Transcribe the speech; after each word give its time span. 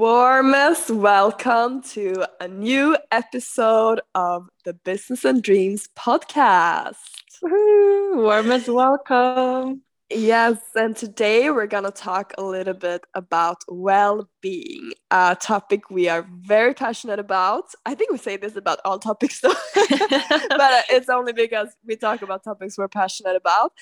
warmest 0.00 0.88
welcome 0.88 1.82
to 1.82 2.24
a 2.40 2.48
new 2.48 2.96
episode 3.10 4.00
of 4.14 4.48
the 4.64 4.72
Business 4.72 5.26
and 5.26 5.42
Dreams 5.42 5.90
podcast. 5.94 6.94
Woo-hoo, 7.42 8.22
warmest 8.22 8.70
welcome. 8.70 9.82
Yes, 10.08 10.56
and 10.74 10.96
today 10.96 11.50
we're 11.50 11.66
going 11.66 11.84
to 11.84 11.90
talk 11.90 12.32
a 12.38 12.42
little 12.42 12.72
bit 12.72 13.04
about 13.12 13.58
well 13.68 14.26
being, 14.40 14.92
a 15.10 15.36
topic 15.38 15.90
we 15.90 16.08
are 16.08 16.26
very 16.46 16.72
passionate 16.72 17.18
about. 17.18 17.64
I 17.84 17.94
think 17.94 18.10
we 18.10 18.16
say 18.16 18.38
this 18.38 18.56
about 18.56 18.78
all 18.86 18.98
topics, 18.98 19.42
though, 19.42 19.52
but 19.74 20.84
it's 20.88 21.10
only 21.10 21.34
because 21.34 21.68
we 21.86 21.96
talk 21.96 22.22
about 22.22 22.42
topics 22.42 22.78
we're 22.78 22.88
passionate 22.88 23.36
about. 23.36 23.72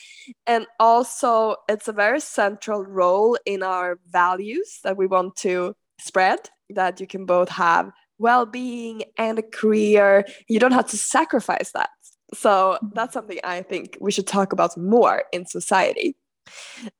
And 0.48 0.66
also, 0.80 1.54
it's 1.68 1.86
a 1.86 1.92
very 1.92 2.18
central 2.18 2.84
role 2.84 3.38
in 3.46 3.62
our 3.62 4.00
values 4.10 4.80
that 4.82 4.96
we 4.96 5.06
want 5.06 5.36
to 5.36 5.76
spread, 6.00 6.50
that 6.70 7.00
you 7.00 7.06
can 7.06 7.24
both 7.26 7.48
have 7.48 7.90
well 8.18 8.46
being 8.46 9.04
and 9.16 9.38
a 9.38 9.42
career. 9.42 10.24
You 10.48 10.58
don't 10.60 10.72
have 10.72 10.88
to 10.88 10.96
sacrifice 10.96 11.72
that. 11.72 11.90
So 12.34 12.78
that's 12.92 13.14
something 13.14 13.38
I 13.42 13.62
think 13.62 13.96
we 14.00 14.12
should 14.12 14.26
talk 14.26 14.52
about 14.52 14.76
more 14.76 15.24
in 15.32 15.46
society. 15.46 16.16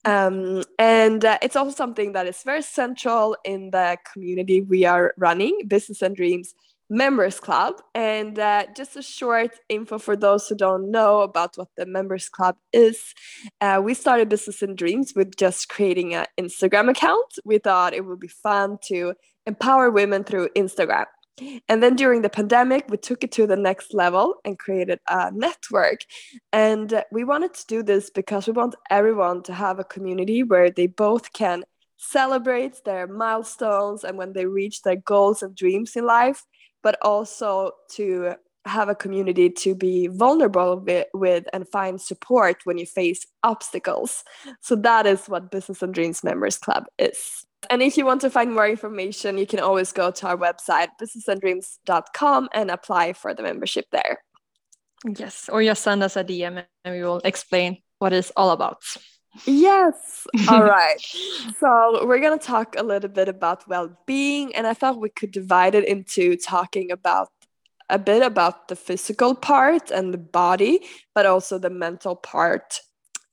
Um, 0.04 0.62
and 0.78 1.24
uh, 1.24 1.38
it's 1.42 1.56
also 1.56 1.74
something 1.74 2.12
that 2.12 2.26
is 2.26 2.42
very 2.42 2.62
central 2.62 3.36
in 3.44 3.70
the 3.70 3.96
community 4.12 4.60
we 4.60 4.84
are 4.84 5.14
running, 5.16 5.62
Business 5.66 6.02
and 6.02 6.14
Dreams 6.14 6.54
Members 6.90 7.40
Club. 7.40 7.80
And 7.94 8.38
uh, 8.38 8.66
just 8.76 8.96
a 8.96 9.02
short 9.02 9.58
info 9.68 9.98
for 9.98 10.16
those 10.16 10.48
who 10.48 10.54
don't 10.54 10.90
know 10.90 11.20
about 11.20 11.56
what 11.56 11.68
the 11.76 11.86
Members 11.86 12.28
Club 12.28 12.56
is. 12.72 13.14
Uh, 13.60 13.80
we 13.82 13.94
started 13.94 14.28
Business 14.28 14.62
and 14.62 14.76
Dreams 14.76 15.12
with 15.14 15.36
just 15.36 15.68
creating 15.68 16.14
an 16.14 16.26
Instagram 16.38 16.90
account. 16.90 17.38
We 17.44 17.58
thought 17.58 17.94
it 17.94 18.04
would 18.04 18.20
be 18.20 18.28
fun 18.28 18.78
to 18.86 19.14
empower 19.46 19.90
women 19.90 20.24
through 20.24 20.48
Instagram. 20.56 21.06
And 21.68 21.82
then 21.82 21.94
during 21.94 22.22
the 22.22 22.30
pandemic, 22.30 22.86
we 22.88 22.96
took 22.96 23.22
it 23.22 23.32
to 23.32 23.46
the 23.46 23.56
next 23.56 23.94
level 23.94 24.36
and 24.44 24.58
created 24.58 24.98
a 25.08 25.30
network. 25.30 26.00
And 26.52 27.02
we 27.12 27.24
wanted 27.24 27.54
to 27.54 27.66
do 27.66 27.82
this 27.82 28.10
because 28.10 28.46
we 28.46 28.52
want 28.52 28.74
everyone 28.90 29.42
to 29.44 29.54
have 29.54 29.78
a 29.78 29.84
community 29.84 30.42
where 30.42 30.70
they 30.70 30.88
both 30.88 31.32
can 31.32 31.64
celebrate 31.96 32.84
their 32.84 33.06
milestones 33.06 34.04
and 34.04 34.16
when 34.16 34.32
they 34.32 34.46
reach 34.46 34.82
their 34.82 34.96
goals 34.96 35.42
and 35.42 35.54
dreams 35.54 35.96
in 35.96 36.06
life, 36.06 36.44
but 36.88 36.96
also 37.02 37.72
to 37.86 38.32
have 38.64 38.88
a 38.88 38.94
community 38.94 39.50
to 39.50 39.74
be 39.74 40.06
vulnerable 40.06 40.82
with, 41.12 41.44
and 41.52 41.68
find 41.68 42.00
support 42.00 42.64
when 42.64 42.78
you 42.78 42.86
face 42.86 43.26
obstacles. 43.42 44.24
So 44.62 44.74
that 44.76 45.04
is 45.04 45.26
what 45.26 45.50
Business 45.50 45.82
and 45.82 45.92
Dreams 45.92 46.24
Members 46.24 46.56
Club 46.56 46.86
is. 46.98 47.44
And 47.68 47.82
if 47.82 47.98
you 47.98 48.06
want 48.06 48.22
to 48.22 48.30
find 48.30 48.54
more 48.54 48.66
information, 48.66 49.36
you 49.36 49.46
can 49.46 49.60
always 49.60 49.92
go 49.92 50.10
to 50.10 50.28
our 50.28 50.38
website, 50.38 50.88
businessanddreams.com, 50.98 52.48
and 52.54 52.70
apply 52.70 53.12
for 53.12 53.34
the 53.34 53.42
membership 53.42 53.84
there. 53.92 54.24
Yes, 55.04 55.50
or 55.52 55.62
just 55.62 55.82
send 55.82 56.02
us 56.02 56.16
a 56.16 56.24
DM 56.24 56.64
and 56.86 56.94
we 56.94 57.02
will 57.02 57.20
explain 57.22 57.82
what 57.98 58.14
it's 58.14 58.32
all 58.34 58.52
about. 58.52 58.80
Yes. 59.46 60.26
All 60.48 60.62
right. 60.64 61.00
so 61.60 62.06
we're 62.06 62.20
going 62.20 62.38
to 62.38 62.44
talk 62.44 62.74
a 62.78 62.82
little 62.82 63.10
bit 63.10 63.28
about 63.28 63.68
well 63.68 63.96
being, 64.06 64.54
and 64.54 64.66
I 64.66 64.74
thought 64.74 65.00
we 65.00 65.10
could 65.10 65.30
divide 65.30 65.74
it 65.74 65.86
into 65.86 66.36
talking 66.36 66.90
about 66.90 67.28
a 67.90 67.98
bit 67.98 68.22
about 68.22 68.68
the 68.68 68.76
physical 68.76 69.34
part 69.34 69.90
and 69.90 70.12
the 70.12 70.18
body, 70.18 70.80
but 71.14 71.26
also 71.26 71.58
the 71.58 71.70
mental 71.70 72.16
part 72.16 72.80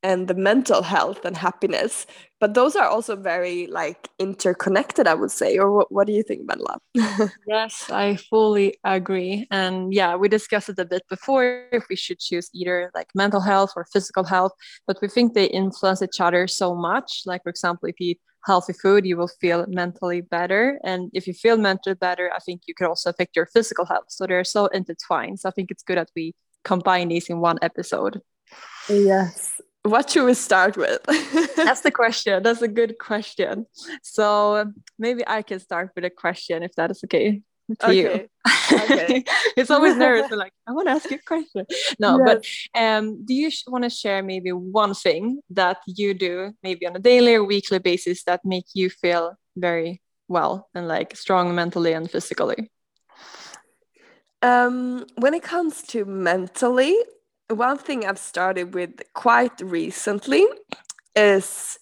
and 0.05 0.27
the 0.27 0.35
mental 0.35 0.83
health 0.83 1.25
and 1.25 1.35
happiness 1.35 2.05
but 2.39 2.53
those 2.53 2.75
are 2.75 2.87
also 2.87 3.15
very 3.15 3.65
like 3.67 4.07
interconnected 4.19 5.07
i 5.07 5.15
would 5.15 5.31
say 5.31 5.57
or 5.57 5.71
what, 5.71 5.91
what 5.91 6.05
do 6.05 6.13
you 6.13 6.21
think 6.21 6.47
Bella? 6.47 6.77
yes 7.47 7.89
i 7.89 8.15
fully 8.29 8.77
agree 8.83 9.47
and 9.49 9.93
yeah 9.93 10.15
we 10.15 10.29
discussed 10.29 10.69
it 10.69 10.77
a 10.77 10.85
bit 10.85 11.01
before 11.09 11.67
if 11.71 11.83
we 11.89 11.95
should 11.95 12.19
choose 12.19 12.49
either 12.53 12.91
like 12.93 13.07
mental 13.15 13.41
health 13.41 13.71
or 13.75 13.85
physical 13.91 14.23
health 14.23 14.51
but 14.85 14.97
we 15.01 15.07
think 15.07 15.33
they 15.33 15.45
influence 15.45 16.03
each 16.03 16.21
other 16.21 16.47
so 16.47 16.75
much 16.75 17.23
like 17.25 17.41
for 17.41 17.49
example 17.49 17.89
if 17.89 17.99
you 17.99 18.11
eat 18.11 18.21
healthy 18.45 18.73
food 18.73 19.07
you 19.07 19.17
will 19.17 19.33
feel 19.41 19.65
mentally 19.67 20.21
better 20.21 20.79
and 20.83 21.09
if 21.13 21.25
you 21.25 21.33
feel 21.33 21.57
mentally 21.57 21.95
better 21.95 22.31
i 22.35 22.39
think 22.45 22.61
you 22.67 22.75
could 22.75 22.87
also 22.87 23.09
affect 23.09 23.35
your 23.35 23.47
physical 23.47 23.85
health 23.85 24.05
so 24.09 24.27
they're 24.27 24.43
so 24.43 24.67
intertwined 24.67 25.39
so 25.39 25.49
i 25.49 25.51
think 25.51 25.71
it's 25.71 25.81
good 25.81 25.97
that 25.97 26.11
we 26.15 26.31
combine 26.63 27.07
these 27.07 27.27
in 27.27 27.39
one 27.39 27.57
episode 27.63 28.21
yes 28.87 29.59
what 29.85 30.09
should 30.09 30.25
we 30.25 30.33
start 30.33 30.77
with? 30.77 31.01
That's 31.55 31.81
the 31.81 31.91
question. 31.91 32.41
That's 32.41 32.61
a 32.61 32.67
good 32.67 32.97
question. 32.97 33.67
So 34.01 34.71
maybe 34.97 35.23
I 35.27 35.41
can 35.43 35.59
start 35.59 35.91
with 35.95 36.05
a 36.05 36.09
question 36.09 36.63
if 36.63 36.73
that 36.75 36.91
is 36.91 37.03
okay 37.03 37.41
to 37.79 37.85
okay. 37.85 37.95
you. 37.95 38.07
Okay. 38.73 39.23
it's 39.57 39.69
always 39.69 39.95
nervous. 39.95 40.31
like, 40.31 40.53
I 40.67 40.71
want 40.71 40.87
to 40.87 40.91
ask 40.91 41.09
you 41.09 41.17
a 41.17 41.27
question. 41.27 41.65
No, 41.99 42.19
yes. 42.19 42.25
but 42.73 42.81
um, 42.81 43.23
do 43.25 43.33
you 43.33 43.51
want 43.67 43.83
to 43.83 43.89
share 43.89 44.23
maybe 44.23 44.51
one 44.51 44.93
thing 44.93 45.41
that 45.51 45.77
you 45.87 46.13
do, 46.13 46.53
maybe 46.63 46.87
on 46.87 46.95
a 46.95 46.99
daily 46.99 47.35
or 47.35 47.43
weekly 47.43 47.79
basis, 47.79 48.23
that 48.23 48.43
make 48.43 48.65
you 48.73 48.89
feel 48.89 49.37
very 49.55 50.01
well 50.27 50.67
and 50.73 50.87
like 50.87 51.15
strong 51.15 51.53
mentally 51.53 51.93
and 51.93 52.09
physically? 52.09 52.71
Um, 54.41 55.05
when 55.15 55.33
it 55.33 55.43
comes 55.43 55.81
to 55.87 56.05
mentally, 56.05 56.95
one 57.49 57.77
thing 57.77 58.05
I've 58.05 58.17
started 58.17 58.73
with 58.73 59.01
quite 59.13 59.59
recently 59.61 60.45
is 61.15 61.77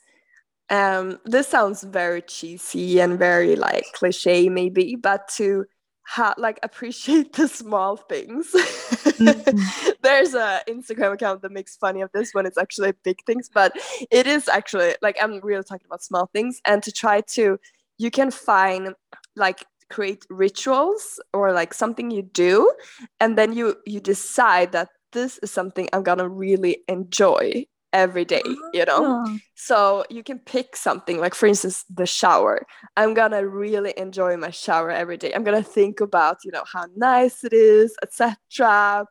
um, 0.69 1.19
this 1.25 1.47
sounds 1.47 1.84
very 1.84 2.22
cheesy 2.22 3.00
and 3.00 3.18
very 3.18 3.56
like 3.56 3.85
cliche 3.94 4.50
maybe, 4.50 4.96
but 4.96 5.28
to 5.35 5.66
ha- 6.06 6.35
like 6.38 6.59
appreciate 6.63 7.34
the 7.38 7.47
small 7.47 7.97
things. 7.97 8.52
Mm-hmm. 8.53 9.91
There's 10.02 10.34
a 10.34 10.62
Instagram 10.68 11.13
account 11.13 11.41
that 11.41 11.52
makes 11.52 11.78
funny 11.78 12.02
of 12.02 12.12
this 12.13 12.34
when 12.34 12.46
it's 12.46 12.57
actually 12.57 12.94
big 13.03 13.18
things, 13.25 13.50
but 13.53 13.73
it 14.12 14.28
is 14.28 14.47
actually 14.47 14.96
like 15.02 15.18
I'm 15.22 15.40
really 15.41 15.63
talking 15.63 15.85
about 15.85 16.03
small 16.03 16.29
things 16.34 16.62
and 16.66 16.84
to 16.84 16.91
try 16.91 17.22
to 17.22 17.59
you 17.97 18.12
can 18.12 18.31
find 18.31 18.96
like 19.35 19.66
create 19.90 20.25
rituals 20.29 21.19
or 21.34 21.53
like 21.53 21.73
something 21.73 22.09
you 22.09 22.23
do 22.23 22.72
and 23.19 23.38
then 23.38 23.53
you 23.53 23.75
you 23.85 24.00
decide 24.00 24.72
that 24.72 24.90
this 25.13 25.38
is 25.40 25.51
something 25.51 25.88
I'm 25.94 26.03
gonna 26.03 26.28
really 26.28 26.79
enjoy 26.88 27.66
every 27.94 28.25
day, 28.25 28.41
you 28.74 28.85
know? 28.85 29.24
Oh. 29.25 29.38
So 29.56 30.03
you 30.09 30.24
can 30.24 30.40
pick 30.40 30.75
something 30.75 31.19
like, 31.19 31.35
for 31.35 31.46
instance, 31.46 31.85
the 31.94 32.06
shower. 32.06 32.66
I'm 32.97 33.13
gonna 33.13 33.47
really 33.47 33.94
enjoy 33.96 34.35
my 34.35 34.50
shower 34.50 34.90
every 34.90 35.18
day. 35.18 35.31
I'm 35.34 35.44
gonna 35.44 35.63
think 35.63 36.02
about, 36.02 36.38
you 36.44 36.52
know, 36.52 36.63
how 36.72 36.85
nice 36.96 37.44
it 37.44 37.53
is, 37.53 37.96
etc. 38.02 39.06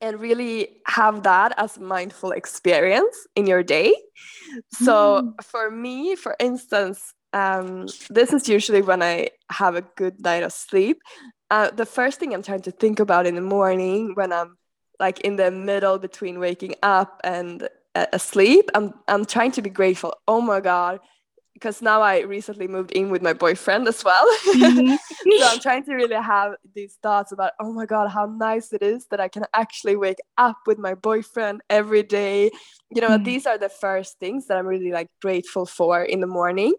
And 0.00 0.20
really 0.20 0.82
have 0.86 1.22
that 1.22 1.54
as 1.56 1.78
mindful 1.78 2.32
experience 2.32 3.16
in 3.34 3.46
your 3.46 3.62
day. 3.62 3.94
So 4.72 5.22
mm. 5.22 5.44
for 5.44 5.70
me, 5.70 6.16
for 6.16 6.36
instance, 6.38 7.14
um, 7.32 7.86
this 8.10 8.32
is 8.32 8.48
usually 8.48 8.82
when 8.82 9.02
I 9.02 9.30
have 9.50 9.74
a 9.74 9.82
good 9.82 10.20
night 10.20 10.42
of 10.42 10.52
sleep. 10.52 11.00
Uh, 11.50 11.70
the 11.70 11.86
first 11.86 12.18
thing 12.20 12.34
I'm 12.34 12.42
trying 12.42 12.62
to 12.62 12.70
think 12.70 13.00
about 13.00 13.26
in 13.26 13.34
the 13.34 13.40
morning 13.40 14.12
when 14.14 14.32
I'm 14.32 14.56
like 15.00 15.20
in 15.20 15.36
the 15.36 15.50
middle 15.50 15.98
between 15.98 16.38
waking 16.38 16.74
up 16.82 17.20
and 17.24 17.68
uh, 17.94 18.06
asleep 18.12 18.70
i'm 18.74 18.92
i'm 19.08 19.24
trying 19.24 19.50
to 19.50 19.62
be 19.62 19.70
grateful 19.70 20.14
oh 20.28 20.40
my 20.40 20.60
god 20.60 21.00
because 21.56 21.80
now 21.80 22.02
i 22.02 22.20
recently 22.20 22.68
moved 22.68 22.92
in 22.92 23.08
with 23.08 23.22
my 23.22 23.32
boyfriend 23.32 23.88
as 23.88 24.04
well 24.04 24.26
mm-hmm. 24.48 24.94
so 25.38 25.46
i'm 25.46 25.58
trying 25.58 25.82
to 25.82 25.94
really 25.94 26.14
have 26.14 26.52
these 26.74 26.98
thoughts 27.02 27.32
about 27.32 27.52
oh 27.60 27.72
my 27.72 27.86
god 27.86 28.08
how 28.08 28.26
nice 28.26 28.72
it 28.72 28.82
is 28.82 29.06
that 29.10 29.20
i 29.20 29.28
can 29.28 29.44
actually 29.54 29.96
wake 29.96 30.18
up 30.36 30.58
with 30.66 30.78
my 30.78 30.94
boyfriend 30.94 31.62
every 31.70 32.02
day 32.02 32.50
you 32.90 33.00
know 33.00 33.08
mm-hmm. 33.08 33.24
these 33.24 33.46
are 33.46 33.56
the 33.56 33.70
first 33.70 34.18
things 34.18 34.46
that 34.46 34.58
i'm 34.58 34.66
really 34.66 34.92
like 34.92 35.08
grateful 35.22 35.64
for 35.64 36.02
in 36.02 36.20
the 36.20 36.26
morning 36.26 36.74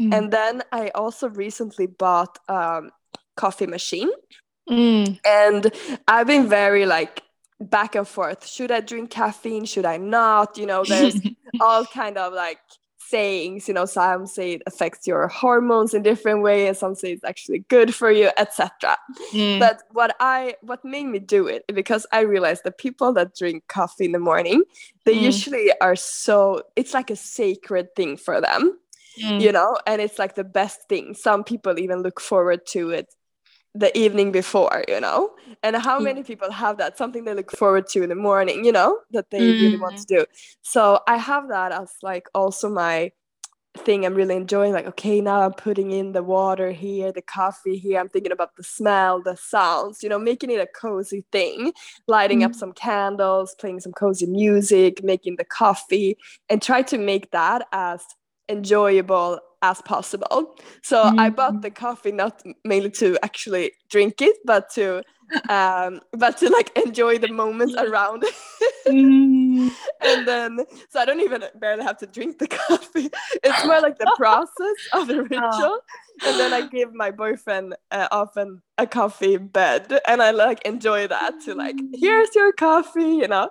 mm-hmm. 0.00 0.12
and 0.12 0.32
then 0.32 0.62
i 0.72 0.90
also 0.94 1.28
recently 1.28 1.86
bought 1.86 2.36
um 2.48 2.90
coffee 3.36 3.66
machine 3.66 4.10
mm. 4.68 5.18
and 5.24 5.70
i've 6.08 6.26
been 6.26 6.48
very 6.48 6.84
like 6.86 7.22
back 7.60 7.94
and 7.94 8.06
forth 8.06 8.46
should 8.46 8.70
i 8.70 8.80
drink 8.80 9.10
caffeine 9.10 9.64
should 9.64 9.86
i 9.86 9.96
not 9.96 10.58
you 10.58 10.66
know 10.66 10.84
there's 10.84 11.20
all 11.60 11.84
kind 11.86 12.18
of 12.18 12.32
like 12.32 12.58
sayings 13.08 13.68
you 13.68 13.74
know 13.74 13.84
some 13.84 14.26
say 14.26 14.54
it 14.54 14.62
affects 14.66 15.06
your 15.06 15.28
hormones 15.28 15.94
in 15.94 16.02
different 16.02 16.42
way 16.42 16.66
and 16.66 16.76
some 16.76 16.94
say 16.94 17.12
it's 17.12 17.24
actually 17.24 17.60
good 17.68 17.94
for 17.94 18.10
you 18.10 18.30
etc 18.36 18.96
mm. 19.32 19.58
but 19.60 19.82
what 19.92 20.16
i 20.18 20.54
what 20.62 20.84
made 20.84 21.04
me 21.06 21.18
do 21.18 21.46
it 21.46 21.64
because 21.72 22.06
i 22.12 22.20
realized 22.20 22.64
that 22.64 22.78
people 22.78 23.12
that 23.12 23.34
drink 23.34 23.62
coffee 23.68 24.06
in 24.06 24.12
the 24.12 24.18
morning 24.18 24.62
they 25.04 25.14
mm. 25.14 25.22
usually 25.22 25.72
are 25.80 25.96
so 25.96 26.62
it's 26.74 26.94
like 26.94 27.10
a 27.10 27.16
sacred 27.16 27.94
thing 27.94 28.16
for 28.16 28.40
them 28.40 28.76
mm. 29.22 29.40
you 29.40 29.52
know 29.52 29.76
and 29.86 30.02
it's 30.02 30.18
like 30.18 30.34
the 30.34 30.44
best 30.44 30.80
thing 30.88 31.14
some 31.14 31.44
people 31.44 31.78
even 31.78 32.02
look 32.02 32.20
forward 32.20 32.66
to 32.66 32.90
it 32.90 33.06
the 33.78 33.96
evening 33.96 34.32
before, 34.32 34.84
you 34.88 35.00
know? 35.00 35.32
And 35.62 35.76
how 35.76 35.98
many 35.98 36.22
people 36.22 36.50
have 36.50 36.78
that? 36.78 36.96
Something 36.98 37.24
they 37.24 37.34
look 37.34 37.50
forward 37.52 37.88
to 37.88 38.02
in 38.02 38.08
the 38.08 38.14
morning, 38.14 38.64
you 38.64 38.72
know, 38.72 39.00
that 39.10 39.30
they 39.30 39.40
mm. 39.40 39.60
really 39.62 39.78
want 39.78 39.96
to 39.98 40.02
mm. 40.02 40.18
do. 40.18 40.26
So 40.62 41.00
I 41.06 41.16
have 41.16 41.48
that 41.48 41.72
as 41.72 41.92
like 42.02 42.28
also 42.34 42.68
my 42.68 43.12
thing 43.76 44.06
I'm 44.06 44.14
really 44.14 44.36
enjoying. 44.36 44.72
Like, 44.72 44.86
okay, 44.86 45.20
now 45.20 45.42
I'm 45.42 45.52
putting 45.52 45.92
in 45.92 46.12
the 46.12 46.22
water 46.22 46.72
here, 46.72 47.12
the 47.12 47.22
coffee 47.22 47.76
here. 47.76 48.00
I'm 48.00 48.08
thinking 48.08 48.32
about 48.32 48.56
the 48.56 48.62
smell, 48.62 49.22
the 49.22 49.36
sounds, 49.36 50.02
you 50.02 50.08
know, 50.08 50.18
making 50.18 50.50
it 50.50 50.60
a 50.60 50.66
cozy 50.66 51.24
thing, 51.32 51.72
lighting 52.06 52.40
mm. 52.40 52.46
up 52.46 52.54
some 52.54 52.72
candles, 52.72 53.54
playing 53.58 53.80
some 53.80 53.92
cozy 53.92 54.26
music, 54.26 55.02
making 55.04 55.36
the 55.36 55.44
coffee, 55.44 56.16
and 56.48 56.62
try 56.62 56.82
to 56.82 56.98
make 56.98 57.30
that 57.32 57.66
as 57.72 58.02
enjoyable 58.48 59.40
as 59.70 59.82
possible. 59.82 60.54
So 60.82 60.96
mm. 61.02 61.18
I 61.18 61.30
bought 61.30 61.62
the 61.62 61.70
coffee 61.70 62.12
not 62.12 62.42
mainly 62.64 62.90
to 63.02 63.18
actually 63.22 63.72
drink 63.90 64.22
it, 64.22 64.36
but 64.44 64.70
to 64.76 65.02
um 65.48 66.00
but 66.12 66.36
to 66.38 66.48
like 66.50 66.70
enjoy 66.84 67.18
the 67.18 67.28
moments 67.28 67.74
around 67.74 68.22
mm. 68.86 69.70
and 70.00 70.28
then 70.28 70.58
so 70.88 71.00
i 71.00 71.04
don't 71.04 71.20
even 71.20 71.42
barely 71.56 71.82
have 71.82 71.98
to 71.98 72.06
drink 72.06 72.38
the 72.38 72.46
coffee 72.68 73.10
it's 73.42 73.64
more 73.64 73.80
like 73.80 73.98
the 73.98 74.12
process 74.16 74.78
of 74.92 75.08
the 75.08 75.22
ritual 75.34 75.42
oh. 75.42 75.80
and 76.24 76.38
then 76.38 76.52
i 76.52 76.66
give 76.68 76.94
my 76.94 77.10
boyfriend 77.10 77.74
uh, 77.90 78.08
often 78.12 78.62
a 78.78 78.86
coffee 78.86 79.36
bed 79.36 79.98
and 80.06 80.22
i 80.22 80.30
like 80.30 80.62
enjoy 80.64 81.06
that 81.08 81.34
to 81.44 81.54
like 81.54 81.76
here's 81.94 82.32
your 82.34 82.52
coffee 82.52 83.16
you 83.22 83.26
know 83.26 83.50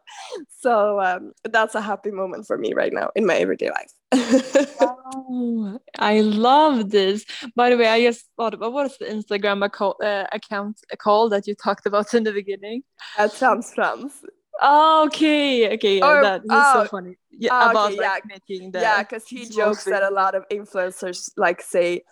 so 0.60 1.02
um, 1.02 1.34
that's 1.44 1.76
a 1.76 1.82
happy 1.82 2.12
moment 2.12 2.48
for 2.48 2.58
me 2.58 2.74
right 2.74 2.94
now 2.94 3.10
in 3.16 3.26
my 3.26 3.36
everyday 3.36 3.70
life 3.70 3.92
oh, 4.16 5.80
I 6.00 6.22
love 6.22 6.90
this. 6.90 7.26
By 7.56 7.70
the 7.70 7.78
way, 7.78 7.88
I 7.88 8.02
just 8.02 8.26
thought 8.38 8.54
about 8.54 8.74
what's 8.74 8.98
the 8.98 9.06
Instagram 9.06 9.66
account, 9.66 10.02
uh, 10.04 10.26
account 10.32 10.80
called 10.98 11.32
that 11.32 11.48
you 11.48 11.56
talked 11.56 11.86
about 11.86 12.14
in 12.14 12.24
the 12.24 12.32
beginning? 12.32 12.84
At 13.18 13.36
Trams 13.36 13.74
Frans. 13.74 14.14
Oh, 14.62 15.06
okay, 15.08 15.74
okay, 15.74 15.98
yeah, 15.98 16.08
or, 16.08 16.22
that 16.22 16.42
is 16.42 16.48
oh, 16.50 16.84
so 16.84 16.90
funny. 16.90 17.18
Yeah, 17.30 17.50
oh, 17.52 17.72
about 17.72 17.92
okay, 17.92 18.02
like, 18.02 18.24
yeah. 18.30 18.38
making 18.50 18.72
the 18.72 18.80
yeah, 18.80 19.04
because 19.04 19.28
he 19.28 19.50
jokes 19.50 19.84
that 19.84 20.02
a 20.02 20.10
lot 20.10 20.34
of 20.34 20.46
influencers 20.50 21.30
like 21.36 21.62
say 21.62 22.04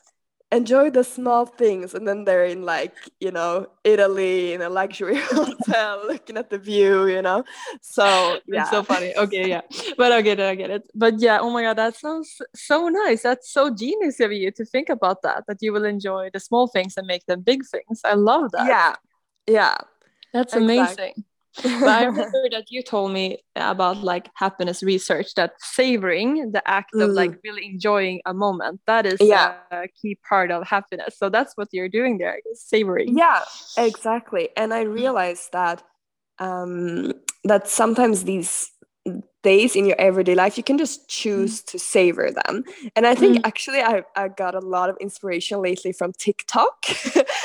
enjoy 0.53 0.89
the 0.89 1.03
small 1.03 1.45
things 1.45 1.93
and 1.93 2.07
then 2.07 2.23
they're 2.25 2.45
in 2.45 2.63
like 2.63 2.93
you 3.19 3.31
know 3.31 3.67
italy 3.83 4.53
in 4.53 4.61
a 4.61 4.69
luxury 4.69 5.17
hotel 5.31 6.01
looking 6.07 6.37
at 6.37 6.49
the 6.49 6.57
view 6.57 7.07
you 7.07 7.21
know? 7.21 7.43
So 7.81 8.39
yeah 8.47 8.61
it's 8.61 8.69
so 8.69 8.83
funny. 8.83 9.13
Okay 9.15 9.49
yeah. 9.49 9.61
But 9.97 10.11
i 10.11 10.21
get 10.21 10.39
it 10.39 10.45
i 10.45 10.55
get 10.55 10.69
it. 10.69 10.83
But 10.93 11.19
yeah 11.19 11.39
oh 11.41 11.49
my 11.49 11.63
god 11.63 11.77
that 11.77 11.95
sounds 11.95 12.41
so 12.55 12.87
nice. 12.89 13.23
That's 13.23 13.51
so 13.51 13.69
genius 13.73 14.19
of 14.19 14.31
you 14.31 14.51
to 14.51 14.65
think 14.65 14.89
about 14.89 15.21
that 15.23 15.43
that 15.47 15.57
you 15.61 15.73
will 15.73 15.85
enjoy 15.85 16.29
the 16.31 16.39
small 16.39 16.67
things 16.67 16.95
and 16.97 17.07
make 17.07 17.25
them 17.25 17.41
big 17.41 17.65
things. 17.65 18.01
I 18.03 18.13
love 18.13 18.51
that. 18.51 18.67
Yeah. 18.67 18.95
Yeah. 19.47 19.75
That's 20.33 20.53
exactly. 20.53 20.79
amazing 20.79 21.25
but 21.61 21.87
I 21.87 22.03
remember 22.05 22.49
that 22.51 22.65
you 22.69 22.81
told 22.81 23.11
me 23.11 23.39
about 23.55 24.03
like 24.03 24.29
happiness 24.35 24.81
research 24.81 25.35
that 25.35 25.53
savoring 25.59 26.51
the 26.51 26.67
act 26.67 26.93
mm. 26.93 27.03
of 27.03 27.11
like 27.11 27.31
mm. 27.31 27.39
really 27.43 27.65
enjoying 27.65 28.21
a 28.25 28.33
moment 28.33 28.81
that 28.87 29.05
is 29.05 29.19
yeah. 29.21 29.55
a 29.71 29.87
key 29.87 30.17
part 30.27 30.51
of 30.51 30.67
happiness. 30.67 31.15
So 31.17 31.29
that's 31.29 31.55
what 31.55 31.69
you're 31.71 31.89
doing 31.89 32.17
there, 32.17 32.39
savoring. 32.53 33.17
Yeah, 33.17 33.41
exactly. 33.77 34.49
And 34.57 34.73
I 34.73 34.81
realized 34.81 35.51
that 35.53 35.83
um 36.39 37.13
that 37.43 37.67
sometimes 37.67 38.23
these 38.23 38.71
days 39.43 39.75
in 39.75 39.85
your 39.85 39.99
everyday 39.99 40.35
life 40.35 40.57
you 40.57 40.63
can 40.63 40.77
just 40.77 41.07
choose 41.07 41.61
mm. 41.61 41.65
to 41.65 41.79
savor 41.79 42.31
them 42.31 42.63
and 42.95 43.05
i 43.05 43.13
think 43.13 43.37
mm. 43.37 43.41
actually 43.45 43.81
I, 43.81 44.03
I 44.15 44.29
got 44.29 44.55
a 44.55 44.59
lot 44.59 44.89
of 44.89 44.97
inspiration 44.99 45.61
lately 45.61 45.91
from 45.91 46.13
tiktok 46.13 46.85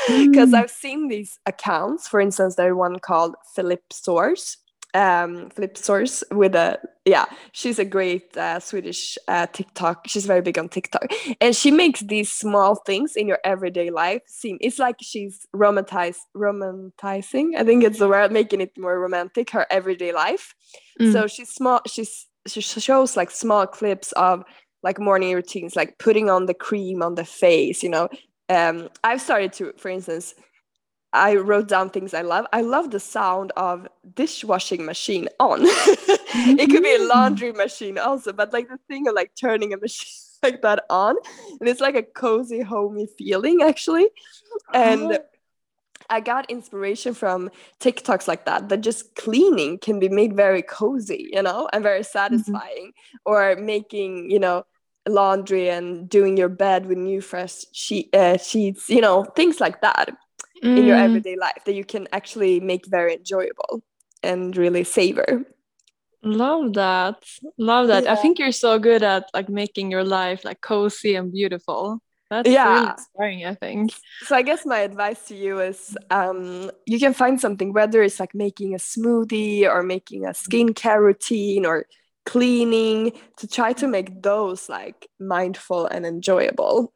because 0.07 0.49
mm. 0.49 0.55
i've 0.55 0.71
seen 0.71 1.09
these 1.09 1.39
accounts 1.45 2.07
for 2.07 2.19
instance 2.19 2.55
there's 2.55 2.75
one 2.75 2.99
called 2.99 3.35
philip 3.53 3.83
source 3.91 4.57
um 4.95 5.49
flip 5.51 5.77
source 5.77 6.23
with 6.31 6.55
a 6.55 6.79
yeah 7.05 7.25
she's 7.51 7.77
a 7.77 7.85
great 7.85 8.35
uh, 8.37 8.59
swedish 8.59 9.17
uh, 9.27 9.45
tiktok. 9.53 10.07
She's 10.07 10.25
very 10.25 10.41
big 10.41 10.57
on 10.57 10.69
tiktok. 10.69 11.05
And 11.39 11.55
she 11.55 11.69
makes 11.71 11.99
these 12.01 12.31
small 12.31 12.75
things 12.75 13.15
in 13.15 13.27
your 13.27 13.39
everyday 13.43 13.91
life. 13.91 14.23
Seem 14.27 14.57
it's 14.61 14.79
like 14.79 14.95
she's 15.01 15.45
romantized 15.55 16.17
romanticizing 16.35 17.55
i 17.57 17.63
think 17.63 17.83
it's 17.83 17.99
the 17.99 18.07
word 18.07 18.31
making 18.31 18.61
it 18.61 18.71
more 18.77 18.99
romantic 18.99 19.49
her 19.51 19.65
everyday 19.69 20.11
life. 20.11 20.55
Mm. 20.99 21.13
so 21.13 21.27
she's 21.27 21.49
small 21.49 21.81
she's 21.87 22.27
she 22.47 22.61
shows 22.61 23.15
like 23.15 23.31
small 23.31 23.67
clips 23.67 24.11
of 24.13 24.43
like 24.83 24.99
morning 24.99 25.33
routines 25.35 25.75
like 25.75 25.97
putting 25.99 26.29
on 26.29 26.45
the 26.45 26.53
cream 26.53 27.01
on 27.01 27.15
the 27.15 27.25
face 27.25 27.83
you 27.83 27.89
know? 27.89 28.09
Um 28.49 28.89
i've 29.03 29.21
started 29.21 29.53
to 29.53 29.73
for 29.77 29.89
instance 29.89 30.33
I 31.11 31.35
wrote 31.35 31.67
down 31.67 31.89
things 31.89 32.13
I 32.13 32.21
love. 32.21 32.45
I 32.53 32.61
love 32.61 32.91
the 32.91 32.99
sound 32.99 33.51
of 33.57 33.87
dishwashing 34.13 34.85
machine 34.85 35.27
on. 35.39 35.61
it 35.63 36.69
could 36.69 36.83
be 36.83 36.95
a 36.95 36.99
mm. 36.99 37.09
laundry 37.09 37.51
machine 37.51 37.97
also, 37.97 38.31
but 38.31 38.53
like 38.53 38.69
the 38.69 38.77
thing 38.87 39.07
of 39.07 39.15
like 39.15 39.31
turning 39.39 39.73
a 39.73 39.77
machine 39.77 40.07
like 40.43 40.61
that 40.61 40.85
on, 40.89 41.15
and 41.59 41.67
it's 41.67 41.81
like 41.81 41.95
a 41.95 42.03
cozy, 42.03 42.61
homey 42.61 43.07
feeling 43.17 43.61
actually. 43.63 44.07
And 44.73 45.13
uh-huh. 45.13 45.19
I 46.11 46.19
got 46.19 46.49
inspiration 46.49 47.13
from 47.15 47.49
TikToks 47.79 48.27
like 48.27 48.45
that. 48.45 48.69
That 48.69 48.81
just 48.81 49.15
cleaning 49.15 49.79
can 49.79 49.99
be 49.99 50.09
made 50.09 50.35
very 50.35 50.61
cozy, 50.61 51.29
you 51.33 51.41
know, 51.41 51.67
and 51.73 51.81
very 51.81 52.01
mm-hmm. 52.01 52.17
satisfying. 52.17 52.87
Mm-hmm. 52.87 53.17
Or 53.25 53.55
making, 53.55 54.29
you 54.29 54.39
know, 54.39 54.65
laundry 55.07 55.69
and 55.69 56.07
doing 56.07 56.37
your 56.37 56.49
bed 56.49 56.85
with 56.85 56.99
new 56.99 57.21
fresh 57.21 57.65
sheet, 57.73 58.15
uh, 58.15 58.37
sheets, 58.37 58.89
you 58.89 59.01
know, 59.01 59.23
things 59.23 59.59
like 59.59 59.81
that 59.81 60.15
mm. 60.63 60.77
in 60.77 60.85
your 60.85 60.97
mm. 60.97 61.03
everyday 61.03 61.35
life 61.35 61.61
that 61.65 61.73
you 61.73 61.83
can 61.83 62.07
actually 62.11 62.59
make 62.59 62.85
very 62.87 63.13
enjoyable 63.13 63.81
and 64.23 64.55
really 64.57 64.83
savor 64.83 65.45
love 66.23 66.73
that 66.73 67.23
love 67.57 67.87
that 67.87 68.03
yeah. 68.03 68.11
i 68.11 68.15
think 68.15 68.39
you're 68.39 68.51
so 68.51 68.77
good 68.77 69.03
at 69.03 69.29
like 69.33 69.47
making 69.47 69.89
your 69.89 70.03
life 70.03 70.43
like 70.43 70.59
cozy 70.59 71.15
and 71.15 71.31
beautiful 71.31 72.01
that's 72.29 72.49
yeah. 72.49 72.73
really 72.73 72.89
inspiring 72.89 73.45
i 73.45 73.55
think 73.55 73.91
so 74.23 74.35
i 74.35 74.41
guess 74.41 74.65
my 74.65 74.79
advice 74.79 75.27
to 75.27 75.35
you 75.35 75.59
is 75.59 75.97
um, 76.11 76.69
you 76.85 76.99
can 76.99 77.13
find 77.13 77.39
something 77.39 77.73
whether 77.73 78.03
it's 78.03 78.19
like 78.19 78.35
making 78.35 78.75
a 78.75 78.77
smoothie 78.77 79.63
or 79.63 79.81
making 79.81 80.25
a 80.25 80.29
skincare 80.29 80.99
routine 80.99 81.65
or 81.65 81.85
cleaning 82.25 83.13
to 83.37 83.47
try 83.47 83.73
to 83.73 83.87
make 83.87 84.21
those 84.21 84.69
like 84.69 85.07
mindful 85.19 85.85
and 85.85 86.05
enjoyable 86.05 86.93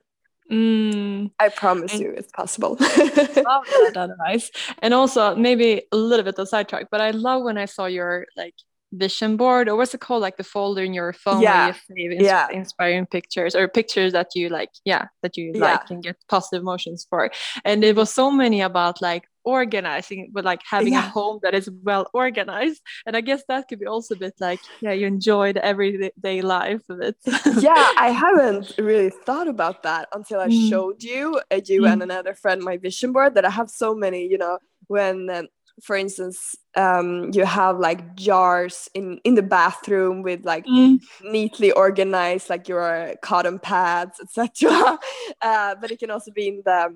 Mm. 0.53 1.31
I 1.39 1.49
promise 1.49 1.93
and 1.93 2.01
you 2.01 2.09
it's 2.11 2.31
possible. 2.31 2.77
love 2.79 3.65
that 3.93 4.09
advice. 4.11 4.51
And 4.79 4.93
also 4.93 5.35
maybe 5.35 5.81
a 5.91 5.97
little 5.97 6.23
bit 6.23 6.37
of 6.37 6.47
sidetrack, 6.47 6.87
but 6.91 7.01
I 7.01 7.09
love 7.11 7.41
when 7.43 7.57
I 7.57 7.65
saw 7.65 7.85
your 7.85 8.27
like 8.37 8.53
vision 8.93 9.37
board 9.37 9.67
or 9.67 9.75
what's 9.75 9.93
it 9.93 10.01
called 10.01 10.21
like 10.21 10.37
the 10.37 10.43
folder 10.43 10.83
in 10.83 10.93
your 10.93 11.13
phone 11.13 11.41
yeah. 11.41 11.65
where 11.65 11.67
you 11.67 11.73
save 11.95 12.11
ins- 12.11 12.23
yeah. 12.23 12.47
inspiring 12.51 13.05
pictures 13.05 13.55
or 13.55 13.67
pictures 13.67 14.13
that 14.13 14.27
you 14.35 14.49
like 14.49 14.69
yeah 14.85 15.07
that 15.21 15.35
you 15.35 15.51
yeah. 15.55 15.61
like 15.61 15.89
and 15.89 16.03
get 16.03 16.15
positive 16.29 16.61
emotions 16.61 17.05
for 17.09 17.31
and 17.65 17.83
it 17.83 17.95
was 17.95 18.13
so 18.13 18.31
many 18.31 18.61
about 18.61 19.01
like 19.01 19.27
organizing 19.45 20.29
but 20.31 20.45
like 20.45 20.61
having 20.69 20.93
yeah. 20.93 21.05
a 21.05 21.09
home 21.09 21.39
that 21.43 21.53
is 21.53 21.69
well 21.83 22.09
organized 22.13 22.81
and 23.05 23.17
i 23.17 23.21
guess 23.21 23.43
that 23.49 23.67
could 23.67 23.79
be 23.79 23.85
also 23.85 24.15
a 24.15 24.17
bit 24.17 24.33
like 24.39 24.59
yeah 24.79 24.93
you 24.93 25.05
enjoy 25.05 25.51
the 25.51 25.63
everyday 25.65 26.41
life 26.41 26.81
of 26.89 27.01
it 27.01 27.17
yeah 27.59 27.89
i 27.97 28.07
haven't 28.09 28.73
really 28.77 29.09
thought 29.09 29.49
about 29.49 29.83
that 29.83 30.07
until 30.13 30.39
i 30.39 30.47
mm. 30.47 30.69
showed 30.69 31.03
you 31.03 31.41
uh, 31.51 31.59
you 31.65 31.81
mm. 31.81 31.91
and 31.91 32.01
another 32.01 32.33
friend 32.33 32.61
my 32.61 32.77
vision 32.77 33.11
board 33.11 33.35
that 33.35 33.43
i 33.43 33.49
have 33.49 33.69
so 33.69 33.93
many 33.93 34.25
you 34.25 34.37
know 34.37 34.57
when 34.87 35.29
um, 35.29 35.47
for 35.81 35.95
instance 35.95 36.55
um, 36.75 37.31
you 37.33 37.45
have 37.45 37.79
like 37.79 38.15
jars 38.15 38.89
in 38.93 39.19
in 39.23 39.35
the 39.35 39.41
bathroom 39.41 40.21
with 40.21 40.45
like 40.45 40.65
mm. 40.65 40.99
neatly 41.23 41.71
organized 41.71 42.49
like 42.49 42.67
your 42.67 43.13
cotton 43.21 43.59
pads 43.59 44.19
etc 44.19 44.99
uh, 45.41 45.75
but 45.79 45.91
it 45.91 45.99
can 45.99 46.11
also 46.11 46.31
be 46.31 46.47
in 46.47 46.61
the 46.65 46.95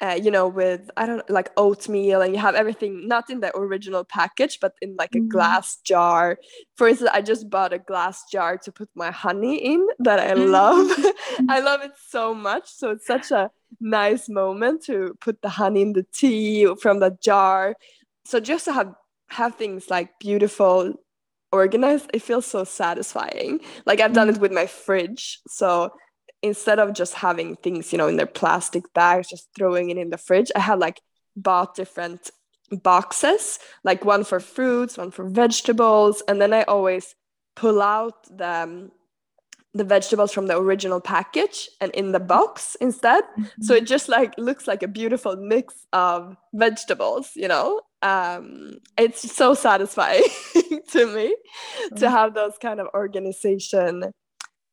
uh, 0.00 0.18
you 0.22 0.30
know, 0.30 0.46
with 0.46 0.90
I 0.96 1.06
don't 1.06 1.28
like 1.30 1.50
oatmeal, 1.56 2.20
and 2.20 2.34
you 2.34 2.40
have 2.40 2.54
everything 2.54 3.08
not 3.08 3.30
in 3.30 3.40
the 3.40 3.56
original 3.56 4.04
package, 4.04 4.60
but 4.60 4.74
in 4.82 4.94
like 4.96 5.14
a 5.14 5.20
mm. 5.20 5.28
glass 5.28 5.76
jar. 5.76 6.38
For 6.76 6.88
instance, 6.88 7.10
I 7.14 7.22
just 7.22 7.48
bought 7.48 7.72
a 7.72 7.78
glass 7.78 8.24
jar 8.30 8.58
to 8.58 8.72
put 8.72 8.90
my 8.94 9.10
honey 9.10 9.56
in 9.56 9.86
that 10.00 10.20
I 10.20 10.34
love. 10.34 10.90
Mm. 11.36 11.50
I 11.50 11.60
love 11.60 11.82
it 11.82 11.92
so 12.08 12.34
much. 12.34 12.68
So 12.68 12.90
it's 12.90 13.06
such 13.06 13.30
a 13.30 13.50
nice 13.80 14.28
moment 14.28 14.82
to 14.84 15.14
put 15.20 15.42
the 15.42 15.50
honey 15.50 15.82
in 15.82 15.92
the 15.92 16.04
tea 16.04 16.72
from 16.80 17.00
the 17.00 17.16
jar. 17.20 17.74
So 18.26 18.40
just 18.40 18.64
to 18.66 18.72
have 18.72 18.92
have 19.28 19.56
things 19.56 19.90
like 19.90 20.18
beautiful 20.20 20.94
organized 21.52 22.10
it 22.12 22.22
feels 22.22 22.46
so 22.46 22.62
satisfying 22.64 23.60
like 23.86 24.00
i've 24.00 24.12
done 24.12 24.28
it 24.28 24.36
mm. 24.36 24.40
with 24.40 24.52
my 24.52 24.66
fridge 24.66 25.40
so 25.48 25.90
instead 26.42 26.78
of 26.78 26.94
just 26.94 27.14
having 27.14 27.56
things, 27.56 27.92
you 27.92 27.98
know, 27.98 28.08
in 28.08 28.16
their 28.16 28.26
plastic 28.26 28.92
bags, 28.94 29.28
just 29.28 29.48
throwing 29.56 29.90
it 29.90 29.98
in 29.98 30.10
the 30.10 30.18
fridge, 30.18 30.50
I 30.54 30.60
had 30.60 30.78
like 30.78 31.00
bought 31.34 31.74
different 31.74 32.30
boxes, 32.70 33.58
like 33.84 34.04
one 34.04 34.24
for 34.24 34.40
fruits, 34.40 34.96
one 34.96 35.10
for 35.10 35.28
vegetables, 35.28 36.22
and 36.28 36.40
then 36.40 36.52
I 36.52 36.62
always 36.62 37.14
pull 37.54 37.80
out 37.82 38.14
the 38.36 38.62
um, 38.62 38.92
the 39.74 39.84
vegetables 39.84 40.32
from 40.32 40.46
the 40.46 40.56
original 40.56 41.02
package 41.02 41.68
and 41.82 41.92
in 41.92 42.12
the 42.12 42.20
box 42.20 42.76
instead. 42.80 43.24
Mm-hmm. 43.24 43.62
So 43.62 43.74
it 43.74 43.86
just 43.86 44.08
like 44.08 44.32
looks 44.38 44.66
like 44.66 44.82
a 44.82 44.88
beautiful 44.88 45.36
mix 45.36 45.74
of 45.92 46.36
vegetables, 46.54 47.32
you 47.34 47.48
know. 47.48 47.82
Um, 48.06 48.78
it's 48.96 49.32
so 49.32 49.54
satisfying 49.54 50.22
to 50.90 51.06
me 51.06 51.34
mm-hmm. 51.34 51.96
to 51.96 52.10
have 52.10 52.34
those 52.34 52.52
kind 52.60 52.78
of 52.78 52.86
organization 52.94 54.12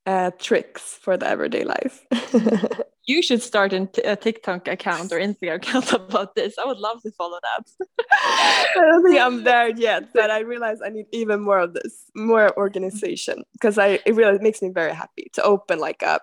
uh, 0.06 0.32
tricks 0.38 1.00
for 1.02 1.18
the 1.18 1.28
everyday 1.28 1.64
life. 1.64 2.06
you 3.06 3.24
should 3.24 3.42
start 3.42 3.74
a 3.74 4.16
TikTok 4.16 4.68
account 4.68 5.12
or 5.12 5.20
Instagram 5.20 5.56
account 5.56 5.94
about 6.00 6.36
this. 6.36 6.56
I 6.60 6.66
would 6.66 6.78
love 6.78 7.02
to 7.04 7.12
follow 7.12 7.40
that. 7.42 7.88
I 8.12 8.82
don't 8.92 9.04
think 9.04 9.20
I'm 9.20 9.44
there 9.44 9.70
yet, 9.70 10.14
but 10.14 10.30
I 10.30 10.42
realize 10.42 10.78
I 10.86 10.90
need 10.90 11.08
even 11.12 11.42
more 11.42 11.60
of 11.60 11.74
this, 11.74 12.04
more 12.16 12.56
organization, 12.58 13.44
because 13.54 13.78
I 13.80 14.00
it 14.06 14.14
really 14.14 14.40
makes 14.40 14.62
me 14.62 14.70
very 14.70 14.94
happy 14.94 15.32
to 15.34 15.44
open 15.44 15.80
like 15.80 16.04
a 16.04 16.20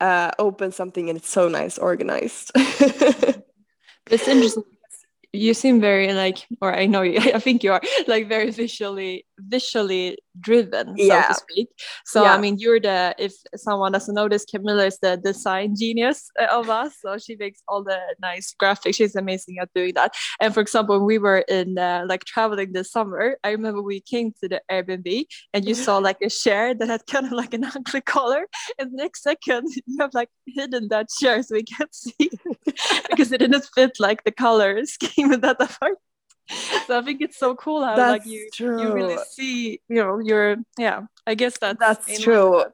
uh, 0.00 0.30
open 0.38 0.70
something 0.70 1.08
and 1.08 1.18
it's 1.18 1.28
so 1.28 1.48
nice 1.48 1.78
organized. 1.78 2.52
it's 2.54 4.28
interesting 4.28 4.62
you 5.32 5.54
seem 5.54 5.80
very 5.80 6.12
like 6.14 6.46
or 6.60 6.74
i 6.74 6.86
know 6.86 7.02
you 7.02 7.18
i 7.34 7.38
think 7.40 7.62
you 7.62 7.72
are 7.72 7.82
like 8.06 8.28
very 8.28 8.50
visually 8.50 9.26
visually 9.38 10.18
driven 10.40 10.94
yeah. 10.96 11.22
so 11.22 11.28
to 11.28 11.34
speak. 11.34 11.68
So 12.04 12.22
yeah. 12.22 12.34
i 12.34 12.38
mean 12.38 12.58
you're 12.58 12.80
the 12.80 13.14
if 13.18 13.34
someone 13.56 13.92
doesn't 13.92 14.14
notice, 14.14 14.44
camilla 14.44 14.86
is 14.86 14.98
the 15.00 15.16
design 15.16 15.74
genius 15.76 16.30
uh, 16.40 16.46
of 16.46 16.70
us 16.70 16.94
so 17.00 17.18
she 17.18 17.36
makes 17.36 17.62
all 17.68 17.82
the 17.82 17.98
nice 18.20 18.54
graphics. 18.60 18.96
She's 18.96 19.16
amazing 19.16 19.58
at 19.60 19.70
doing 19.74 19.94
that. 19.94 20.14
And 20.40 20.54
for 20.54 20.60
example 20.60 20.98
when 20.98 21.06
we 21.06 21.18
were 21.18 21.38
in 21.48 21.78
uh, 21.78 22.04
like 22.08 22.24
traveling 22.24 22.72
this 22.72 22.90
summer. 22.90 23.36
I 23.44 23.50
remember 23.50 23.82
we 23.82 24.00
came 24.00 24.32
to 24.40 24.48
the 24.48 24.60
airbnb 24.70 25.26
and 25.52 25.64
you 25.66 25.74
saw 25.74 25.98
like 25.98 26.18
a 26.22 26.30
chair 26.30 26.74
that 26.74 26.88
had 26.88 27.06
kind 27.10 27.26
of 27.26 27.32
like 27.32 27.54
an 27.54 27.64
ugly 27.64 28.00
color 28.00 28.46
and 28.78 28.92
the 28.92 28.96
next 28.96 29.22
second 29.22 29.68
you 29.86 29.96
have 30.00 30.14
like 30.14 30.30
hidden 30.46 30.88
that 30.88 31.08
chair 31.20 31.42
so 31.42 31.54
we 31.54 31.62
can't 31.62 31.94
see 32.02 32.30
because 33.10 33.32
it 33.32 33.38
didn't 33.38 33.68
fit 33.74 33.98
like 33.98 34.24
the 34.24 34.32
color 34.32 34.84
scheme 34.84 35.32
in 35.32 35.40
that 35.40 35.60
apartment 35.60 35.98
so 36.86 36.98
I 36.98 37.02
think 37.02 37.20
it's 37.20 37.38
so 37.38 37.54
cool 37.54 37.84
how 37.84 37.96
that's 37.96 38.24
like 38.24 38.32
you 38.32 38.48
true. 38.52 38.80
you 38.80 38.92
really 38.92 39.16
see 39.30 39.80
you 39.88 39.96
know 39.96 40.18
you're 40.18 40.56
yeah 40.78 41.02
I 41.26 41.34
guess 41.34 41.58
that's 41.58 41.78
that's 41.78 42.20
true. 42.20 42.64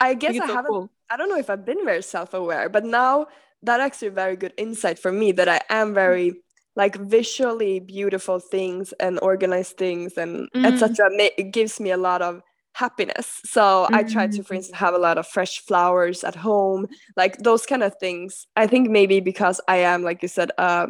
I 0.00 0.14
guess 0.14 0.38
I, 0.38 0.44
I 0.44 0.46
haven't 0.46 0.70
cool. 0.70 0.90
I 1.10 1.16
don't 1.16 1.28
know 1.28 1.38
if 1.38 1.50
I've 1.50 1.64
been 1.64 1.84
very 1.84 2.02
self-aware, 2.02 2.68
but 2.68 2.84
now 2.84 3.26
that 3.62 3.80
actually 3.80 4.08
a 4.08 4.12
very 4.12 4.36
good 4.36 4.52
insight 4.56 4.98
for 4.98 5.12
me 5.12 5.32
that 5.32 5.48
I 5.48 5.60
am 5.70 5.94
very 5.94 6.34
like 6.76 6.96
visually 6.96 7.80
beautiful 7.80 8.40
things 8.40 8.92
and 8.98 9.18
organized 9.20 9.76
things 9.76 10.16
and 10.16 10.48
mm. 10.54 10.66
etc. 10.66 11.08
It 11.12 11.52
gives 11.52 11.80
me 11.80 11.90
a 11.90 11.96
lot 11.96 12.20
of 12.20 12.42
happiness. 12.72 13.40
So 13.44 13.86
mm. 13.90 13.94
I 13.94 14.02
try 14.02 14.26
to, 14.26 14.42
for 14.42 14.54
mm. 14.54 14.56
instance, 14.56 14.78
have 14.78 14.94
a 14.94 14.98
lot 14.98 15.16
of 15.16 15.26
fresh 15.26 15.60
flowers 15.60 16.24
at 16.24 16.34
home, 16.34 16.86
like 17.16 17.38
those 17.38 17.64
kind 17.64 17.82
of 17.82 17.94
things. 17.98 18.46
I 18.56 18.66
think 18.66 18.90
maybe 18.90 19.20
because 19.20 19.60
I 19.68 19.76
am, 19.76 20.02
like 20.02 20.22
you 20.22 20.28
said, 20.28 20.50
uh, 20.58 20.88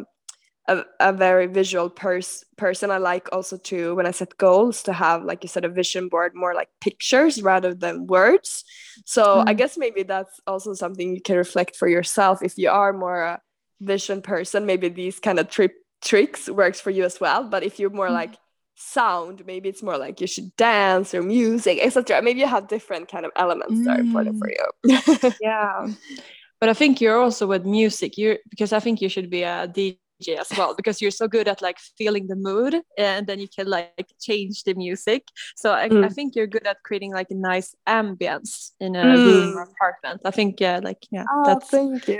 a, 0.67 0.83
a 0.99 1.13
very 1.13 1.47
visual 1.47 1.89
pers- 1.89 2.43
person 2.57 2.91
i 2.91 2.97
like 2.97 3.27
also 3.31 3.57
to 3.57 3.95
when 3.95 4.05
i 4.05 4.11
set 4.11 4.37
goals 4.37 4.83
to 4.83 4.93
have 4.93 5.23
like 5.23 5.43
you 5.43 5.49
said 5.49 5.65
a 5.65 5.69
vision 5.69 6.07
board 6.09 6.33
more 6.35 6.53
like 6.53 6.69
pictures 6.81 7.41
rather 7.41 7.73
than 7.73 8.07
words 8.07 8.63
so 9.05 9.23
mm. 9.23 9.43
i 9.47 9.53
guess 9.53 9.77
maybe 9.77 10.03
that's 10.03 10.39
also 10.47 10.73
something 10.73 11.13
you 11.13 11.21
can 11.21 11.37
reflect 11.37 11.75
for 11.75 11.87
yourself 11.87 12.41
if 12.41 12.57
you 12.57 12.69
are 12.69 12.93
more 12.93 13.21
a 13.23 13.41
vision 13.81 14.21
person 14.21 14.65
maybe 14.65 14.89
these 14.89 15.19
kind 15.19 15.39
of 15.39 15.49
trip 15.49 15.73
tricks 16.01 16.49
works 16.49 16.79
for 16.79 16.89
you 16.89 17.03
as 17.03 17.19
well 17.19 17.43
but 17.43 17.63
if 17.63 17.79
you're 17.79 17.89
more 17.89 18.09
mm. 18.09 18.13
like 18.13 18.35
sound 18.77 19.45
maybe 19.45 19.69
it's 19.69 19.83
more 19.83 19.97
like 19.97 20.19
you 20.19 20.27
should 20.27 20.53
dance 20.57 21.13
or 21.13 21.21
music 21.21 21.79
etc 21.81 22.21
maybe 22.21 22.39
you 22.39 22.47
have 22.47 22.67
different 22.67 23.07
kind 23.09 23.25
of 23.25 23.31
elements 23.35 23.73
mm. 23.73 23.85
that 23.85 23.97
are 23.97 24.01
important 24.01 24.37
for 24.37 24.49
mm. 24.49 25.23
you 25.23 25.31
yeah 25.41 25.87
but 26.59 26.69
i 26.69 26.73
think 26.73 26.99
you're 26.99 27.17
also 27.17 27.47
with 27.47 27.65
music 27.65 28.17
you 28.17 28.37
because 28.49 28.73
i 28.73 28.79
think 28.79 29.01
you 29.01 29.07
should 29.07 29.29
be 29.29 29.43
a 29.43 29.67
dj 29.67 29.97
as 30.37 30.49
well 30.57 30.73
because 30.75 31.01
you're 31.01 31.11
so 31.11 31.27
good 31.27 31.47
at 31.47 31.61
like 31.61 31.77
feeling 31.97 32.27
the 32.27 32.35
mood 32.35 32.81
and 32.97 33.27
then 33.27 33.39
you 33.39 33.47
can 33.47 33.67
like 33.67 34.07
change 34.19 34.63
the 34.63 34.73
music. 34.73 35.27
So 35.55 35.73
I, 35.73 35.89
mm. 35.89 36.05
I 36.05 36.09
think 36.09 36.35
you're 36.35 36.47
good 36.47 36.65
at 36.65 36.83
creating 36.83 37.13
like 37.13 37.31
a 37.31 37.35
nice 37.35 37.75
ambience 37.87 38.71
in 38.79 38.95
a 38.95 39.03
mm. 39.03 39.15
room 39.15 39.57
or 39.57 39.63
apartment. 39.63 40.21
I 40.25 40.31
think 40.31 40.59
yeah 40.59 40.79
like 40.81 41.05
yeah 41.11 41.25
oh, 41.31 41.43
that's 41.45 41.69
thank 41.69 42.07
you. 42.07 42.15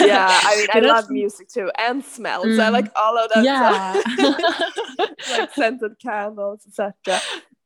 yeah 0.00 0.40
I 0.42 0.56
mean 0.74 0.84
I 0.84 0.86
love 0.86 1.10
music 1.10 1.48
too 1.48 1.70
and 1.78 2.04
smells. 2.04 2.46
Mm. 2.46 2.60
I 2.60 2.68
like 2.68 2.90
all 2.96 3.18
of 3.18 3.30
that 3.34 3.44
yeah. 3.44 4.02
like 5.38 5.52
scented 5.54 5.98
candles 6.00 6.66
etc 6.66 7.20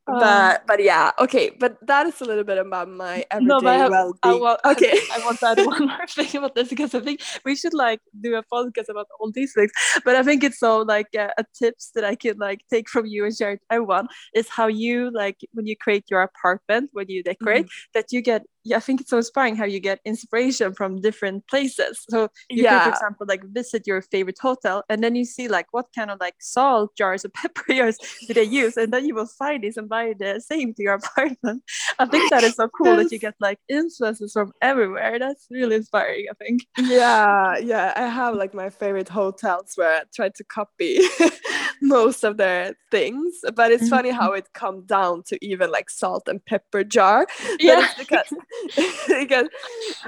um, 0.09 0.21
but 0.21 0.67
but 0.67 0.83
yeah 0.83 1.11
okay 1.19 1.51
but 1.51 1.77
that 1.87 2.07
is 2.07 2.21
a 2.21 2.25
little 2.25 2.45
bit 2.45 2.59
about 2.59 2.89
my 2.89 3.25
everyday 3.31 3.49
no, 3.49 3.61
but 3.61 3.75
I 3.75 3.79
have, 3.79 3.91
well-being. 3.91 4.43
I 4.45 4.71
okay. 4.73 4.99
I, 5.13 5.19
want 5.25 5.39
to 5.41 5.47
add 5.47 5.67
one 5.67 5.87
more 5.87 6.07
thing 6.07 6.37
about 6.37 6.55
this 6.55 6.69
because 6.69 6.95
I 6.95 7.01
think 7.01 7.21
we 7.45 7.55
should 7.55 7.75
like 7.75 8.01
do 8.21 8.35
a 8.37 8.43
podcast 8.43 8.89
about 8.89 9.07
all 9.21 9.31
these 9.33 9.53
things 9.55 9.71
but 10.05 10.15
I 10.15 10.23
think 10.23 10.43
it's 10.45 10.59
so 10.59 10.79
like 10.83 11.09
uh, 11.17 11.29
a 11.39 11.45
tips 11.59 11.91
that 11.95 12.05
I 12.05 12.15
can 12.15 12.39
like 12.39 12.61
take 12.71 12.89
from 12.89 13.07
you 13.07 13.25
and 13.25 13.37
share 13.37 13.57
to 13.57 13.63
everyone 13.71 14.09
is 14.35 14.49
how 14.49 14.67
you 14.67 15.11
like 15.11 15.39
when 15.53 15.67
you 15.67 15.77
create 15.77 16.05
your 16.11 16.23
apartment 16.23 16.91
when 16.93 17.09
you 17.09 17.23
decorate 17.23 17.67
mm-hmm. 17.67 17.91
that 17.95 18.07
you 18.13 18.23
get 18.23 18.45
yeah, 18.65 18.77
I 18.77 18.81
think 18.81 19.01
it's 19.01 19.11
so 19.11 19.17
inspiring 19.17 19.57
how 19.57 19.65
you 19.65 19.81
get 19.81 20.01
inspiration 20.05 20.75
from 20.75 21.01
different 21.01 21.47
places. 21.49 22.05
So 22.09 22.29
you 22.51 22.65
yeah. 22.65 22.71
can, 22.71 22.83
for 22.83 22.97
example, 22.97 23.27
like 23.29 23.45
visit 23.45 23.87
your 23.87 24.03
favorite 24.03 24.39
hotel 24.41 24.85
and 24.89 25.03
then 25.03 25.15
you 25.15 25.25
see 25.25 25.49
like 25.49 25.67
what 25.73 25.87
kind 25.95 26.11
of 26.11 26.21
like 26.21 26.35
salt 26.41 26.97
jars 26.97 27.25
or 27.25 27.31
pepper 27.31 27.73
jars 27.73 27.97
do 28.27 28.35
they 28.35 28.45
use, 28.45 28.77
and 28.77 28.93
then 28.93 29.07
you 29.07 29.15
will 29.15 29.27
find 29.27 29.63
this 29.63 29.77
and 29.77 29.89
buy 29.89 30.15
the 30.19 30.41
same 30.41 30.75
to 30.75 30.83
your 30.83 30.95
apartment. 31.03 31.63
I 31.99 32.07
think 32.07 32.31
that 32.31 32.45
is 32.45 32.57
so 32.57 32.69
cool 32.69 32.97
that 32.97 33.13
you 33.13 33.19
get 33.19 33.35
like 33.41 33.59
influences 33.69 34.33
from 34.33 34.53
everywhere. 34.63 35.19
That's 35.19 35.47
really 35.51 35.77
inspiring, 35.77 36.27
I 36.31 36.35
think. 36.35 36.63
Yeah, 36.79 37.59
yeah. 37.59 37.93
I 37.97 38.09
have 38.09 38.35
like 38.35 38.55
my 38.55 38.71
favorite 38.71 39.09
hotels 39.09 39.73
where 39.77 40.01
I 40.01 40.03
try 40.15 40.29
to 40.31 40.45
copy 40.45 41.01
most 41.83 42.25
of 42.25 42.37
their 42.37 42.75
things, 42.91 43.41
but 43.55 43.73
it's 43.73 43.85
mm-hmm. 43.85 43.91
funny 43.91 44.11
how 44.11 44.33
it 44.33 44.53
comes 44.53 44.85
down 44.85 45.23
to 45.29 45.39
even 45.45 45.71
like 45.71 45.91
salt 45.91 46.29
and 46.29 46.45
pepper 46.45 46.85
jar. 46.85 47.27
Yeah. 47.59 47.89
because 47.99 48.33
because 49.09 49.49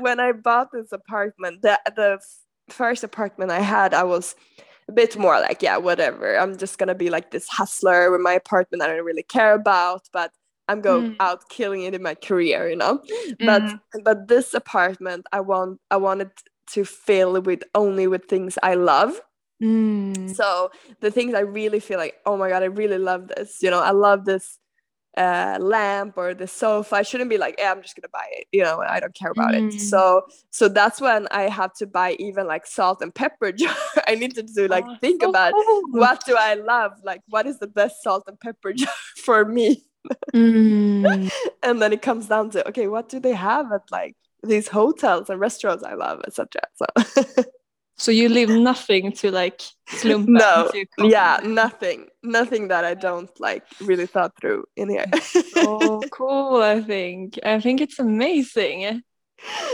when 0.00 0.20
I 0.20 0.32
bought 0.32 0.73
this 0.73 0.92
apartment, 0.92 1.62
the 1.62 1.80
the 1.97 2.18
first 2.68 3.04
apartment 3.04 3.50
I 3.50 3.61
had, 3.61 3.94
I 3.94 4.04
was 4.04 4.35
a 4.88 4.92
bit 4.92 5.16
more 5.16 5.40
like, 5.40 5.62
yeah, 5.62 5.76
whatever. 5.76 6.38
I'm 6.38 6.56
just 6.56 6.78
gonna 6.78 6.94
be 6.94 7.11
like 7.11 7.30
this 7.30 7.49
hustler 7.49 8.11
with 8.11 8.20
my 8.20 8.32
apartment 8.32 8.82
I 8.82 8.88
don't 8.88 9.04
really 9.04 9.23
care 9.23 9.54
about, 9.54 10.09
but 10.12 10.32
I'm 10.68 10.80
going 10.80 11.12
mm. 11.12 11.16
out 11.18 11.49
killing 11.49 11.82
it 11.82 11.94
in 11.94 12.02
my 12.02 12.14
career, 12.14 12.68
you 12.68 12.76
know. 12.76 13.00
Mm. 13.40 13.47
But 13.47 14.04
but 14.04 14.28
this 14.28 14.54
apartment, 14.54 15.26
I 15.32 15.40
want 15.40 15.80
I 15.90 15.97
wanted 15.97 16.30
to 16.75 16.85
fill 16.85 17.40
with 17.40 17.62
only 17.75 18.06
with 18.06 18.26
things 18.26 18.56
I 18.62 18.75
love. 18.75 19.20
Mm. 19.62 20.35
So 20.35 20.70
the 21.00 21.11
things 21.11 21.35
I 21.35 21.40
really 21.40 21.80
feel 21.80 21.99
like, 21.99 22.14
oh 22.25 22.37
my 22.37 22.49
god, 22.49 22.62
I 22.62 22.66
really 22.66 22.99
love 22.99 23.28
this. 23.28 23.59
You 23.61 23.70
know, 23.70 23.80
I 23.80 23.90
love 23.90 24.25
this 24.25 24.59
uh, 25.17 25.59
lamp 25.61 26.14
or 26.17 26.35
the 26.35 26.47
sofa. 26.47 26.97
I 26.97 27.02
shouldn't 27.02 27.31
be 27.31 27.38
like, 27.38 27.57
yeah, 27.59 27.73
I'm 27.73 27.83
just 27.83 27.97
gonna 27.97 28.09
buy 28.12 28.26
it. 28.33 28.47
You 28.52 28.62
know, 28.62 28.81
I 28.81 29.00
don't 29.00 29.14
care 29.14 29.31
about 29.31 29.55
mm. 29.55 29.75
it. 29.75 29.81
So 29.81 30.23
so 30.50 30.69
that's 30.69 31.00
when 31.00 31.26
I 31.31 31.43
have 31.43 31.73
to 31.75 31.87
buy 31.87 32.17
even 32.19 32.47
like 32.47 32.67
salt 32.67 33.02
and 33.02 33.14
pepper 33.14 33.52
jar. 33.61 33.75
I 34.07 34.14
need 34.14 34.35
to 34.35 34.43
do 34.43 34.69
like 34.69 34.85
oh, 34.87 34.97
think 35.00 35.23
about 35.23 35.52
what 35.90 36.25
do 36.25 36.37
I 36.38 36.55
love? 36.55 36.93
Like 37.02 37.23
what 37.29 37.47
is 37.47 37.59
the 37.59 37.67
best 37.67 38.02
salt 38.02 38.25
and 38.26 38.38
pepper 38.38 38.73
jar 38.75 38.93
for 39.25 39.45
me? 39.45 39.85
Mm. 40.33 41.31
and 41.62 41.83
then 41.83 41.93
it 41.93 42.02
comes 42.02 42.26
down 42.26 42.50
to 42.50 42.69
okay, 42.69 42.87
what 42.87 43.09
do 43.09 43.21
they 43.21 43.35
have 43.35 43.73
at 43.73 43.83
like 43.90 44.17
these 44.43 44.69
hotels 44.69 45.29
and 45.29 45.40
restaurants 45.40 45.85
I 45.85 45.95
love, 45.95 46.23
etc. 46.26 46.62
So 46.76 47.45
So 48.00 48.11
you 48.11 48.30
leave 48.30 48.49
nothing 48.49 49.12
to 49.21 49.30
like 49.30 49.61
slump. 49.88 50.26
No, 50.26 50.71
yeah, 51.00 51.38
nothing, 51.45 52.07
nothing 52.23 52.69
that 52.69 52.83
I 52.83 52.95
don't 52.95 53.30
like 53.38 53.62
really 53.78 54.07
thought 54.07 54.33
through 54.40 54.64
in 54.75 54.88
here. 54.88 55.04
oh, 55.57 56.00
cool! 56.11 56.62
I 56.62 56.80
think 56.80 57.38
I 57.45 57.61
think 57.61 57.83
it's 57.83 57.99
amazing. 57.99 59.02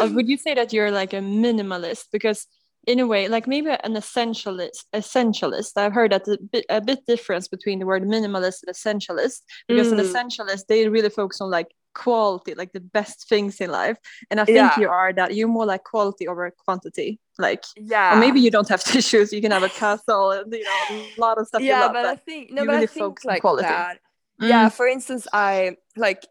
Uh, 0.01 0.09
would 0.13 0.29
you 0.29 0.39
say 0.39 0.55
that 0.55 0.73
you're 0.73 0.91
like 0.91 1.13
a 1.13 1.21
minimalist? 1.21 2.07
Because 2.11 2.49
in 2.85 2.99
a 2.99 3.07
way, 3.07 3.29
like 3.29 3.47
maybe 3.47 3.71
an 3.71 3.95
essentialist. 3.95 4.87
Essentialist. 4.93 5.77
I've 5.77 5.93
heard 5.93 6.11
that 6.11 6.27
a 6.27 6.37
bit 6.51 6.67
a 6.69 6.81
bit 6.81 7.07
difference 7.07 7.47
between 7.47 7.79
the 7.79 7.87
word 7.87 8.03
minimalist 8.03 8.65
and 8.67 8.75
essentialist. 8.75 9.43
Because 9.69 9.93
mm. 9.93 10.01
an 10.01 10.05
essentialist, 10.05 10.67
they 10.67 10.89
really 10.89 11.11
focus 11.11 11.41
on 11.41 11.49
like 11.49 11.69
quality, 11.97 12.55
like 12.55 12.73
the 12.73 12.81
best 12.81 13.29
things 13.29 13.61
in 13.61 13.71
life. 13.71 13.97
And 14.31 14.41
I 14.41 14.45
think 14.45 14.57
yeah. 14.59 14.79
you 14.79 14.89
are 14.89 15.13
that. 15.15 15.35
You're 15.35 15.49
more 15.49 15.67
like 15.67 15.83
quality 15.85 16.29
over 16.29 16.51
quantity. 16.65 17.19
Like 17.39 17.65
yeah, 17.77 18.17
or 18.17 18.21
maybe 18.21 18.41
you 18.41 18.51
don't 18.51 18.69
have 18.69 18.85
to 18.93 19.03
choose. 19.03 19.33
You 19.33 19.41
can 19.41 19.51
have 19.51 19.63
a 19.63 19.69
castle 19.69 20.31
and 20.31 20.53
you 20.53 20.65
know 20.65 21.05
a 21.17 21.21
lot 21.21 21.39
of 21.39 21.47
stuff. 21.49 21.63
Yeah, 21.63 21.81
love, 21.81 21.93
but, 21.95 22.03
but 22.03 22.07
I 22.07 22.17
think 22.17 22.53
no, 22.53 22.65
but 22.65 22.73
really 22.73 22.85
I 22.85 22.87
think 22.87 23.25
like 23.25 23.41
quality. 23.41 23.69
that. 23.69 23.99
Mm. 24.41 24.49
Yeah, 24.49 24.69
for 24.69 24.87
instance, 24.87 25.27
I 25.33 25.77
like 25.97 26.27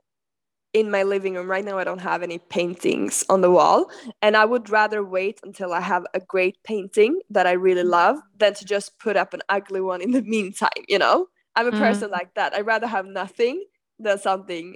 in 0.73 0.91
my 0.91 1.03
living 1.03 1.35
room 1.35 1.49
right 1.49 1.65
now. 1.65 1.77
I 1.77 1.83
don't 1.83 2.01
have 2.01 2.21
any 2.21 2.37
paintings 2.37 3.23
on 3.29 3.41
the 3.41 3.51
wall, 3.51 3.89
and 4.21 4.37
I 4.37 4.45
would 4.45 4.69
rather 4.69 5.03
wait 5.03 5.39
until 5.43 5.73
I 5.73 5.81
have 5.81 6.05
a 6.13 6.19
great 6.19 6.57
painting 6.63 7.19
that 7.31 7.47
I 7.47 7.53
really 7.53 7.83
mm. 7.83 7.89
love 7.89 8.17
than 8.37 8.53
to 8.53 8.65
just 8.65 8.97
put 8.99 9.17
up 9.17 9.33
an 9.33 9.41
ugly 9.49 9.81
one 9.81 10.01
in 10.01 10.11
the 10.11 10.21
meantime. 10.35 10.83
You 10.87 10.99
know, 10.99 11.27
I'm 11.55 11.67
a 11.67 11.71
mm. 11.71 11.79
person 11.79 12.11
like 12.11 12.33
that. 12.35 12.53
I'd 12.53 12.65
rather 12.65 12.87
have 12.87 13.05
nothing 13.05 13.63
than 13.99 14.19
something 14.19 14.75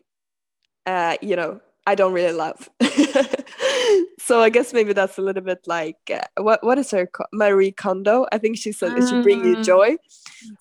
uh, 0.89 1.17
you 1.21 1.35
know, 1.35 1.61
I 1.85 1.95
don't 1.95 2.13
really 2.13 2.33
love. 2.33 2.69
so 4.19 4.41
I 4.41 4.49
guess 4.49 4.73
maybe 4.73 4.93
that's 4.93 5.17
a 5.17 5.21
little 5.21 5.43
bit 5.43 5.59
like 5.67 5.97
uh, 6.11 6.41
what 6.41 6.63
what 6.63 6.77
is 6.77 6.91
her 6.91 7.09
Marie 7.31 7.71
Kondo? 7.71 8.25
I 8.31 8.37
think 8.39 8.57
she 8.57 8.71
said 8.71 8.97
it 8.97 9.07
should 9.07 9.23
bring 9.23 9.45
you 9.45 9.57
mm. 9.57 9.63
joy. 9.63 9.97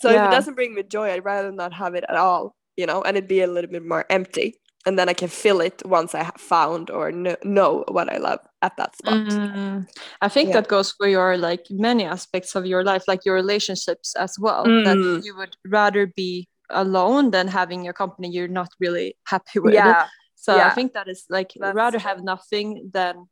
So 0.00 0.10
yeah. 0.10 0.26
if 0.26 0.28
it 0.28 0.34
doesn't 0.36 0.54
bring 0.54 0.74
me 0.74 0.82
joy, 0.82 1.12
I'd 1.12 1.24
rather 1.24 1.52
not 1.52 1.72
have 1.72 1.94
it 1.94 2.04
at 2.08 2.16
all, 2.16 2.54
you 2.76 2.86
know, 2.86 3.02
and 3.02 3.16
it'd 3.16 3.28
be 3.28 3.40
a 3.40 3.46
little 3.46 3.70
bit 3.70 3.84
more 3.84 4.04
empty. 4.10 4.60
and 4.86 4.98
then 4.98 5.08
I 5.08 5.12
can 5.12 5.28
fill 5.28 5.60
it 5.60 5.82
once 5.84 6.14
I 6.14 6.22
have 6.22 6.40
found 6.40 6.88
or 6.88 7.12
know, 7.12 7.36
know 7.44 7.84
what 7.88 8.08
I 8.14 8.16
love 8.16 8.40
at 8.62 8.76
that 8.78 8.96
spot. 8.96 9.26
Mm, 9.28 9.86
I 10.22 10.28
think 10.28 10.48
yeah. 10.48 10.56
that 10.56 10.68
goes 10.68 10.92
for 10.92 11.06
your 11.06 11.36
like 11.36 11.64
many 11.68 12.04
aspects 12.04 12.54
of 12.54 12.64
your 12.64 12.82
life, 12.84 13.04
like 13.06 13.24
your 13.26 13.34
relationships 13.34 14.14
as 14.16 14.32
well. 14.38 14.64
Mm. 14.64 14.84
That 14.86 15.24
you 15.26 15.36
would 15.36 15.56
rather 15.66 16.06
be 16.06 16.48
alone 16.70 17.30
than 17.30 17.48
having 17.48 17.88
a 17.88 17.92
company 17.92 18.28
you're 18.28 18.48
not 18.48 18.70
really 18.80 19.16
happy 19.26 19.58
with. 19.60 19.74
Yeah. 19.74 20.06
So 20.34 20.56
yeah. 20.56 20.68
I 20.68 20.70
think 20.70 20.92
that 20.92 21.08
is 21.08 21.24
like 21.28 21.52
that's 21.58 21.74
rather 21.74 21.98
have 21.98 22.22
nothing 22.22 22.90
than 22.92 23.28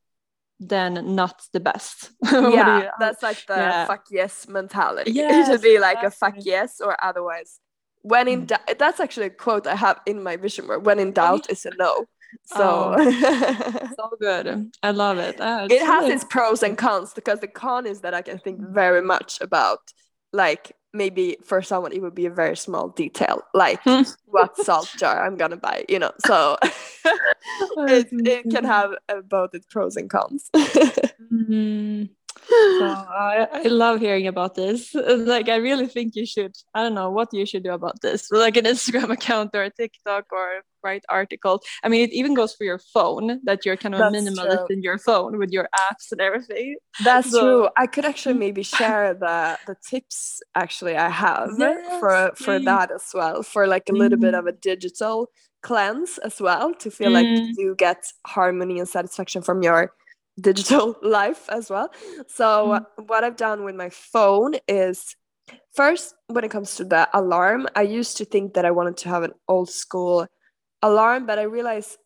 than 0.58 1.14
not 1.14 1.42
the 1.52 1.60
best. 1.60 2.10
yeah, 2.32 2.82
you, 2.82 2.88
that's 2.98 3.22
like 3.22 3.44
the 3.46 3.54
yeah. 3.54 3.86
fuck 3.86 4.06
yes 4.10 4.48
mentality. 4.48 5.12
Yeah, 5.14 5.44
to 5.46 5.58
be 5.58 5.78
like 5.78 6.02
a 6.02 6.10
fuck 6.10 6.34
yes 6.38 6.80
or 6.80 6.96
otherwise. 7.02 7.60
When 8.02 8.28
in 8.28 8.42
mm. 8.42 8.46
doubt, 8.48 8.78
that's 8.78 9.00
actually 9.00 9.26
a 9.26 9.30
quote 9.30 9.66
I 9.66 9.76
have 9.76 10.00
in 10.06 10.22
my 10.22 10.36
vision 10.36 10.66
board. 10.66 10.86
When 10.86 10.98
in 10.98 11.12
doubt 11.12 11.46
it's 11.50 11.66
a 11.66 11.70
no. 11.78 12.06
So 12.44 12.94
oh, 12.96 13.90
so 13.96 14.16
good. 14.20 14.70
I 14.82 14.90
love 14.90 15.18
it. 15.18 15.36
Oh, 15.38 15.66
it 15.70 15.82
has 15.82 16.08
its 16.08 16.24
pros 16.24 16.62
and 16.62 16.76
cons 16.76 17.12
because 17.14 17.40
the 17.40 17.48
con 17.48 17.86
is 17.86 18.00
that 18.00 18.14
I 18.14 18.22
can 18.22 18.38
think 18.38 18.60
very 18.60 19.02
much 19.02 19.40
about 19.40 19.78
like 20.32 20.72
maybe 20.92 21.36
for 21.44 21.62
someone 21.62 21.92
it 21.92 22.00
would 22.00 22.14
be 22.14 22.26
a 22.26 22.30
very 22.30 22.56
small 22.56 22.88
detail 22.88 23.42
like 23.54 23.80
what 24.26 24.56
salt 24.56 24.90
jar 24.96 25.26
i'm 25.26 25.36
gonna 25.36 25.56
buy 25.56 25.84
you 25.88 25.98
know? 25.98 26.12
So 26.24 26.56
it, 27.78 28.08
it 28.10 28.50
can 28.50 28.64
have 28.64 28.92
uh, 29.08 29.20
both 29.20 29.54
its 29.54 29.66
pros 29.66 29.96
and 29.96 30.10
cons. 30.10 30.50
Mm-hmm 30.54 32.04
so 32.48 32.84
I, 32.84 33.48
I 33.52 33.62
love 33.62 34.00
hearing 34.00 34.26
about 34.26 34.54
this. 34.54 34.94
Like 35.26 35.48
I 35.48 35.56
really 35.56 35.86
think 35.86 36.14
you 36.14 36.26
should, 36.26 36.54
I 36.74 36.82
don't 36.82 36.94
know 36.94 37.10
what 37.10 37.32
you 37.32 37.46
should 37.46 37.64
do 37.64 37.72
about 37.72 38.00
this. 38.00 38.30
Like 38.46 38.56
an 38.56 38.64
Instagram 38.64 39.10
account 39.18 39.50
or 39.54 39.62
a 39.62 39.70
TikTok 39.70 40.26
or 40.32 40.62
write 40.82 41.04
articles. 41.08 41.60
I 41.82 41.88
mean 41.88 42.02
it 42.02 42.12
even 42.12 42.34
goes 42.34 42.54
for 42.54 42.64
your 42.64 42.78
phone 42.78 43.40
that 43.44 43.64
you're 43.64 43.76
kind 43.76 43.94
of 43.94 44.00
That's 44.00 44.16
minimalist 44.16 44.66
true. 44.66 44.76
in 44.76 44.82
your 44.82 44.98
phone 44.98 45.38
with 45.38 45.50
your 45.50 45.68
apps 45.74 46.12
and 46.12 46.20
everything. 46.20 46.76
That's 47.02 47.30
so, 47.30 47.40
true. 47.40 47.68
I 47.76 47.86
could 47.86 48.04
actually 48.04 48.34
maybe 48.34 48.62
share 48.62 49.14
the 49.14 49.58
the 49.66 49.76
tips 49.88 50.40
actually 50.54 50.96
I 50.96 51.08
have 51.08 51.50
yes, 51.58 52.00
for 52.00 52.32
for 52.36 52.58
that 52.60 52.90
as 52.92 53.10
well. 53.14 53.42
For 53.42 53.66
like 53.66 53.88
a 53.88 53.92
little 53.92 54.18
mm. 54.18 54.22
bit 54.22 54.34
of 54.34 54.46
a 54.46 54.52
digital 54.52 55.30
cleanse 55.62 56.18
as 56.18 56.40
well 56.40 56.74
to 56.74 56.90
feel 56.90 57.10
mm. 57.10 57.14
like 57.14 57.58
you 57.58 57.74
get 57.76 58.06
harmony 58.26 58.78
and 58.78 58.88
satisfaction 58.88 59.42
from 59.42 59.62
your 59.62 59.92
digital 60.40 60.96
life 61.02 61.48
as 61.48 61.70
well. 61.70 61.90
So 62.26 62.80
mm. 62.98 63.06
what 63.06 63.24
I've 63.24 63.36
done 63.36 63.64
with 63.64 63.74
my 63.74 63.90
phone 63.90 64.54
is 64.68 65.16
first 65.74 66.14
when 66.28 66.44
it 66.44 66.50
comes 66.50 66.76
to 66.76 66.84
the 66.84 67.08
alarm, 67.12 67.68
I 67.74 67.82
used 67.82 68.16
to 68.18 68.24
think 68.24 68.54
that 68.54 68.64
I 68.64 68.70
wanted 68.70 68.96
to 68.98 69.08
have 69.08 69.22
an 69.22 69.32
old 69.48 69.70
school 69.70 70.26
alarm, 70.82 71.26
but 71.26 71.38
I 71.38 71.42
realized 71.42 71.98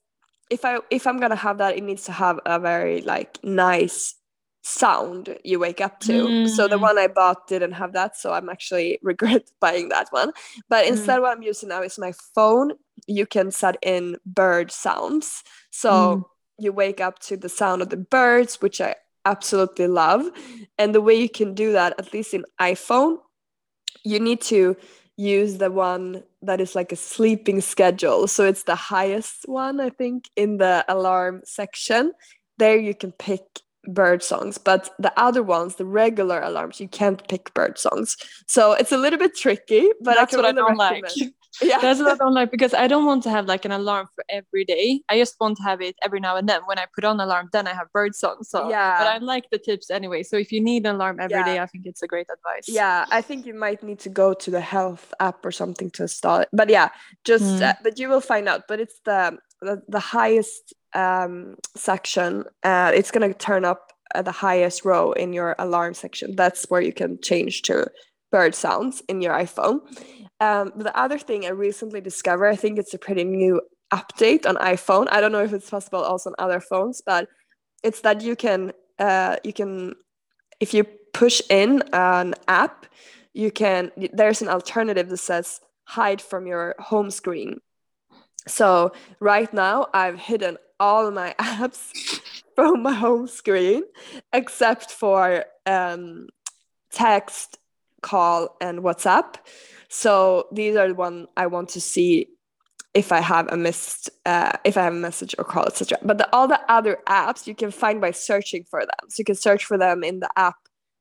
if 0.51 0.65
I 0.65 0.79
if 0.91 1.07
I'm 1.07 1.19
gonna 1.19 1.37
have 1.37 1.59
that, 1.59 1.77
it 1.77 1.83
needs 1.83 2.05
to 2.05 2.13
have 2.13 2.41
a 2.45 2.59
very 2.59 3.03
like 3.03 3.39
nice 3.43 4.15
sound 4.63 5.39
you 5.43 5.59
wake 5.59 5.81
up 5.81 6.01
to. 6.01 6.13
Mm. 6.13 6.49
So 6.49 6.69
the 6.69 6.77
mm. 6.77 6.83
one 6.83 6.99
I 6.99 7.07
bought 7.07 7.47
didn't 7.47 7.73
have 7.73 7.93
that, 7.95 8.17
so 8.17 8.33
I'm 8.33 8.49
actually 8.49 8.99
regret 9.03 9.51
buying 9.61 9.89
that 9.91 10.09
one. 10.11 10.33
But 10.69 10.85
mm. 10.85 10.89
instead, 10.89 11.21
what 11.21 11.37
I'm 11.37 11.43
using 11.43 11.69
now 11.69 11.83
is 11.83 11.99
my 11.99 12.13
phone. 12.35 12.73
You 13.07 13.27
can 13.27 13.51
set 13.51 13.77
in 13.83 14.17
bird 14.27 14.71
sounds. 14.71 15.43
So 15.71 15.91
mm 15.91 16.25
you 16.61 16.73
wake 16.73 17.01
up 17.01 17.19
to 17.21 17.37
the 17.37 17.49
sound 17.49 17.83
of 17.83 17.91
the 17.91 17.97
birds, 17.97 18.61
which 18.61 18.81
I 18.81 18.97
absolutely 19.25 19.87
love. 19.87 20.31
And 20.79 20.95
the 20.95 21.01
way 21.01 21.15
you 21.15 21.29
can 21.29 21.55
do 21.55 21.73
that, 21.73 21.95
at 21.99 22.13
least 22.13 22.35
in 22.35 22.45
iPhone, 22.61 23.19
you 24.05 24.21
need 24.21 24.41
to 24.43 24.77
use 25.17 25.59
the 25.59 25.71
one 25.71 26.23
that 26.43 26.61
is 26.61 26.75
like 26.75 26.93
a 26.93 26.97
sleeping 26.97 27.61
schedule. 27.61 28.27
So 28.27 28.45
it's 28.47 28.63
the 28.63 28.75
highest 28.75 29.43
one, 29.45 29.81
I 29.81 29.91
think, 29.91 30.31
in 30.37 30.57
the 30.57 30.85
alarm 30.89 31.43
section. 31.45 32.13
There 32.59 32.79
you 32.79 32.95
can 32.95 33.13
pick 33.13 33.43
bird 33.85 34.23
songs, 34.23 34.59
but 34.59 34.91
the 34.99 35.13
other 35.19 35.43
ones, 35.43 35.77
the 35.77 35.85
regular 35.85 36.41
alarms, 36.41 36.81
you 36.81 36.89
can't 36.89 37.27
pick 37.29 37.53
bird 37.55 37.79
songs. 37.79 38.17
So 38.47 38.73
it's 38.73 38.93
a 38.93 38.97
little 38.99 39.19
bit 39.19 39.37
tricky, 39.37 39.91
but 40.01 40.15
that's 40.15 40.35
I 40.35 40.37
what 40.37 40.47
I 40.47 40.53
don't 40.53 40.79
recommend. 40.79 41.13
like. 41.19 41.33
yeah. 41.63 41.79
That's 41.81 42.01
what 42.01 42.13
i 42.13 42.17
don't 42.17 42.35
like 42.35 42.51
because 42.51 42.75
i 42.75 42.87
don't 42.87 43.07
want 43.07 43.23
to 43.25 43.31
have 43.31 43.47
like 43.47 43.65
an 43.65 43.73
alarm 43.73 44.09
for 44.15 44.25
every 44.29 44.65
day. 44.65 45.03
I 45.09 45.19
just 45.19 45.37
want 45.41 45.57
to 45.59 45.63
have 45.63 45.81
it 45.81 45.97
every 46.03 46.21
now 46.21 46.37
and 46.37 46.49
then. 46.49 46.61
When 46.67 46.79
i 46.79 46.87
put 46.95 47.05
on 47.05 47.21
alarm 47.21 47.49
then 47.53 47.67
i 47.67 47.75
have 47.75 47.91
bird 47.93 48.15
songs 48.15 48.49
so 48.49 48.69
yeah. 48.69 48.99
but 48.99 49.07
i 49.07 49.19
like 49.19 49.51
the 49.51 49.59
tips 49.59 49.91
anyway. 49.91 50.23
So 50.23 50.37
if 50.37 50.53
you 50.53 50.61
need 50.61 50.87
an 50.87 50.97
alarm 50.97 51.19
every 51.21 51.37
yeah. 51.37 51.45
day, 51.45 51.59
i 51.59 51.67
think 51.67 51.87
it's 51.87 52.03
a 52.03 52.07
great 52.07 52.29
advice. 52.33 52.67
Yeah 52.69 53.07
i 53.11 53.21
think 53.21 53.47
you 53.47 53.55
might 53.55 53.83
need 53.83 53.99
to 54.01 54.09
go 54.09 54.35
to 54.35 54.51
the 54.51 54.61
health 54.61 55.13
app 55.21 55.45
or 55.45 55.53
something 55.53 55.91
to 55.93 56.03
install 56.03 56.41
it. 56.41 56.49
But 56.53 56.69
yeah 56.69 56.91
just 57.25 57.45
mm. 57.45 57.63
uh, 57.63 57.75
but 57.83 57.99
you 57.99 58.09
will 58.09 58.21
find 58.21 58.49
out. 58.49 58.63
But 58.69 58.81
it's 58.81 59.01
the 59.05 59.39
the, 59.61 59.83
the 59.89 60.01
highest 60.01 60.75
um 60.95 61.57
section 61.77 62.45
uh 62.65 62.91
it's 62.95 63.11
gonna 63.11 63.35
turn 63.35 63.65
up 63.65 63.93
at 64.15 64.25
the 64.25 64.33
highest 64.33 64.85
row 64.85 65.13
in 65.13 65.33
your 65.33 65.55
alarm 65.59 65.95
section. 65.95 66.35
That's 66.35 66.65
where 66.69 66.81
you 66.81 66.93
can 66.93 67.21
change 67.23 67.63
to 67.63 67.91
bird 68.33 68.55
sounds 68.55 69.03
in 69.09 69.21
your 69.21 69.35
iphone 69.35 69.81
um, 70.41 70.73
the 70.75 70.97
other 70.99 71.19
thing 71.19 71.45
I 71.45 71.51
recently 71.51 72.01
discovered, 72.01 72.49
I 72.49 72.57
think 72.57 72.79
it's 72.79 72.95
a 72.95 72.99
pretty 72.99 73.25
new 73.25 73.61
update 73.93 74.47
on 74.47 74.57
iPhone. 74.57 75.07
I 75.11 75.21
don't 75.21 75.33
know 75.33 75.45
if 75.45 75.53
it's 75.53 75.69
possible 75.69 76.03
also 76.03 76.31
on 76.31 76.37
other 76.39 76.61
phones, 76.61 77.03
but 77.05 77.29
it's 77.83 78.01
that 78.01 78.23
you 78.23 78.37
can 78.37 78.73
uh, 78.99 79.37
you 79.45 79.53
can 79.53 79.95
if 80.61 80.75
you 80.75 80.85
push 81.13 81.41
in 81.51 81.83
an 81.93 82.35
app, 82.49 82.87
you 83.35 83.51
can 83.51 83.91
there's 84.13 84.43
an 84.43 84.49
alternative 84.49 85.09
that 85.09 85.17
says 85.19 85.61
hide 85.85 86.23
from 86.23 86.47
your 86.47 86.75
home 86.79 87.11
screen. 87.11 87.61
So 88.47 88.93
right 89.19 89.53
now 89.53 89.89
I've 89.93 90.19
hidden 90.19 90.57
all 90.79 91.11
my 91.11 91.35
apps 91.39 92.21
from 92.55 92.83
my 92.83 92.93
home 92.93 93.27
screen 93.27 93.83
except 94.33 94.91
for 94.91 95.45
um, 95.67 96.29
text, 96.91 97.59
call, 98.01 98.57
and 98.61 98.81
WhatsApp. 98.81 99.37
So 99.91 100.47
these 100.53 100.77
are 100.77 100.89
the 100.89 100.95
one 100.95 101.27
I 101.37 101.49
want 101.49 101.69
to 101.71 101.81
see 101.81 102.29
if 102.95 103.13
I 103.13 103.21
have 103.21 103.49
a 103.53 103.57
missed, 103.57 104.09
uh, 104.25 104.53
if 104.65 104.77
I 104.77 104.85
have 104.85 104.93
a 104.93 104.97
message 104.97 105.35
or 105.37 105.45
call, 105.45 105.67
etc. 105.67 105.99
But 106.03 106.19
the, 106.19 106.29
all 106.35 106.49
the 106.49 106.61
other 106.71 106.99
apps 107.09 107.47
you 107.47 107.55
can 107.55 107.73
find 107.73 108.01
by 108.01 108.13
searching 108.13 108.65
for 108.71 108.81
them. 108.81 109.09
So 109.09 109.21
you 109.21 109.25
can 109.25 109.35
search 109.35 109.65
for 109.65 109.77
them 109.77 110.03
in 110.03 110.21
the 110.21 110.31
app 110.37 110.57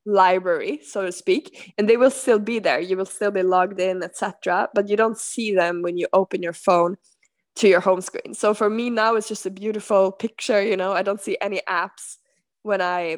library, 0.06 0.82
so 0.84 1.06
to 1.06 1.12
speak, 1.12 1.74
and 1.78 1.88
they 1.88 1.98
will 1.98 2.10
still 2.10 2.40
be 2.40 2.58
there. 2.58 2.80
You 2.80 2.98
will 2.98 3.06
still 3.06 3.32
be 3.32 3.44
logged 3.44 3.80
in, 3.80 4.02
etc. 4.02 4.70
But 4.74 4.90
you 4.90 4.98
don't 4.98 5.18
see 5.18 5.54
them 5.54 5.84
when 5.84 5.98
you 5.98 6.08
open 6.12 6.42
your 6.42 6.54
phone 6.54 6.98
to 7.58 7.68
your 7.68 7.82
home 7.82 8.02
screen. 8.02 8.34
So 8.34 8.56
for 8.56 8.70
me 8.70 8.90
now, 8.90 9.16
it's 9.16 9.28
just 9.28 9.46
a 9.46 9.52
beautiful 9.52 10.12
picture. 10.12 10.62
You 10.64 10.78
know, 10.78 10.94
I 10.94 11.04
don't 11.04 11.22
see 11.22 11.38
any 11.42 11.62
apps 11.70 12.18
when 12.64 12.82
I 12.82 13.18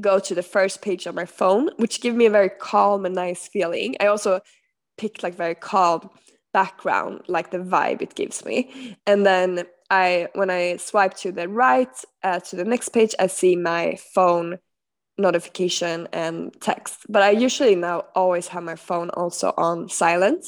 go 0.00 0.18
to 0.18 0.34
the 0.34 0.42
first 0.42 0.82
page 0.82 1.06
on 1.06 1.14
my 1.14 1.24
phone, 1.24 1.70
which 1.76 2.00
give 2.00 2.14
me 2.14 2.26
a 2.26 2.30
very 2.30 2.50
calm 2.50 3.06
and 3.06 3.14
nice 3.14 3.48
feeling. 3.48 3.96
I 4.00 4.06
also 4.06 4.40
pick 4.98 5.22
like 5.22 5.34
very 5.34 5.54
calm 5.54 6.10
background, 6.52 7.22
like 7.28 7.50
the 7.50 7.58
vibe 7.58 8.02
it 8.02 8.14
gives 8.14 8.44
me. 8.44 8.96
And 9.06 9.24
then 9.24 9.64
I, 9.90 10.28
when 10.34 10.50
I 10.50 10.78
swipe 10.78 11.14
to 11.18 11.30
the 11.30 11.48
right 11.48 11.94
uh, 12.22 12.40
to 12.40 12.56
the 12.56 12.64
next 12.64 12.88
page, 12.90 13.14
I 13.18 13.28
see 13.28 13.56
my 13.56 13.96
phone 14.14 14.58
notification 15.18 16.08
and 16.12 16.54
text. 16.60 17.06
But 17.08 17.22
I 17.22 17.30
usually 17.30 17.74
now 17.74 18.04
always 18.14 18.48
have 18.48 18.62
my 18.62 18.76
phone 18.76 19.10
also 19.10 19.54
on 19.56 19.88
silent. 19.88 20.44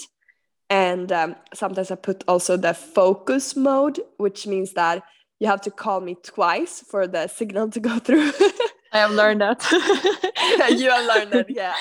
And 0.70 1.10
um, 1.12 1.36
sometimes 1.54 1.90
I 1.90 1.94
put 1.94 2.24
also 2.28 2.56
the 2.56 2.74
focus 2.74 3.56
mode, 3.56 4.00
which 4.18 4.46
means 4.46 4.74
that 4.74 5.02
you 5.40 5.46
have 5.46 5.62
to 5.62 5.70
call 5.70 6.00
me 6.00 6.16
twice 6.22 6.80
for 6.80 7.06
the 7.06 7.28
signal 7.28 7.70
to 7.70 7.80
go 7.80 7.98
through. 7.98 8.32
I 8.92 8.98
have 8.98 9.10
learned 9.10 9.40
that. 9.40 9.64
you 10.78 10.90
have 10.90 11.06
learned 11.06 11.32
that, 11.32 11.46
yeah. 11.50 11.74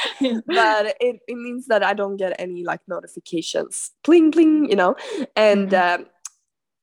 But 0.46 0.98
it, 1.00 1.20
it 1.28 1.36
means 1.36 1.68
that 1.68 1.84
I 1.84 1.94
don't 1.94 2.18
get 2.18 2.36
any 2.40 2.64
like 2.64 2.82
notifications, 2.88 3.92
bling 4.04 4.32
bling, 4.32 4.70
you 4.70 4.76
know. 4.76 4.96
And 5.36 5.70
mm-hmm. 5.70 6.02
um, 6.02 6.10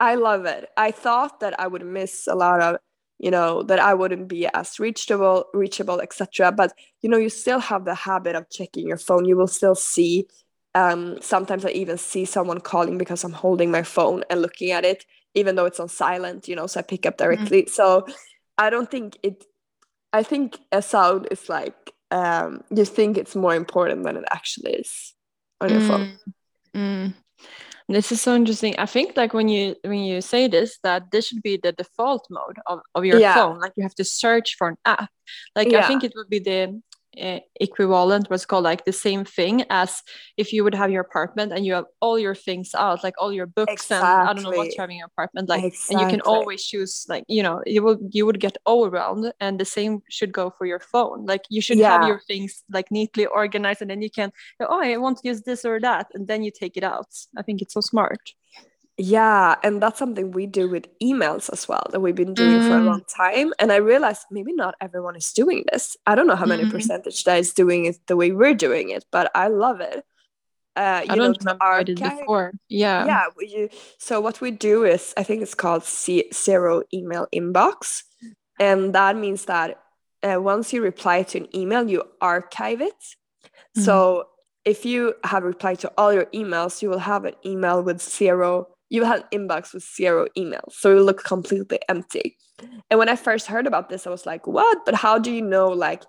I 0.00 0.14
love 0.14 0.46
it. 0.46 0.68
I 0.76 0.90
thought 0.90 1.40
that 1.40 1.58
I 1.60 1.66
would 1.66 1.84
miss 1.84 2.26
a 2.26 2.34
lot 2.34 2.60
of, 2.60 2.76
you 3.18 3.30
know, 3.30 3.62
that 3.64 3.78
I 3.78 3.94
wouldn't 3.94 4.28
be 4.28 4.46
as 4.54 4.80
reachable, 4.80 5.46
reachable, 5.52 6.00
etc. 6.00 6.52
But 6.52 6.72
you 7.02 7.08
know, 7.08 7.18
you 7.18 7.28
still 7.28 7.60
have 7.60 7.84
the 7.84 7.94
habit 7.94 8.34
of 8.34 8.48
checking 8.50 8.88
your 8.88 8.98
phone. 8.98 9.26
You 9.26 9.36
will 9.36 9.46
still 9.46 9.74
see. 9.74 10.26
Um, 10.74 11.20
sometimes 11.20 11.64
I 11.64 11.70
even 11.70 11.98
see 11.98 12.24
someone 12.24 12.60
calling 12.60 12.98
because 12.98 13.22
I'm 13.22 13.32
holding 13.32 13.70
my 13.70 13.82
phone 13.82 14.24
and 14.28 14.42
looking 14.42 14.72
at 14.72 14.84
it, 14.84 15.04
even 15.34 15.54
though 15.54 15.66
it's 15.66 15.78
on 15.78 15.88
silent. 15.88 16.48
You 16.48 16.56
know, 16.56 16.66
so 16.66 16.80
I 16.80 16.82
pick 16.82 17.04
up 17.04 17.18
directly. 17.18 17.62
Mm-hmm. 17.62 17.70
So 17.70 18.06
I 18.56 18.70
don't 18.70 18.90
think 18.90 19.18
it 19.22 19.44
I 20.14 20.22
think 20.22 20.58
a 20.70 20.80
sound 20.80 21.26
is 21.32 21.48
like 21.48 21.92
um, 22.12 22.62
you 22.70 22.84
think 22.84 23.18
it's 23.18 23.34
more 23.34 23.56
important 23.56 24.04
than 24.04 24.16
it 24.16 24.24
actually 24.30 24.74
is 24.74 25.12
on 25.60 25.70
your 25.70 25.80
mm, 25.80 25.88
phone. 25.88 26.18
Mm. 26.72 27.14
This 27.88 28.12
is 28.12 28.22
so 28.22 28.36
interesting. 28.36 28.76
I 28.78 28.86
think 28.86 29.16
like 29.16 29.34
when 29.34 29.48
you 29.48 29.74
when 29.82 29.98
you 29.98 30.20
say 30.20 30.46
this, 30.46 30.78
that 30.84 31.10
this 31.10 31.26
should 31.26 31.42
be 31.42 31.58
the 31.60 31.72
default 31.72 32.28
mode 32.30 32.58
of, 32.66 32.78
of 32.94 33.04
your 33.04 33.18
yeah. 33.18 33.34
phone. 33.34 33.58
Like 33.58 33.72
you 33.76 33.82
have 33.82 33.96
to 33.96 34.04
search 34.04 34.54
for 34.56 34.68
an 34.68 34.76
app. 34.84 35.10
Like 35.56 35.72
yeah. 35.72 35.80
I 35.80 35.88
think 35.88 36.04
it 36.04 36.12
would 36.14 36.30
be 36.30 36.38
the 36.38 36.80
Eh, 37.16 37.40
equivalent 37.60 38.28
what's 38.28 38.44
called 38.44 38.64
like 38.64 38.84
the 38.84 38.92
same 38.92 39.24
thing 39.24 39.64
as 39.70 40.02
if 40.36 40.52
you 40.52 40.64
would 40.64 40.74
have 40.74 40.90
your 40.90 41.02
apartment 41.02 41.52
and 41.52 41.64
you 41.64 41.72
have 41.72 41.84
all 42.00 42.18
your 42.18 42.34
things 42.34 42.74
out 42.74 43.04
like 43.04 43.14
all 43.18 43.32
your 43.32 43.46
books 43.46 43.72
exactly. 43.72 44.10
and 44.10 44.28
i 44.28 44.32
don't 44.32 44.42
know 44.42 44.56
what 44.56 44.66
you 44.66 44.74
have 44.78 44.90
in 44.90 44.96
your 44.96 45.06
apartment 45.06 45.48
like 45.48 45.62
exactly. 45.62 45.94
and 45.94 46.00
you 46.00 46.08
can 46.08 46.20
always 46.22 46.64
choose 46.64 47.06
like 47.08 47.22
you 47.28 47.40
know 47.40 47.62
you 47.66 47.82
will 47.82 47.98
you 48.10 48.26
would 48.26 48.40
get 48.40 48.56
overwhelmed 48.66 49.32
and 49.38 49.60
the 49.60 49.64
same 49.64 50.02
should 50.10 50.32
go 50.32 50.52
for 50.58 50.66
your 50.66 50.80
phone 50.80 51.24
like 51.24 51.42
you 51.50 51.60
should 51.60 51.78
yeah. 51.78 51.98
have 51.98 52.08
your 52.08 52.20
things 52.26 52.64
like 52.72 52.90
neatly 52.90 53.26
organized 53.26 53.80
and 53.80 53.90
then 53.90 54.02
you 54.02 54.10
can 54.10 54.32
oh 54.60 54.80
i 54.82 54.96
want 54.96 55.18
to 55.18 55.28
use 55.28 55.42
this 55.42 55.64
or 55.64 55.78
that 55.78 56.08
and 56.14 56.26
then 56.26 56.42
you 56.42 56.50
take 56.50 56.76
it 56.76 56.82
out 56.82 57.06
i 57.38 57.42
think 57.42 57.62
it's 57.62 57.74
so 57.74 57.80
smart 57.80 58.32
yeah, 58.96 59.56
and 59.64 59.82
that's 59.82 59.98
something 59.98 60.30
we 60.30 60.46
do 60.46 60.68
with 60.68 60.86
emails 61.00 61.50
as 61.52 61.66
well 61.66 61.86
that 61.90 62.00
we've 62.00 62.14
been 62.14 62.34
doing 62.34 62.60
mm. 62.60 62.68
for 62.68 62.78
a 62.78 62.82
long 62.82 63.00
mm. 63.00 63.16
time. 63.16 63.52
And 63.58 63.72
I 63.72 63.76
realized 63.76 64.26
maybe 64.30 64.52
not 64.52 64.76
everyone 64.80 65.16
is 65.16 65.32
doing 65.32 65.64
this. 65.72 65.96
I 66.06 66.14
don't 66.14 66.28
know 66.28 66.36
how 66.36 66.46
many 66.46 66.64
mm. 66.64 66.70
percentage 66.70 67.24
that 67.24 67.38
is 67.38 67.52
doing 67.52 67.86
it 67.86 67.98
the 68.06 68.16
way 68.16 68.30
we're 68.30 68.54
doing 68.54 68.90
it, 68.90 69.04
but 69.10 69.32
I 69.34 69.48
love 69.48 69.80
it. 69.80 70.04
Uh, 70.76 71.02
you 71.04 71.12
I 71.12 71.16
don't 71.16 71.44
know, 71.44 71.52
remember 71.52 71.64
I 71.64 71.82
did 71.82 71.98
before. 71.98 72.52
Yeah. 72.68 73.06
Yeah. 73.06 73.24
You, 73.40 73.68
so 73.98 74.20
what 74.20 74.40
we 74.40 74.50
do 74.50 74.84
is, 74.84 75.12
I 75.16 75.22
think 75.22 75.42
it's 75.42 75.54
called 75.54 75.84
C- 75.84 76.30
zero 76.32 76.82
email 76.92 77.26
inbox, 77.34 78.02
and 78.60 78.92
that 78.94 79.16
means 79.16 79.46
that 79.46 79.80
uh, 80.22 80.40
once 80.40 80.72
you 80.72 80.82
reply 80.82 81.22
to 81.24 81.38
an 81.38 81.56
email, 81.56 81.88
you 81.88 82.02
archive 82.20 82.80
it. 82.80 82.94
Mm. 83.76 83.82
So 83.82 84.28
if 84.64 84.84
you 84.84 85.14
have 85.24 85.42
replied 85.42 85.80
to 85.80 85.92
all 85.98 86.12
your 86.12 86.26
emails, 86.26 86.80
you 86.80 86.90
will 86.90 86.98
have 86.98 87.24
an 87.24 87.34
email 87.44 87.82
with 87.82 88.00
zero 88.00 88.68
you 88.94 89.02
had 89.04 89.24
an 89.24 89.28
inbox 89.36 89.74
with 89.74 89.82
zero 89.82 90.26
emails 90.38 90.72
so 90.72 90.92
it 90.92 90.94
will 90.94 91.04
look 91.04 91.24
completely 91.24 91.80
empty. 91.88 92.36
And 92.88 92.98
when 92.98 93.08
i 93.08 93.16
first 93.16 93.46
heard 93.48 93.66
about 93.66 93.88
this 93.88 94.06
i 94.06 94.10
was 94.10 94.26
like 94.26 94.46
what? 94.46 94.78
But 94.86 94.94
how 94.94 95.18
do 95.18 95.30
you 95.32 95.42
know 95.42 95.68
like 95.68 96.02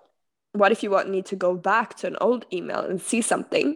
what 0.52 0.72
if 0.72 0.82
you 0.82 0.90
want 0.90 1.10
need 1.10 1.26
to 1.26 1.36
go 1.36 1.54
back 1.54 1.96
to 1.98 2.06
an 2.06 2.16
old 2.20 2.46
email 2.52 2.80
and 2.80 3.00
see 3.00 3.22
something? 3.32 3.68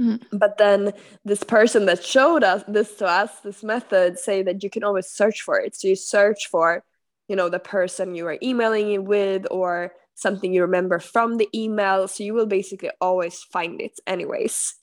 Mm. 0.00 0.20
but 0.32 0.58
then 0.58 0.92
this 1.24 1.44
person 1.44 1.86
that 1.86 2.02
showed 2.02 2.42
us 2.42 2.64
this 2.66 2.96
to 2.96 3.06
us 3.06 3.30
this 3.44 3.62
method 3.62 4.18
say 4.18 4.42
that 4.42 4.60
you 4.64 4.68
can 4.68 4.82
always 4.82 5.08
search 5.08 5.42
for 5.42 5.56
it. 5.64 5.76
So 5.76 5.86
you 5.86 5.96
search 5.96 6.48
for 6.48 6.82
you 7.28 7.36
know 7.36 7.48
the 7.48 7.60
person 7.76 8.16
you 8.16 8.26
are 8.26 8.38
emailing 8.42 8.90
it 8.90 9.04
with 9.04 9.46
or 9.52 9.92
something 10.16 10.52
you 10.52 10.62
remember 10.62 10.98
from 10.98 11.36
the 11.36 11.48
email. 11.54 12.08
So 12.08 12.24
you 12.24 12.34
will 12.34 12.50
basically 12.58 12.90
always 13.00 13.36
find 13.54 13.80
it 13.80 13.94
anyways 14.06 14.74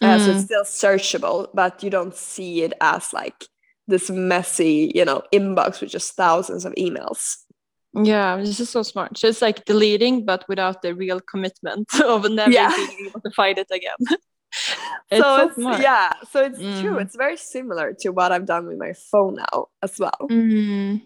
uh, 0.00 0.18
so 0.18 0.30
it's 0.32 0.42
mm. 0.42 0.44
still 0.44 0.64
searchable, 0.64 1.48
but 1.54 1.82
you 1.82 1.90
don't 1.90 2.14
see 2.14 2.62
it 2.62 2.72
as 2.80 3.12
like 3.12 3.46
this 3.86 4.10
messy, 4.10 4.90
you 4.94 5.04
know, 5.04 5.22
inbox 5.32 5.80
with 5.80 5.90
just 5.90 6.14
thousands 6.14 6.64
of 6.64 6.74
emails. 6.74 7.36
Yeah, 7.94 8.36
this 8.38 8.58
is 8.58 8.70
so 8.70 8.82
smart. 8.82 9.16
So 9.18 9.28
it's 9.28 9.40
like 9.40 9.64
deleting, 9.66 10.24
but 10.24 10.44
without 10.48 10.82
the 10.82 10.94
real 10.94 11.20
commitment 11.20 11.88
of 12.02 12.28
never 12.30 12.50
yeah. 12.50 12.74
being 12.74 13.06
able 13.08 13.20
to 13.20 13.30
find 13.30 13.56
it 13.56 13.68
again. 13.70 13.94
it's 15.10 15.22
so, 15.22 15.50
so 15.56 15.70
it's, 15.70 15.82
yeah, 15.82 16.12
so 16.30 16.42
it's 16.42 16.58
mm. 16.58 16.80
true. 16.80 16.98
It's 16.98 17.14
very 17.14 17.36
similar 17.36 17.94
to 18.00 18.10
what 18.10 18.32
I've 18.32 18.46
done 18.46 18.66
with 18.66 18.78
my 18.78 18.94
phone 19.12 19.36
now 19.36 19.66
as 19.82 19.98
well. 19.98 20.26
Mm. 20.28 21.02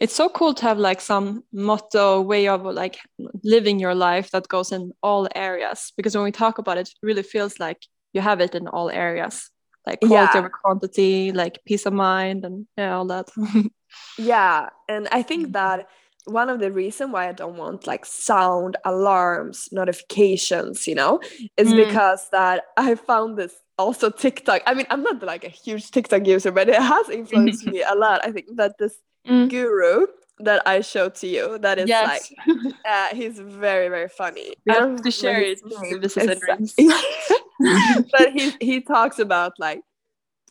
It's 0.00 0.14
so 0.14 0.28
cool 0.28 0.54
to 0.54 0.62
have 0.62 0.78
like 0.78 1.00
some 1.00 1.44
motto 1.52 2.20
way 2.20 2.46
of 2.46 2.62
like 2.62 2.98
living 3.42 3.80
your 3.80 3.94
life 3.94 4.30
that 4.30 4.46
goes 4.46 4.70
in 4.70 4.92
all 5.02 5.26
areas 5.34 5.92
because 5.96 6.14
when 6.14 6.24
we 6.24 6.30
talk 6.30 6.58
about 6.58 6.76
it, 6.76 6.88
it 6.88 6.94
really 7.02 7.22
feels 7.22 7.58
like 7.58 7.82
you 8.12 8.20
have 8.20 8.40
it 8.40 8.54
in 8.54 8.68
all 8.68 8.90
areas 8.90 9.50
like 9.86 10.00
quality 10.00 10.30
yeah. 10.34 10.38
over 10.38 10.48
quantity 10.50 11.32
like 11.32 11.58
peace 11.64 11.86
of 11.86 11.92
mind 11.92 12.44
and 12.44 12.66
yeah 12.76 12.96
all 12.96 13.06
that 13.06 13.28
yeah 14.18 14.68
and 14.88 15.08
i 15.12 15.22
think 15.22 15.48
mm. 15.48 15.52
that 15.52 15.88
one 16.24 16.48
of 16.48 16.60
the 16.60 16.70
reason 16.70 17.10
why 17.10 17.28
i 17.28 17.32
don't 17.32 17.56
want 17.56 17.86
like 17.86 18.06
sound 18.06 18.76
alarms 18.84 19.68
notifications 19.72 20.86
you 20.86 20.94
know 20.94 21.20
is 21.56 21.72
mm. 21.72 21.84
because 21.84 22.28
that 22.30 22.64
i 22.76 22.94
found 22.94 23.36
this 23.36 23.54
also 23.78 24.10
tiktok 24.10 24.62
i 24.66 24.74
mean 24.74 24.86
i'm 24.90 25.02
not 25.02 25.22
like 25.22 25.44
a 25.44 25.48
huge 25.48 25.90
tiktok 25.90 26.26
user 26.26 26.52
but 26.52 26.68
it 26.68 26.76
has 26.76 27.08
influenced 27.10 27.66
me 27.66 27.82
a 27.82 27.94
lot 27.94 28.20
i 28.24 28.30
think 28.30 28.46
that 28.54 28.78
this 28.78 28.96
mm. 29.26 29.48
guru 29.50 30.06
that 30.38 30.62
I 30.66 30.80
showed 30.80 31.14
to 31.16 31.26
you. 31.26 31.58
That 31.58 31.78
is 31.78 31.88
yes. 31.88 32.32
like, 32.46 32.74
uh, 32.88 33.14
he's 33.14 33.38
very 33.38 33.88
very 33.88 34.08
funny. 34.08 34.54
We 34.66 34.74
have 34.74 35.02
to 35.02 35.10
share 35.10 35.40
it. 35.40 35.60
This 36.00 36.16
is 36.16 36.74
but 38.12 38.32
he 38.32 38.52
he 38.60 38.80
talks 38.80 39.18
about 39.18 39.52
like 39.58 39.82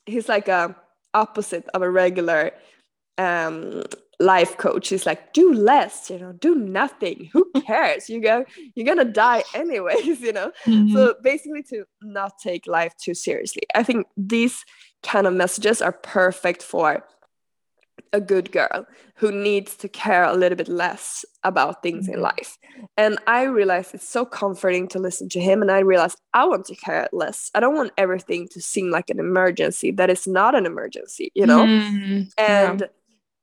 he's 0.05 0.29
like 0.29 0.47
a 0.47 0.75
opposite 1.13 1.67
of 1.73 1.81
a 1.81 1.89
regular 1.89 2.51
um 3.17 3.83
life 4.21 4.57
coach 4.57 4.89
he's 4.89 5.05
like 5.05 5.33
do 5.33 5.51
less 5.51 6.09
you 6.09 6.19
know 6.19 6.31
do 6.33 6.55
nothing 6.55 7.29
who 7.33 7.43
cares 7.65 8.07
you 8.07 8.21
go 8.21 8.45
you're 8.75 8.85
gonna 8.85 9.03
die 9.03 9.43
anyways 9.55 10.21
you 10.21 10.31
know 10.31 10.51
mm-hmm. 10.65 10.93
so 10.93 11.15
basically 11.23 11.63
to 11.63 11.83
not 12.03 12.31
take 12.41 12.67
life 12.67 12.93
too 13.03 13.15
seriously 13.15 13.63
i 13.73 13.83
think 13.83 14.05
these 14.15 14.63
kind 15.01 15.25
of 15.25 15.33
messages 15.33 15.81
are 15.81 15.91
perfect 15.91 16.61
for 16.61 17.03
a 18.13 18.21
good 18.21 18.52
girl 18.52 18.86
who 19.15 19.32
needs 19.32 19.76
to 19.78 19.88
care 19.88 20.24
a 20.24 20.34
little 20.34 20.56
bit 20.56 20.67
less 20.67 21.24
about 21.43 21.82
things 21.82 22.08
in 22.08 22.15
mm-hmm. 22.15 22.24
life. 22.24 22.58
And 22.97 23.19
I 23.28 23.43
realized 23.43 23.93
it's 23.93 24.08
so 24.08 24.26
comforting 24.26 24.88
to 24.89 25.00
listen 25.00 25.30
to 25.30 25.39
him. 25.39 25.62
And 25.62 25.71
I 25.71 25.80
realized 25.80 26.19
I 26.34 26.45
want 26.45 26.65
to 26.65 26.76
care 26.76 27.08
less. 27.13 27.52
I 27.54 27.60
don't 27.60 27.76
want 27.76 27.93
everything 27.97 28.47
to 28.50 28.62
seem 28.62 28.91
like 28.91 29.10
an 29.10 29.19
emergency 29.19 29.91
that 29.91 30.10
is 30.10 30.28
not 30.28 30.56
an 30.56 30.65
emergency, 30.65 31.32
you 31.36 31.45
know? 31.45 31.65
Mm-hmm. 31.65 32.21
And 32.38 32.89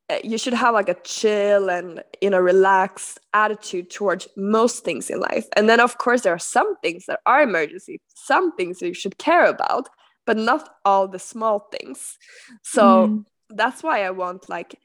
yeah. 0.09 0.19
you 0.23 0.37
should 0.37 0.53
have 0.53 0.73
like 0.73 0.89
a 0.89 0.97
chill 1.03 1.69
and, 1.69 2.03
you 2.21 2.29
know, 2.29 2.39
relaxed 2.39 3.19
attitude 3.33 3.89
towards 3.89 4.27
most 4.35 4.83
things 4.83 5.09
in 5.09 5.19
life. 5.19 5.47
And 5.55 5.69
then, 5.69 5.79
of 5.79 5.97
course, 5.97 6.21
there 6.21 6.33
are 6.33 6.39
some 6.39 6.75
things 6.77 7.05
that 7.07 7.21
are 7.25 7.41
emergency, 7.41 8.01
some 8.13 8.55
things 8.55 8.79
that 8.79 8.87
you 8.87 8.93
should 8.93 9.17
care 9.17 9.45
about, 9.45 9.89
but 10.25 10.37
not 10.37 10.69
all 10.85 11.07
the 11.07 11.19
small 11.19 11.69
things. 11.71 12.17
So, 12.63 13.07
mm 13.07 13.25
that's 13.49 13.83
why 13.83 14.03
I 14.03 14.11
want 14.11 14.49
like 14.49 14.75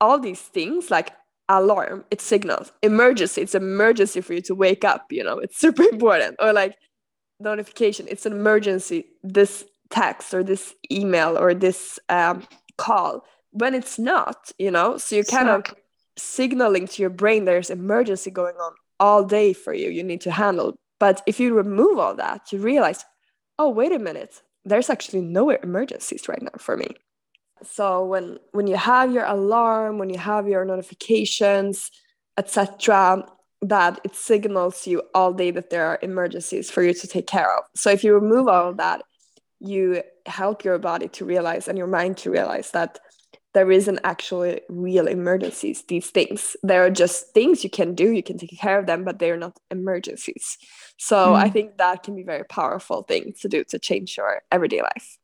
all 0.00 0.18
these 0.18 0.40
things 0.40 0.90
like 0.90 1.12
alarm, 1.48 2.04
it 2.10 2.20
signals 2.20 2.72
emergency, 2.82 3.42
it's 3.42 3.54
emergency 3.54 4.20
for 4.20 4.34
you 4.34 4.42
to 4.42 4.54
wake 4.54 4.84
up, 4.84 5.06
you 5.10 5.22
know, 5.22 5.38
it's 5.38 5.58
super 5.60 5.82
important. 5.84 6.36
Or 6.38 6.52
like 6.52 6.76
notification, 7.40 8.06
it's 8.08 8.26
an 8.26 8.32
emergency, 8.32 9.06
this 9.22 9.64
text 9.90 10.32
or 10.32 10.42
this 10.42 10.74
email 10.90 11.36
or 11.38 11.54
this 11.54 11.98
um, 12.08 12.42
call 12.78 13.24
when 13.50 13.74
it's 13.74 13.98
not, 13.98 14.50
you 14.58 14.70
know, 14.70 14.96
so 14.96 15.14
you're 15.14 15.24
kind 15.24 15.48
of 15.48 15.64
signaling 16.16 16.86
to 16.86 17.02
your 17.02 17.10
brain 17.10 17.44
there's 17.44 17.70
emergency 17.70 18.30
going 18.30 18.54
on 18.56 18.72
all 18.98 19.24
day 19.24 19.52
for 19.52 19.74
you, 19.74 19.90
you 19.90 20.02
need 20.02 20.20
to 20.22 20.30
handle. 20.30 20.74
But 20.98 21.22
if 21.26 21.38
you 21.38 21.54
remove 21.54 21.98
all 21.98 22.14
that, 22.14 22.52
you 22.52 22.58
realize, 22.58 23.04
oh, 23.58 23.68
wait 23.68 23.92
a 23.92 23.98
minute, 23.98 24.40
there's 24.64 24.88
actually 24.88 25.20
no 25.22 25.50
emergencies 25.50 26.28
right 26.28 26.40
now 26.40 26.56
for 26.58 26.76
me 26.76 26.96
so 27.64 28.04
when 28.04 28.38
when 28.52 28.66
you 28.66 28.76
have 28.76 29.12
your 29.12 29.24
alarm 29.24 29.98
when 29.98 30.10
you 30.10 30.18
have 30.18 30.48
your 30.48 30.64
notifications 30.64 31.90
etc 32.36 33.24
that 33.62 34.00
it 34.02 34.14
signals 34.16 34.86
you 34.86 35.02
all 35.14 35.32
day 35.32 35.52
that 35.52 35.70
there 35.70 35.86
are 35.86 35.98
emergencies 36.02 36.70
for 36.70 36.82
you 36.82 36.92
to 36.92 37.06
take 37.06 37.28
care 37.28 37.56
of. 37.56 37.64
So 37.76 37.90
if 37.90 38.02
you 38.02 38.12
remove 38.12 38.48
all 38.48 38.70
of 38.70 38.76
that 38.78 39.02
you 39.60 40.02
help 40.26 40.64
your 40.64 40.78
body 40.78 41.06
to 41.06 41.24
realize 41.24 41.68
and 41.68 41.78
your 41.78 41.86
mind 41.86 42.16
to 42.16 42.30
realize 42.30 42.72
that 42.72 42.98
there 43.54 43.70
isn't 43.70 44.00
actually 44.02 44.60
real 44.68 45.06
emergencies. 45.06 45.84
These 45.86 46.10
things 46.10 46.56
there 46.62 46.84
are 46.84 46.90
just 46.90 47.32
things 47.32 47.62
you 47.62 47.70
can 47.70 47.94
do 47.94 48.10
you 48.10 48.22
can 48.22 48.38
take 48.38 48.58
care 48.58 48.78
of 48.78 48.86
them 48.86 49.04
but 49.04 49.20
they're 49.20 49.36
not 49.36 49.56
emergencies. 49.70 50.58
So 50.98 51.16
mm. 51.16 51.36
i 51.36 51.48
think 51.48 51.78
that 51.78 52.02
can 52.02 52.16
be 52.16 52.22
a 52.22 52.26
very 52.26 52.44
powerful 52.44 53.02
thing 53.02 53.34
to 53.40 53.48
do 53.48 53.62
to 53.64 53.78
change 53.78 54.16
your 54.16 54.42
everyday 54.50 54.82
life 54.82 55.18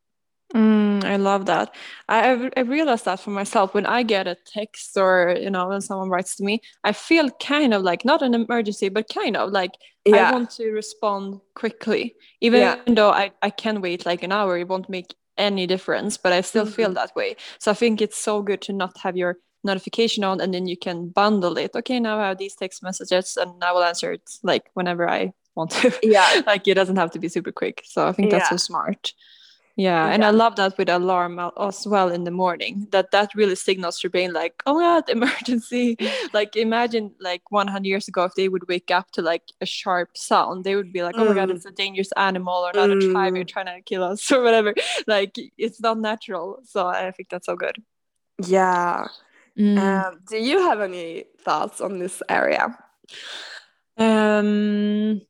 Mm, 0.55 1.05
I 1.05 1.17
love 1.17 1.45
that. 1.47 1.75
I 2.09 2.51
I 2.57 2.61
realized 2.61 3.05
that 3.05 3.21
for 3.21 3.31
myself 3.31 3.75
when 3.75 3.85
I 3.85 4.03
get 4.03 4.27
a 4.27 4.35
text 4.47 4.97
or 4.97 5.37
you 5.39 5.51
know 5.51 5.69
when 5.69 5.83
someone 5.83 6.09
writes 6.09 6.37
to 6.37 6.45
me, 6.45 6.63
I 6.85 6.93
feel 6.93 7.31
kind 7.31 7.75
of 7.75 7.83
like 7.83 8.05
not 8.05 8.23
an 8.23 8.35
emergency, 8.35 8.89
but 8.89 9.13
kind 9.13 9.37
of 9.37 9.53
like 9.53 9.73
yeah. 10.07 10.31
I 10.31 10.33
want 10.33 10.51
to 10.53 10.71
respond 10.71 11.41
quickly, 11.55 12.17
even 12.41 12.61
yeah. 12.61 12.77
though 12.87 13.11
I 13.11 13.33
I 13.43 13.51
can 13.51 13.83
wait 13.83 14.07
like 14.07 14.23
an 14.23 14.33
hour. 14.33 14.57
It 14.57 14.69
won't 14.69 14.89
make 14.89 15.15
any 15.37 15.67
difference, 15.67 16.17
but 16.17 16.33
I 16.33 16.41
still 16.41 16.65
mm-hmm. 16.65 16.75
feel 16.75 16.93
that 16.95 17.15
way. 17.15 17.37
So 17.59 17.71
I 17.71 17.75
think 17.75 18.01
it's 18.01 18.19
so 18.19 18.43
good 18.43 18.63
to 18.63 18.73
not 18.73 18.97
have 18.99 19.17
your 19.17 19.37
notification 19.65 20.25
on 20.25 20.41
and 20.41 20.55
then 20.55 20.67
you 20.67 20.77
can 20.77 21.09
bundle 21.09 21.59
it. 21.59 21.73
Okay, 21.75 22.01
now 22.01 22.19
I 22.19 22.29
have 22.29 22.39
these 22.39 22.55
text 22.55 22.83
messages 22.83 23.37
and 23.37 23.63
I 23.63 23.73
will 23.73 23.85
answer 23.85 24.13
it 24.13 24.23
like 24.43 24.71
whenever 24.75 25.09
I 25.09 25.33
want 25.55 25.73
to. 25.73 25.93
Yeah, 26.03 26.43
like 26.47 26.67
it 26.67 26.75
doesn't 26.75 26.97
have 26.97 27.11
to 27.13 27.19
be 27.19 27.29
super 27.29 27.53
quick. 27.53 27.83
So 27.85 28.07
I 28.07 28.13
think 28.13 28.31
that's 28.31 28.47
yeah. 28.47 28.51
so 28.51 28.57
smart. 28.57 29.13
Yeah, 29.79 30.09
and 30.09 30.25
I 30.25 30.31
love 30.31 30.57
that 30.57 30.77
with 30.77 30.89
alarm 30.89 31.39
as 31.39 31.87
well 31.87 32.09
in 32.09 32.25
the 32.25 32.33
morning. 32.33 32.89
That 32.91 33.13
that 33.13 33.33
really 33.37 33.55
signals 33.55 34.03
your 34.03 34.11
brain 34.11 34.33
like, 34.33 34.61
oh 34.67 34.75
my 34.75 34.81
god, 34.81 35.09
emergency. 35.09 35.97
like 36.33 36.57
imagine 36.57 37.15
like 37.21 37.43
100 37.53 37.87
years 37.87 38.09
ago 38.09 38.25
if 38.25 38.35
they 38.35 38.49
would 38.49 38.67
wake 38.67 38.91
up 38.91 39.13
to 39.13 39.23
like 39.23 39.45
a 39.61 39.67
sharp 39.67 40.17
sound, 40.17 40.65
they 40.65 40.75
would 40.75 40.93
be 40.93 41.05
like, 41.05 41.15
oh 41.17 41.27
my 41.27 41.33
god, 41.33 41.51
mm. 41.51 41.55
it's 41.55 41.65
a 41.65 41.71
dangerous 41.71 42.11
animal 42.17 42.55
or 42.55 42.71
another 42.71 42.97
mm. 42.97 43.13
tribe 43.13 43.37
here 43.37 43.45
trying 43.45 43.67
to 43.67 43.81
kill 43.83 44.03
us 44.03 44.33
or 44.33 44.43
whatever. 44.43 44.75
Like 45.07 45.37
it's 45.57 45.81
not 45.81 46.01
natural. 46.01 46.59
So 46.65 46.89
I 46.89 47.13
think 47.13 47.29
that's 47.29 47.47
so 47.47 47.55
good. 47.55 47.81
Yeah. 48.45 49.07
Mm. 49.57 49.79
Um, 49.79 50.19
do 50.29 50.39
you 50.39 50.59
have 50.59 50.81
any 50.81 51.27
thoughts 51.45 51.81
on 51.81 52.01
this 52.01 52.21
area? 52.29 52.77
Um 53.97 55.21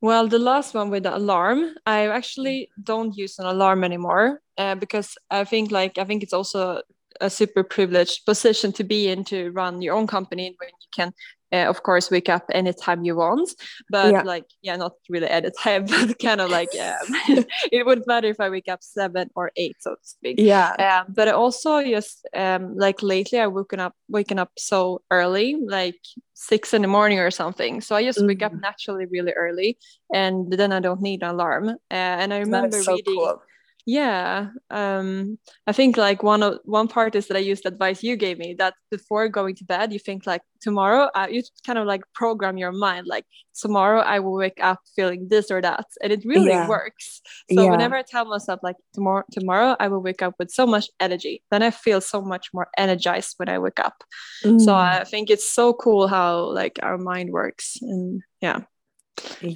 Well, 0.00 0.28
the 0.28 0.38
last 0.38 0.74
one 0.74 0.90
with 0.90 1.02
the 1.02 1.16
alarm, 1.16 1.74
I 1.84 2.06
actually 2.06 2.70
don't 2.82 3.16
use 3.16 3.38
an 3.38 3.46
alarm 3.46 3.82
anymore 3.82 4.40
uh, 4.56 4.76
because 4.76 5.18
I 5.30 5.44
think 5.44 5.72
like 5.72 5.98
I 5.98 6.04
think 6.04 6.22
it's 6.22 6.32
also 6.32 6.82
a 7.20 7.28
super 7.28 7.64
privileged 7.64 8.24
position 8.24 8.72
to 8.74 8.84
be 8.84 9.08
in 9.08 9.24
to 9.24 9.50
run 9.50 9.82
your 9.82 9.96
own 9.96 10.06
company 10.06 10.54
when 10.58 10.68
you 10.68 10.88
can 10.94 11.12
uh, 11.52 11.66
of 11.66 11.82
course 11.82 12.10
wake 12.10 12.28
up 12.28 12.44
anytime 12.52 13.04
you 13.04 13.16
want 13.16 13.50
but 13.90 14.12
yeah. 14.12 14.22
like 14.22 14.44
yeah 14.62 14.76
not 14.76 14.92
really 15.08 15.28
anytime 15.28 15.84
but 15.86 16.18
kind 16.18 16.40
of 16.40 16.50
like 16.50 16.68
um, 16.80 17.44
it 17.72 17.86
wouldn't 17.86 18.06
matter 18.06 18.28
if 18.28 18.40
i 18.40 18.48
wake 18.48 18.68
up 18.68 18.82
seven 18.82 19.30
or 19.34 19.50
eight 19.56 19.76
so 19.80 19.94
to 19.94 20.00
speak 20.02 20.36
yeah 20.38 21.04
um, 21.06 21.12
but 21.14 21.28
also 21.28 21.82
just 21.82 22.26
um, 22.34 22.76
like 22.76 23.02
lately 23.02 23.38
i 23.38 23.46
woken 23.46 23.80
up 23.80 23.94
waking 24.08 24.38
up 24.38 24.50
so 24.58 25.00
early 25.10 25.56
like 25.66 26.00
six 26.34 26.72
in 26.72 26.82
the 26.82 26.88
morning 26.88 27.18
or 27.18 27.30
something 27.30 27.80
so 27.80 27.96
i 27.96 28.02
just 28.04 28.20
mm. 28.20 28.28
wake 28.28 28.42
up 28.42 28.52
mm. 28.52 28.60
naturally 28.60 29.06
really 29.06 29.32
early 29.32 29.76
and 30.14 30.52
then 30.52 30.72
i 30.72 30.80
don't 30.80 31.00
need 31.00 31.22
an 31.22 31.30
alarm 31.30 31.68
uh, 31.68 31.74
and 31.90 32.32
i 32.32 32.38
remember 32.38 32.80
so 32.82 32.92
reading 32.92 33.16
cool 33.16 33.42
yeah 33.88 34.48
um 34.68 35.38
i 35.66 35.72
think 35.72 35.96
like 35.96 36.22
one 36.22 36.42
of 36.42 36.58
one 36.64 36.86
part 36.86 37.14
is 37.14 37.26
that 37.26 37.38
i 37.38 37.40
used 37.40 37.64
advice 37.64 38.02
you 38.02 38.16
gave 38.16 38.36
me 38.36 38.54
that 38.58 38.74
before 38.90 39.30
going 39.30 39.54
to 39.54 39.64
bed 39.64 39.94
you 39.94 39.98
think 39.98 40.26
like 40.26 40.42
tomorrow 40.60 41.08
uh, 41.14 41.26
you 41.30 41.42
kind 41.64 41.78
of 41.78 41.86
like 41.86 42.02
program 42.14 42.58
your 42.58 42.70
mind 42.70 43.06
like 43.06 43.24
tomorrow 43.58 44.00
i 44.00 44.20
will 44.20 44.34
wake 44.34 44.62
up 44.62 44.78
feeling 44.94 45.26
this 45.30 45.50
or 45.50 45.62
that 45.62 45.86
and 46.02 46.12
it 46.12 46.22
really 46.26 46.50
yeah. 46.50 46.68
works 46.68 47.22
so 47.50 47.62
yeah. 47.62 47.70
whenever 47.70 47.96
i 47.96 48.02
tell 48.02 48.26
myself 48.26 48.60
like 48.62 48.76
tomorrow 48.92 49.24
tomorrow 49.32 49.74
i 49.80 49.88
will 49.88 50.02
wake 50.02 50.20
up 50.20 50.34
with 50.38 50.50
so 50.50 50.66
much 50.66 50.90
energy 51.00 51.42
then 51.50 51.62
i 51.62 51.70
feel 51.70 52.02
so 52.02 52.20
much 52.20 52.50
more 52.52 52.68
energized 52.76 53.36
when 53.38 53.48
i 53.48 53.58
wake 53.58 53.80
up 53.80 54.04
mm. 54.44 54.60
so 54.60 54.74
i 54.74 55.02
think 55.04 55.30
it's 55.30 55.48
so 55.48 55.72
cool 55.72 56.06
how 56.06 56.52
like 56.52 56.78
our 56.82 56.98
mind 56.98 57.30
works 57.30 57.78
and 57.80 58.20
yeah 58.42 58.60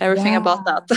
everything 0.01 0.33
yeah. 0.33 0.39
about 0.39 0.65
that 0.65 0.89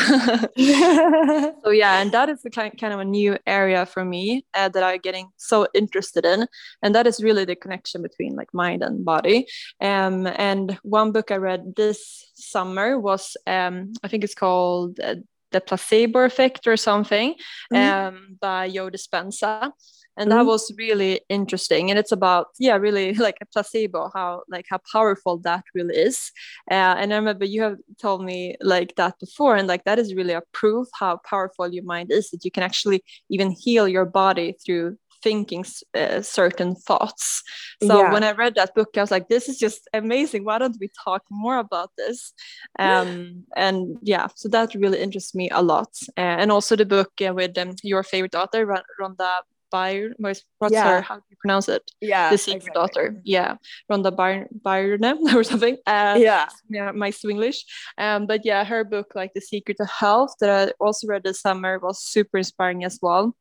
so 1.64 1.70
yeah 1.70 2.02
and 2.02 2.12
that 2.12 2.30
is 2.30 2.42
the 2.42 2.50
kind, 2.50 2.78
kind 2.80 2.94
of 2.94 3.00
a 3.00 3.06
new 3.06 3.38
area 3.46 3.86
for 3.86 4.06
me 4.06 4.46
uh, 4.54 4.70
that 4.70 4.84
i'm 4.84 5.00
getting 5.00 5.28
so 5.38 5.68
interested 5.74 6.26
in 6.26 6.48
and 6.82 6.96
that 6.96 7.08
is 7.08 7.24
really 7.24 7.46
the 7.46 7.56
connection 7.56 8.02
between 8.02 8.36
like 8.36 8.54
mind 8.54 8.84
and 8.84 9.06
body 9.06 9.48
um, 9.82 10.28
and 10.28 10.78
one 10.84 11.12
book 11.12 11.32
i 11.32 11.36
read 11.36 11.76
this 11.76 12.32
summer 12.36 13.00
was 13.00 13.38
um, 13.48 13.94
i 14.04 14.08
think 14.08 14.24
it's 14.24 14.36
called 14.36 15.00
uh, 15.00 15.16
the 15.52 15.62
placebo 15.62 16.20
effect 16.20 16.68
or 16.68 16.78
something 16.78 17.36
mm-hmm. 17.74 18.16
um, 18.16 18.38
by 18.40 18.70
joe 18.70 18.90
dispenza 18.90 19.72
and 20.18 20.32
that 20.32 20.40
mm-hmm. 20.40 20.48
was 20.48 20.72
really 20.78 21.22
interesting 21.30 21.90
and 21.90 22.00
it's 22.00 22.12
about 22.12 22.48
yeah 22.60 22.76
really 22.76 23.14
like 23.28 23.38
a 23.42 23.46
placebo 23.46 24.10
how 24.14 24.44
like 24.50 24.66
how 24.70 24.80
powerful 24.92 25.38
that 25.40 25.64
really 25.74 25.96
is. 25.96 26.32
Uh, 26.72 26.96
and 27.00 27.14
i 27.14 27.16
remember 27.16 27.46
you 27.46 27.62
have 27.62 27.78
told 28.00 28.24
me 28.24 28.56
like 28.62 28.96
that 28.96 29.18
before 29.20 29.56
and 29.56 29.68
like 29.68 29.84
that 29.84 30.00
is 30.00 30.16
really 30.16 30.34
a 30.34 30.44
proof 30.54 30.88
how 30.94 31.20
powerful 31.30 31.72
your 31.74 31.84
mind 31.84 32.12
is 32.12 32.30
that 32.30 32.44
you 32.46 32.52
can 32.52 32.64
actually 32.64 33.04
even 33.30 33.52
heal 33.52 33.88
your 33.88 34.06
body 34.06 34.56
through 34.66 34.98
thinking 35.26 35.66
uh, 35.96 36.22
certain 36.22 36.76
thoughts. 36.76 37.42
So 37.82 37.94
yeah. 37.98 38.14
when 38.14 38.24
i 38.24 38.32
read 38.32 38.56
that 38.56 38.76
book 38.76 38.90
i 38.96 39.02
was 39.02 39.12
like 39.16 39.28
this 39.28 39.50
is 39.50 39.58
just 39.58 39.82
amazing. 40.02 40.46
Why 40.46 40.58
don't 40.60 40.78
we 40.80 40.90
talk 41.04 41.24
more 41.32 41.58
about 41.58 41.90
this? 41.98 42.34
Um, 42.78 43.44
and 43.56 43.98
yeah 44.02 44.28
so 44.36 44.50
that 44.50 44.76
really 44.76 45.00
interests 45.06 45.34
me 45.40 45.50
a 45.50 45.62
lot. 45.74 45.92
Uh, 46.18 46.38
and 46.42 46.52
also 46.52 46.76
the 46.76 46.86
book 46.86 47.12
uh, 47.28 47.34
with 47.34 47.58
um, 47.58 47.72
your 47.84 48.04
favorite 48.04 48.36
author 48.36 48.62
rhonda 49.00 49.32
Byrne. 49.76 50.14
What's 50.60 50.74
yeah. 50.74 50.90
her? 50.90 51.02
How 51.02 51.16
do 51.16 51.24
you 51.30 51.38
pronounce 51.42 51.68
it? 51.70 51.84
Yeah, 52.02 52.30
the 52.30 52.38
secret 52.38 52.68
exactly. 52.68 52.80
daughter. 52.80 53.22
Yeah, 53.24 53.56
Rhonda 53.92 54.16
Byrne, 54.16 54.48
Byrne 54.52 55.04
or 55.36 55.44
something. 55.44 55.78
Uh, 55.86 56.16
yeah, 56.20 56.48
yeah, 56.70 56.92
my 56.92 57.12
Swinglish. 57.12 57.60
Um, 57.98 58.28
but 58.28 58.46
yeah, 58.46 58.64
her 58.64 58.84
book, 58.84 59.14
like 59.16 59.34
The 59.34 59.42
Secret 59.42 59.78
of 59.80 59.90
Health, 59.90 60.36
that 60.40 60.70
I 60.70 60.74
also 60.80 61.08
read 61.08 61.24
this 61.24 61.42
summer, 61.42 61.80
was 61.80 62.02
super 62.02 62.38
inspiring 62.38 62.84
as 62.84 63.00
well 63.02 63.36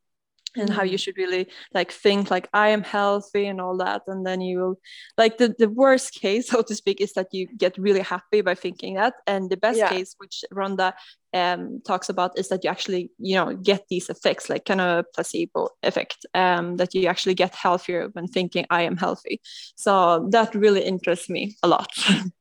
and 0.56 0.70
how 0.70 0.82
you 0.82 0.96
mm. 0.96 1.00
should 1.00 1.16
really 1.16 1.46
like 1.72 1.90
think 1.90 2.30
like 2.30 2.48
i 2.52 2.68
am 2.68 2.82
healthy 2.82 3.46
and 3.46 3.60
all 3.60 3.76
that 3.76 4.02
and 4.06 4.26
then 4.26 4.40
you 4.40 4.58
will 4.58 4.78
like 5.18 5.38
the, 5.38 5.54
the 5.58 5.68
worst 5.68 6.14
case 6.14 6.48
so 6.50 6.62
to 6.62 6.74
speak 6.74 7.00
is 7.00 7.12
that 7.14 7.28
you 7.32 7.46
get 7.56 7.76
really 7.78 8.00
happy 8.00 8.40
by 8.40 8.54
thinking 8.54 8.94
that 8.94 9.14
and 9.26 9.50
the 9.50 9.56
best 9.56 9.78
yeah. 9.78 9.88
case 9.88 10.14
which 10.18 10.44
rhonda 10.52 10.92
um, 11.32 11.80
talks 11.84 12.08
about 12.08 12.38
is 12.38 12.48
that 12.48 12.62
you 12.62 12.70
actually 12.70 13.10
you 13.18 13.34
know 13.34 13.54
get 13.56 13.84
these 13.88 14.08
effects 14.08 14.48
like 14.48 14.64
kind 14.64 14.80
of 14.80 15.04
placebo 15.14 15.68
effect 15.82 16.24
um, 16.34 16.76
that 16.76 16.94
you 16.94 17.08
actually 17.08 17.34
get 17.34 17.54
healthier 17.54 18.08
when 18.12 18.28
thinking 18.28 18.64
i 18.70 18.82
am 18.82 18.96
healthy 18.96 19.40
so 19.74 20.28
that 20.30 20.54
really 20.54 20.82
interests 20.82 21.28
me 21.28 21.56
a 21.62 21.68
lot 21.68 21.88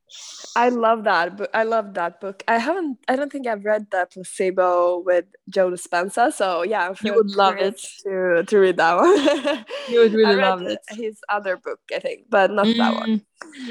I 0.56 0.70
love 0.70 1.04
that 1.06 1.38
book. 1.38 1.50
I 1.54 1.64
love 1.64 1.94
that 1.96 2.22
book. 2.22 2.44
I 2.48 2.58
haven't. 2.58 3.00
I 3.08 3.16
don't 3.16 3.32
think 3.32 3.48
I've 3.48 3.66
read 3.66 3.88
the 3.90 4.08
placebo 4.12 5.00
with 5.00 5.26
Joe 5.50 5.72
Dispenza. 5.72 6.32
So 6.32 6.64
yeah, 6.64 6.94
you 7.02 7.16
would 7.16 7.32
love 7.32 7.58
it 7.58 7.82
to 8.04 8.44
to 8.44 8.58
read 8.60 8.78
that 8.78 8.96
one. 8.98 9.66
you 9.90 10.00
would 10.00 10.14
really 10.14 10.36
love 10.36 10.62
it. 10.62 10.80
His 10.90 11.20
other 11.30 11.58
book, 11.58 11.80
I 11.94 12.00
think, 12.00 12.26
but 12.30 12.52
not 12.52 12.68
mm. 12.68 12.78
that 12.78 12.94
one. 12.94 13.22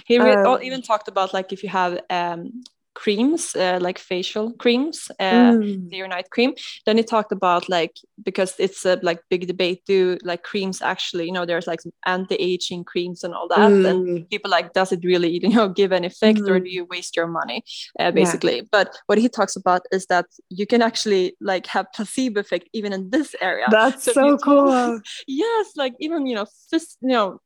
He 0.04 0.18
re- 0.18 0.34
um, 0.34 0.62
even 0.62 0.82
talked 0.82 1.08
about 1.08 1.32
like 1.32 1.52
if 1.52 1.62
you 1.62 1.68
have 1.68 2.00
um 2.10 2.64
creams 2.94 3.56
uh, 3.56 3.78
like 3.80 3.98
facial 3.98 4.52
creams 4.52 5.10
uh, 5.18 5.52
mm. 5.52 5.90
day 5.90 6.00
or 6.00 6.08
night 6.08 6.30
cream 6.30 6.52
then 6.86 6.96
he 6.96 7.02
talked 7.02 7.32
about 7.32 7.68
like 7.68 7.96
because 8.22 8.54
it's 8.58 8.84
a 8.84 8.98
like 9.02 9.20
big 9.30 9.46
debate 9.46 9.82
do 9.86 10.18
like 10.22 10.42
creams 10.42 10.82
actually 10.82 11.26
you 11.26 11.32
know 11.32 11.46
there's 11.46 11.66
like 11.66 11.80
anti-aging 12.06 12.84
creams 12.84 13.24
and 13.24 13.34
all 13.34 13.48
that 13.48 13.70
mm. 13.70 13.88
and 13.88 14.28
people 14.30 14.50
like 14.50 14.72
does 14.72 14.92
it 14.92 15.00
really 15.04 15.40
you 15.42 15.48
know 15.48 15.68
give 15.80 15.92
an 15.92 16.04
effect 16.04 16.40
mm. 16.40 16.48
or 16.48 16.60
do 16.60 16.70
you 16.70 16.84
waste 16.86 17.16
your 17.16 17.26
money 17.26 17.62
uh, 17.98 18.10
basically 18.10 18.56
yeah. 18.56 18.68
but 18.70 18.96
what 19.06 19.18
he 19.18 19.28
talks 19.28 19.56
about 19.56 19.82
is 19.90 20.06
that 20.06 20.26
you 20.50 20.66
can 20.66 20.82
actually 20.82 21.34
like 21.40 21.66
have 21.66 21.86
placebo 21.94 22.40
effect 22.40 22.68
even 22.72 22.92
in 22.92 23.10
this 23.10 23.34
area 23.40 23.66
that's 23.70 24.04
so, 24.04 24.12
so 24.12 24.38
cool 24.38 25.00
yes 25.26 25.72
like 25.76 25.94
even 25.98 26.26
you 26.26 26.34
know 26.34 26.46
just 26.70 26.98
you 27.00 27.08
know 27.08 27.40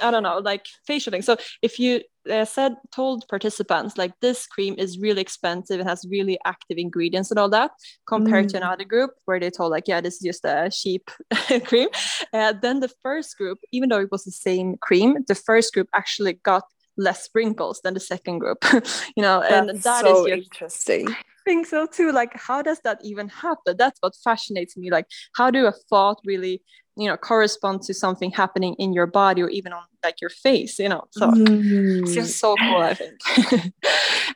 i 0.00 0.10
don't 0.10 0.22
know 0.22 0.38
like 0.38 0.66
facial 0.86 1.10
things 1.10 1.26
so 1.26 1.36
if 1.60 1.78
you 1.78 2.00
uh, 2.30 2.44
said 2.44 2.76
told 2.94 3.26
participants 3.28 3.96
like 3.98 4.12
this 4.20 4.46
cream 4.46 4.74
is 4.78 4.98
really 4.98 5.20
expensive 5.20 5.80
it 5.80 5.86
has 5.86 6.06
really 6.10 6.38
active 6.44 6.78
ingredients 6.78 7.30
and 7.30 7.38
all 7.38 7.48
that 7.48 7.70
compared 8.06 8.46
mm. 8.46 8.50
to 8.50 8.56
another 8.56 8.84
group 8.84 9.10
where 9.24 9.40
they 9.40 9.50
told 9.50 9.70
like 9.70 9.88
yeah 9.88 10.00
this 10.00 10.14
is 10.14 10.20
just 10.20 10.44
a 10.44 10.70
cheap 10.72 11.10
cream. 11.64 11.88
Uh, 12.32 12.52
then 12.52 12.80
the 12.80 12.90
first 13.02 13.36
group 13.36 13.58
even 13.72 13.88
though 13.88 14.00
it 14.00 14.10
was 14.10 14.24
the 14.24 14.30
same 14.30 14.76
cream 14.78 15.16
the 15.28 15.34
first 15.34 15.72
group 15.74 15.88
actually 15.94 16.34
got 16.44 16.64
less 16.96 17.24
sprinkles 17.24 17.80
than 17.82 17.94
the 17.94 18.00
second 18.00 18.38
group 18.38 18.58
you 19.16 19.22
know 19.22 19.40
That's 19.40 19.70
and 19.70 19.82
that 19.82 20.04
so 20.04 20.26
is 20.26 20.32
interesting. 20.32 21.08
I 21.42 21.50
think 21.50 21.66
so 21.66 21.86
too 21.86 22.12
like 22.12 22.38
how 22.38 22.62
does 22.62 22.78
that 22.84 23.00
even 23.02 23.28
happen? 23.28 23.76
That's 23.76 23.98
what 24.00 24.14
fascinates 24.22 24.76
me 24.76 24.90
like 24.90 25.06
how 25.34 25.50
do 25.50 25.66
a 25.66 25.72
thought 25.90 26.20
really 26.24 26.62
you 26.96 27.08
know 27.08 27.16
correspond 27.16 27.82
to 27.82 27.94
something 27.94 28.30
happening 28.30 28.74
in 28.74 28.92
your 28.92 29.06
body 29.06 29.42
or 29.42 29.48
even 29.48 29.72
on 29.72 29.82
like 30.04 30.20
your 30.20 30.30
face 30.30 30.78
you 30.78 30.88
know 30.88 31.04
so 31.10 31.30
mm. 31.30 32.02
it's 32.02 32.14
just 32.14 32.38
so 32.38 32.54
cool 32.56 32.82
i 32.82 32.94
think 32.94 33.20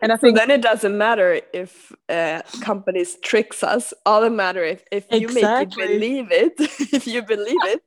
and 0.00 0.12
i 0.12 0.16
think 0.16 0.36
so 0.36 0.40
then 0.40 0.50
it 0.50 0.62
doesn't 0.62 0.96
matter 0.96 1.40
if 1.52 1.92
uh, 2.08 2.40
companies 2.60 3.16
tricks 3.22 3.62
us 3.62 3.92
all 4.06 4.22
it 4.22 4.30
matter 4.30 4.64
if, 4.64 4.84
if 4.90 5.06
you 5.10 5.28
exactly. 5.28 5.64
make 5.64 5.76
you 5.76 5.98
believe 5.98 6.32
it 6.32 6.54
if 6.92 7.06
you 7.06 7.22
believe 7.22 7.64
it 7.64 7.82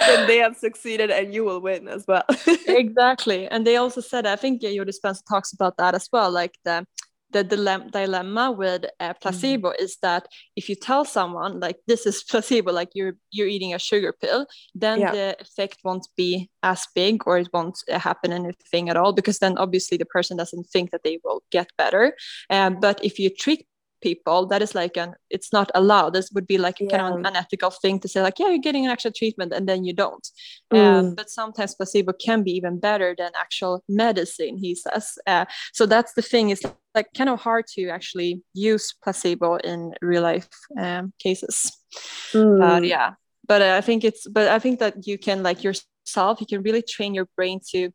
then 0.00 0.26
they 0.26 0.38
have 0.38 0.56
succeeded 0.56 1.10
and 1.10 1.32
you 1.34 1.44
will 1.44 1.60
win 1.60 1.86
as 1.86 2.04
well 2.08 2.24
exactly 2.66 3.46
and 3.48 3.66
they 3.66 3.76
also 3.76 4.00
said 4.00 4.26
i 4.26 4.34
think 4.34 4.60
Joe 4.62 4.84
Dispenza 4.84 5.22
talks 5.28 5.52
about 5.52 5.76
that 5.76 5.94
as 5.94 6.08
well 6.12 6.30
like 6.30 6.56
the 6.64 6.86
the 7.32 7.44
dilemma 7.44 8.50
with 8.50 8.84
uh, 8.98 9.14
placebo 9.14 9.70
mm. 9.70 9.80
is 9.80 9.98
that 10.02 10.26
if 10.56 10.68
you 10.68 10.74
tell 10.74 11.04
someone 11.04 11.60
like 11.60 11.76
this 11.86 12.06
is 12.06 12.22
placebo 12.28 12.72
like 12.72 12.90
you're 12.94 13.14
you're 13.30 13.48
eating 13.48 13.74
a 13.74 13.78
sugar 13.78 14.12
pill 14.20 14.46
then 14.74 15.00
yeah. 15.00 15.12
the 15.12 15.36
effect 15.40 15.78
won't 15.84 16.06
be 16.16 16.50
as 16.62 16.86
big 16.94 17.22
or 17.26 17.38
it 17.38 17.48
won't 17.52 17.78
uh, 17.90 17.98
happen 17.98 18.32
anything 18.32 18.88
at 18.88 18.96
all 18.96 19.12
because 19.12 19.38
then 19.38 19.56
obviously 19.58 19.96
the 19.96 20.06
person 20.06 20.36
doesn't 20.36 20.64
think 20.64 20.90
that 20.90 21.02
they 21.04 21.18
will 21.24 21.42
get 21.50 21.68
better 21.76 22.14
um, 22.50 22.78
but 22.80 23.02
if 23.04 23.18
you 23.18 23.30
trick 23.30 23.66
people 24.00 24.46
that 24.46 24.62
is 24.62 24.74
like 24.74 24.96
an 24.96 25.14
it's 25.30 25.52
not 25.52 25.70
allowed 25.74 26.10
this 26.10 26.30
would 26.32 26.46
be 26.46 26.58
like 26.58 26.80
yeah. 26.80 26.88
kind 26.88 27.02
of 27.02 27.18
an 27.18 27.26
unethical 27.26 27.70
thing 27.70 27.98
to 28.00 28.08
say 28.08 28.22
like 28.22 28.38
yeah 28.38 28.48
you're 28.48 28.58
getting 28.58 28.84
an 28.84 28.90
actual 28.90 29.12
treatment 29.12 29.52
and 29.52 29.68
then 29.68 29.84
you 29.84 29.92
don't 29.92 30.28
um, 30.70 30.78
mm. 30.78 30.98
um, 30.98 31.14
but 31.14 31.30
sometimes 31.30 31.74
placebo 31.74 32.12
can 32.12 32.42
be 32.42 32.52
even 32.52 32.78
better 32.78 33.14
than 33.16 33.30
actual 33.38 33.82
medicine 33.88 34.56
he 34.56 34.74
says 34.74 35.18
uh, 35.26 35.44
so 35.72 35.86
that's 35.86 36.14
the 36.14 36.22
thing 36.22 36.50
is 36.50 36.62
like 36.94 37.08
kind 37.16 37.30
of 37.30 37.40
hard 37.40 37.66
to 37.66 37.88
actually 37.88 38.42
use 38.54 38.94
placebo 39.02 39.56
in 39.56 39.92
real 40.02 40.22
life 40.22 40.48
um, 40.78 41.12
cases 41.18 41.70
mm. 42.32 42.58
but 42.58 42.84
yeah 42.84 43.14
but 43.46 43.62
i 43.62 43.80
think 43.80 44.04
it's 44.04 44.26
but 44.26 44.48
i 44.48 44.58
think 44.58 44.78
that 44.78 45.06
you 45.06 45.18
can 45.18 45.42
like 45.42 45.62
yourself 45.62 46.40
you 46.40 46.46
can 46.46 46.62
really 46.62 46.82
train 46.82 47.14
your 47.14 47.28
brain 47.36 47.60
to 47.70 47.90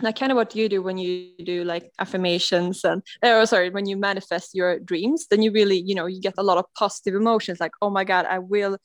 like 0.00 0.18
kind 0.18 0.32
of 0.32 0.36
what 0.36 0.54
you 0.56 0.68
do 0.68 0.82
when 0.82 0.98
you 0.98 1.30
do 1.44 1.64
like 1.64 1.90
affirmations 2.00 2.84
and 2.84 3.02
oh 3.22 3.44
sorry 3.44 3.70
when 3.70 3.86
you 3.86 3.96
manifest 3.96 4.54
your 4.54 4.78
dreams 4.80 5.26
then 5.30 5.40
you 5.40 5.52
really 5.52 5.80
you 5.80 5.94
know 5.94 6.06
you 6.06 6.20
get 6.20 6.34
a 6.36 6.42
lot 6.42 6.58
of 6.58 6.64
positive 6.74 7.14
emotions 7.14 7.60
like 7.60 7.72
oh 7.80 7.90
my 7.90 8.02
god 8.02 8.26
i 8.26 8.38
will 8.38 8.76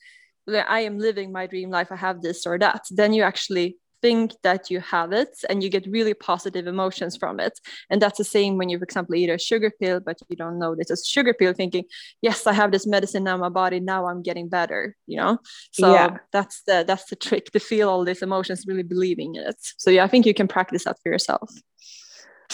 i 0.68 0.80
am 0.80 0.98
living 0.98 1.32
my 1.32 1.46
dream 1.46 1.70
life. 1.70 1.92
I 1.92 1.96
have 1.96 2.22
this 2.22 2.46
or 2.46 2.58
that. 2.58 2.82
Then 2.90 3.12
you 3.12 3.22
actually 3.22 3.76
think 4.02 4.32
that 4.42 4.70
you 4.70 4.80
have 4.80 5.12
it 5.12 5.36
and 5.48 5.62
you 5.62 5.68
get 5.68 5.86
really 5.86 6.14
positive 6.14 6.66
emotions 6.66 7.16
from 7.16 7.40
it. 7.40 7.58
And 7.90 8.00
that's 8.00 8.18
the 8.18 8.24
same 8.24 8.56
when 8.56 8.68
you 8.68 8.78
for 8.78 8.84
example 8.84 9.14
eat 9.14 9.30
a 9.30 9.38
sugar 9.38 9.70
pill 9.80 10.00
but 10.00 10.18
you 10.28 10.36
don't 10.36 10.58
know 10.58 10.74
this 10.74 10.90
is 10.90 11.06
sugar 11.06 11.34
pill 11.34 11.52
thinking 11.52 11.84
yes 12.22 12.46
i 12.46 12.52
have 12.52 12.72
this 12.72 12.86
medicine 12.86 13.24
now 13.24 13.34
in 13.34 13.40
my 13.40 13.48
body. 13.48 13.80
Now 13.80 14.06
i'm 14.06 14.22
getting 14.22 14.48
better 14.48 14.96
you 15.06 15.16
know? 15.16 15.38
So 15.72 15.92
yeah. 15.92 16.18
that's 16.32 16.62
the 16.62 16.84
that's 16.86 17.06
the 17.10 17.16
trick 17.16 17.46
to 17.52 17.60
feel 17.60 17.88
all 17.88 18.04
these 18.04 18.22
emotions 18.22 18.64
really 18.66 18.82
believing 18.82 19.34
in 19.34 19.42
it. 19.42 19.56
So 19.58 19.90
yeah 19.90 20.04
i 20.04 20.08
think 20.08 20.26
you 20.26 20.34
can 20.34 20.48
practice 20.48 20.84
that 20.84 20.98
for 21.02 21.10
yourself. 21.10 21.50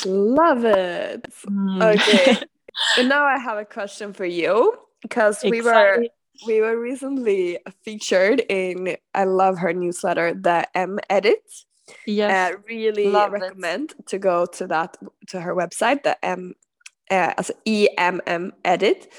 Love 0.05 0.65
it. 0.65 1.23
Mm. 1.49 1.95
okay. 1.95 2.39
And 2.99 3.09
now 3.09 3.25
i 3.25 3.39
have 3.39 3.57
a 3.57 3.65
question 3.65 4.13
for 4.13 4.27
you 4.27 4.77
because 5.01 5.43
we 5.43 5.63
were 5.63 6.07
we 6.47 6.61
were 6.61 6.79
recently 6.79 7.59
featured 7.83 8.41
in 8.49 8.97
I 9.15 9.25
love 9.25 9.59
her 9.59 9.73
newsletter, 9.73 10.35
the 10.35 10.67
M 10.77 10.99
Edit. 11.09 11.43
Yes, 12.05 12.55
uh, 12.55 12.59
really 12.69 13.09
love 13.09 13.33
recommend 13.33 13.95
it. 13.99 14.07
to 14.09 14.19
go 14.19 14.47
to 14.47 14.67
that 14.67 14.97
to 15.29 15.41
her 15.41 15.55
website, 15.55 16.03
the 16.03 16.23
M 16.25 16.55
uh, 17.11 17.35
as 17.39 17.51
EMM 17.67 18.51
Edit, 18.65 19.13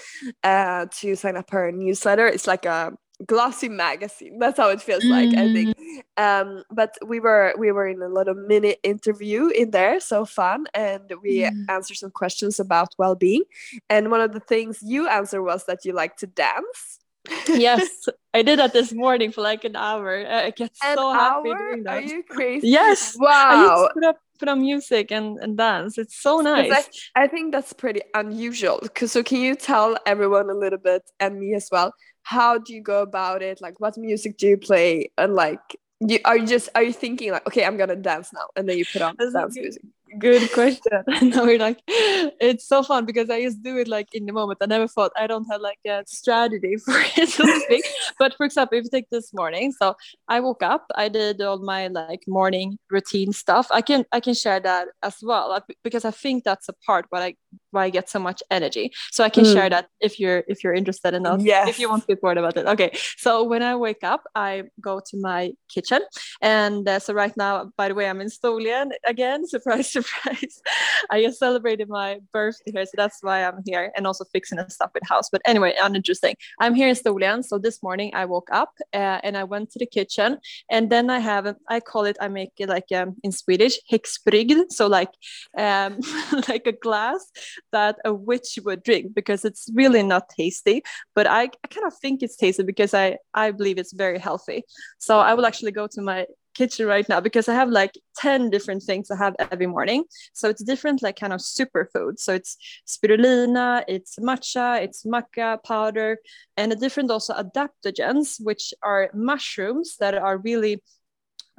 uh, 0.43 0.88
to 0.91 1.15
sign 1.15 1.38
up 1.38 1.49
her 1.51 1.71
newsletter. 1.71 2.27
It's 2.27 2.47
like 2.47 2.65
a 2.65 2.93
glossy 3.25 3.69
magazine. 3.69 4.38
That's 4.39 4.58
how 4.58 4.69
it 4.69 4.82
feels 4.82 5.03
mm. 5.03 5.10
like, 5.10 5.38
I 5.38 5.53
think. 5.53 5.77
Mm. 5.77 6.01
Um, 6.17 6.63
but 6.71 6.95
we 7.06 7.19
were 7.19 7.53
we 7.58 7.71
were 7.71 7.88
in 7.88 8.01
a 8.01 8.10
little 8.10 8.36
mini 8.36 8.75
interview 8.84 9.47
in 9.49 9.71
there, 9.71 9.99
so 9.99 10.25
fun, 10.25 10.65
and 10.73 11.12
we 11.21 11.41
mm. 11.41 11.65
answered 11.69 11.97
some 11.97 12.12
questions 12.12 12.60
about 12.60 12.93
well 12.97 13.15
being. 13.15 13.43
And 13.89 14.12
one 14.12 14.21
of 14.21 14.34
the 14.34 14.39
things 14.39 14.80
you 14.82 15.08
answered 15.08 15.43
was 15.43 15.65
that 15.65 15.86
you 15.86 15.93
like 15.93 16.17
to 16.17 16.27
dance 16.27 16.99
yes, 17.47 18.07
I 18.33 18.41
did 18.41 18.59
that 18.59 18.73
this 18.73 18.93
morning 18.93 19.31
for 19.31 19.41
like 19.41 19.63
an 19.63 19.75
hour. 19.75 20.25
I 20.27 20.51
get 20.51 20.71
an 20.83 20.95
so 20.95 21.13
happy 21.13 21.49
hour? 21.49 21.57
doing 21.57 21.83
that. 21.83 21.93
Are 21.93 22.01
you 22.01 22.23
crazy? 22.23 22.69
Yes. 22.69 23.15
Wow. 23.17 23.89
I 23.89 23.93
put 23.93 24.03
up 24.03 24.17
put 24.39 24.49
on 24.49 24.61
music 24.61 25.11
and, 25.11 25.37
and 25.41 25.57
dance. 25.57 25.97
It's 25.97 26.21
so 26.21 26.41
nice. 26.41 26.89
I, 27.15 27.23
I 27.23 27.27
think 27.27 27.51
that's 27.51 27.73
pretty 27.73 28.01
unusual. 28.13 28.81
So 29.05 29.23
can 29.23 29.41
you 29.41 29.55
tell 29.55 29.97
everyone 30.05 30.49
a 30.49 30.53
little 30.53 30.79
bit 30.79 31.03
and 31.19 31.39
me 31.39 31.55
as 31.55 31.69
well? 31.71 31.93
How 32.23 32.57
do 32.57 32.73
you 32.73 32.81
go 32.81 33.01
about 33.01 33.41
it? 33.41 33.61
Like 33.61 33.79
what 33.79 33.97
music 33.97 34.37
do 34.37 34.47
you 34.47 34.57
play? 34.57 35.11
And 35.17 35.33
like 35.33 35.59
you 35.99 36.19
are 36.25 36.37
you 36.37 36.45
just 36.45 36.69
are 36.75 36.83
you 36.83 36.93
thinking 36.93 37.31
like 37.31 37.47
okay 37.47 37.65
I'm 37.65 37.77
gonna 37.77 37.95
dance 37.95 38.31
now 38.31 38.47
and 38.55 38.69
then 38.69 38.77
you 38.77 38.85
put 38.85 39.01
on 39.01 39.15
dance 39.15 39.55
music? 39.55 39.81
Good 40.20 40.52
question. 40.52 41.04
No 41.22 41.46
we're 41.46 41.60
like 41.60 41.80
it's 41.88 42.67
so 42.67 42.84
fun 42.84 43.06
because 43.06 43.30
i 43.30 43.41
just 43.41 43.62
do 43.63 43.78
it 43.78 43.88
like 43.88 44.08
in 44.13 44.26
the 44.26 44.34
moment. 44.34 44.60
I 44.62 44.65
never 44.65 44.88
thought 44.88 45.12
i 45.17 45.28
don't 45.28 45.46
have 45.52 45.62
like 45.62 45.80
a 45.88 46.04
strategy 46.08 46.76
for 46.86 46.96
it 47.17 47.30
so 47.30 47.46
to 47.46 47.60
speak. 47.62 47.86
But 48.20 48.36
for 48.36 48.46
example 48.46 48.78
if 48.78 48.86
you 48.86 48.89
take 48.89 49.10
this 49.10 49.34
morning 49.34 49.72
so 49.72 49.96
i 50.28 50.39
woke 50.39 50.63
up 50.63 50.86
i 50.96 51.10
did 51.10 51.41
all 51.41 51.60
my 51.60 51.88
like 51.88 52.24
morning 52.28 52.78
routine 52.89 53.34
stuff. 53.34 53.67
I 53.72 53.82
can 53.82 54.06
i 54.12 54.20
can 54.20 54.34
share 54.34 54.60
that 54.60 54.88
as 55.04 55.17
well 55.22 55.63
because 55.84 56.06
i 56.06 56.12
think 56.12 56.43
that's 56.43 56.70
a 56.70 56.74
part 56.86 57.06
where 57.10 57.22
i 57.22 57.36
why 57.72 57.86
i 57.86 57.89
get 57.89 58.10
so 58.10 58.20
much 58.20 58.41
energy. 58.52 58.91
So 59.12 59.24
i 59.24 59.30
can 59.30 59.43
mm. 59.43 59.54
share 59.54 59.70
that 59.70 59.88
if 60.00 60.20
you're 60.20 60.43
if 60.48 60.63
you're 60.63 60.74
interested 60.74 61.13
in 61.13 61.26
us 61.26 61.43
yes. 61.43 61.67
if 61.67 61.80
you 61.80 61.89
want 61.89 62.04
to 62.04 62.15
be 62.15 62.20
more 62.22 62.32
about 62.32 62.58
it. 62.58 62.65
Okay 62.65 62.91
so 63.17 63.43
when 63.43 63.63
i 63.63 63.76
wake 63.76 64.04
up 64.04 64.24
i 64.36 64.63
go 64.82 65.00
to 65.10 65.17
my 65.17 65.52
kitchen. 65.70 66.02
And 66.41 66.88
uh, 66.88 67.00
so 67.00 67.13
right 67.13 67.36
now 67.36 67.72
by 67.78 67.88
the 67.89 67.96
way 67.96 68.10
i'm 68.10 68.22
in 68.22 68.28
Storlien 68.28 68.91
again 69.06 69.48
surprise 69.56 69.96
surprise. 70.01 70.62
I 71.10 71.21
just 71.21 71.39
celebrated 71.39 71.89
my 71.89 72.19
birthday 72.33 72.71
here, 72.71 72.86
so 72.86 72.91
that's 72.95 73.19
why 73.21 73.43
I'm 73.43 73.62
here, 73.65 73.91
and 73.95 74.05
also 74.07 74.25
fixing 74.25 74.57
the 74.57 74.69
stuff 74.69 74.91
with 74.93 75.03
house. 75.07 75.29
But 75.29 75.41
anyway, 75.45 75.75
uninteresting. 75.81 76.36
I'm 76.60 76.75
here 76.75 76.88
in 76.88 76.95
Storlien, 76.95 77.43
so 77.43 77.57
this 77.57 77.81
morning 77.83 78.12
I 78.13 78.25
woke 78.25 78.49
up 78.51 78.73
uh, 78.93 79.19
and 79.23 79.38
I 79.38 79.43
went 79.43 79.71
to 79.71 79.79
the 79.79 79.86
kitchen, 79.86 80.39
and 80.69 80.89
then 80.89 81.10
I 81.10 81.19
have 81.19 81.55
I 81.69 81.79
call 81.79 82.05
it 82.05 82.17
I 82.21 82.27
make 82.27 82.53
it 82.57 82.69
like 82.69 82.91
um, 82.91 83.15
in 83.23 83.31
Swedish 83.31 83.79
häxbrygd, 83.91 84.71
so 84.71 84.88
like 84.88 85.12
um, 85.57 85.99
like 86.47 86.67
a 86.67 86.71
glass 86.71 87.31
that 87.71 87.97
a 88.05 88.13
witch 88.13 88.60
would 88.63 88.83
drink 88.83 89.13
because 89.13 89.45
it's 89.45 89.69
really 89.73 90.03
not 90.03 90.29
tasty, 90.29 90.83
but 91.15 91.27
I, 91.27 91.43
I 91.63 91.67
kind 91.69 91.88
of 91.88 91.93
think 91.97 92.23
it's 92.23 92.36
tasty 92.36 92.63
because 92.63 92.93
I 92.93 93.17
I 93.33 93.51
believe 93.51 93.77
it's 93.77 93.93
very 93.93 94.19
healthy. 94.19 94.63
So 94.97 95.19
I 95.19 95.33
will 95.33 95.45
actually 95.45 95.71
go 95.71 95.88
to 95.88 96.01
my 96.01 96.25
kitchen 96.58 96.88
right 96.88 97.08
now 97.08 97.20
because 97.22 97.48
I 97.48 97.54
have 97.54 97.70
like 97.70 97.93
10 98.17 98.50
different 98.50 98.84
things 98.84 99.12
I 99.12 99.17
have 99.17 99.36
every 99.39 99.67
morning. 99.67 100.06
So 100.34 100.50
it's 100.50 100.63
different, 100.63 101.04
like 101.04 101.20
kind 101.20 101.34
of 101.34 101.39
superfood. 101.39 102.20
So 102.20 102.34
it's 102.34 102.58
spirulina, 102.88 103.84
it's 103.88 104.17
matcha, 104.17 104.82
it's 104.82 105.04
maca 105.04 105.63
powder, 105.63 106.17
and 106.58 106.74
a 106.74 106.76
different 106.76 107.12
also 107.12 107.34
adaptogens, 107.34 108.38
which 108.39 108.74
are 108.82 109.12
mushrooms 109.13 109.98
that 110.00 110.15
are 110.15 110.38
really 110.38 110.82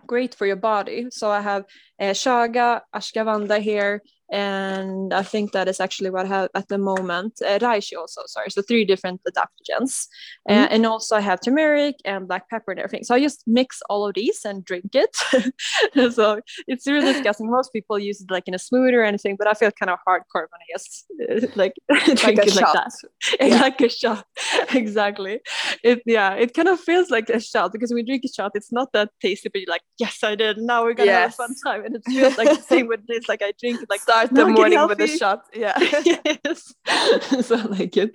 great 0.07 0.35
for 0.35 0.47
your 0.47 0.57
body. 0.57 1.07
So 1.11 1.31
I 1.31 1.41
have 1.41 1.65
uh, 2.01 2.15
chaga, 2.23 2.81
ashwagandha 2.95 3.61
here, 3.61 4.03
and 4.31 5.14
I 5.14 5.23
think 5.23 5.53
that 5.53 5.69
is 5.69 5.81
actually 5.81 6.11
what 6.11 6.27
I 6.27 6.29
have 6.29 6.51
at 6.55 6.69
the 6.69 6.77
moment. 6.77 7.41
Uh, 7.45 7.59
reishi 7.59 7.97
also, 7.97 8.23
sorry. 8.27 8.51
So 8.51 8.61
three 8.62 8.85
different 8.85 9.23
adaptogens. 9.25 10.07
Uh, 10.49 10.53
mm-hmm. 10.53 10.62
Uh, 10.62 10.67
and 10.71 10.87
also 10.87 11.17
I 11.17 11.21
have 11.21 11.41
turmeric 11.41 11.97
and 12.05 12.29
black 12.29 12.49
pepper 12.51 12.73
and 12.73 12.81
everything. 12.81 13.05
So 13.05 13.14
I 13.14 13.21
just 13.21 13.45
mix 13.47 13.81
all 13.88 14.07
of 14.07 14.14
these 14.14 14.45
and 14.45 14.64
drink 14.64 14.95
it. 14.95 16.12
so 16.12 16.41
it's 16.67 16.87
really 16.87 17.12
disgusting. 17.12 17.51
Most 17.51 17.73
people 17.73 17.99
use 17.99 18.21
it 18.21 18.31
like 18.31 18.45
in 18.47 18.55
a 18.55 18.59
smoothie 18.59 18.93
or 18.93 19.03
anything, 19.03 19.37
but 19.37 19.49
I 19.49 19.55
feel 19.55 19.71
kind 19.71 19.91
of 19.91 19.99
hardcore 20.07 20.47
when 20.51 20.61
I 20.61 20.67
just 20.73 21.07
uh, 21.31 21.47
like, 21.57 21.73
drink 22.17 22.41
it 22.41 22.55
like 22.55 22.73
that. 22.73 22.93
Yeah. 23.41 23.61
like 23.61 23.81
a 23.81 23.88
shot. 23.88 24.27
exactly. 24.75 25.41
It 25.83 26.03
yeah, 26.07 26.35
it 26.35 26.55
kind 26.55 26.69
of 26.69 26.81
feels 26.81 27.11
like 27.11 27.31
a 27.31 27.41
shot 27.41 27.73
because 27.73 27.91
when 27.91 27.97
we 27.97 28.03
drink 28.03 28.25
a 28.25 28.29
shot, 28.29 28.53
it's 28.55 28.73
not 28.73 28.93
that 28.93 29.11
tasty, 29.23 29.49
but 29.49 29.61
you're 29.61 29.71
like, 29.71 29.83
yes, 29.99 30.23
I 30.23 30.35
did. 30.35 30.59
Now 30.59 30.83
we're 30.83 30.95
gonna 30.95 31.11
yes. 31.11 31.37
have 31.37 31.47
a 31.47 31.49
fun 31.49 31.55
time. 31.67 31.85
And 31.85 31.97
it 31.97 32.03
feels 32.07 32.37
like 32.37 32.49
the 32.49 32.62
same 32.62 32.88
with 32.88 33.07
this. 33.07 33.29
Like 33.29 33.43
I 33.43 33.53
drink 33.61 33.83
it 33.83 33.88
like 33.91 34.05
start 34.26 34.35
the 34.35 34.46
morning 34.46 34.87
with 34.88 35.00
a 35.00 35.07
shot. 35.07 35.44
Yeah. 35.54 35.78
yes. 36.04 36.74
so 37.46 37.57
I 37.57 37.62
like 37.62 37.96
it. 37.96 38.11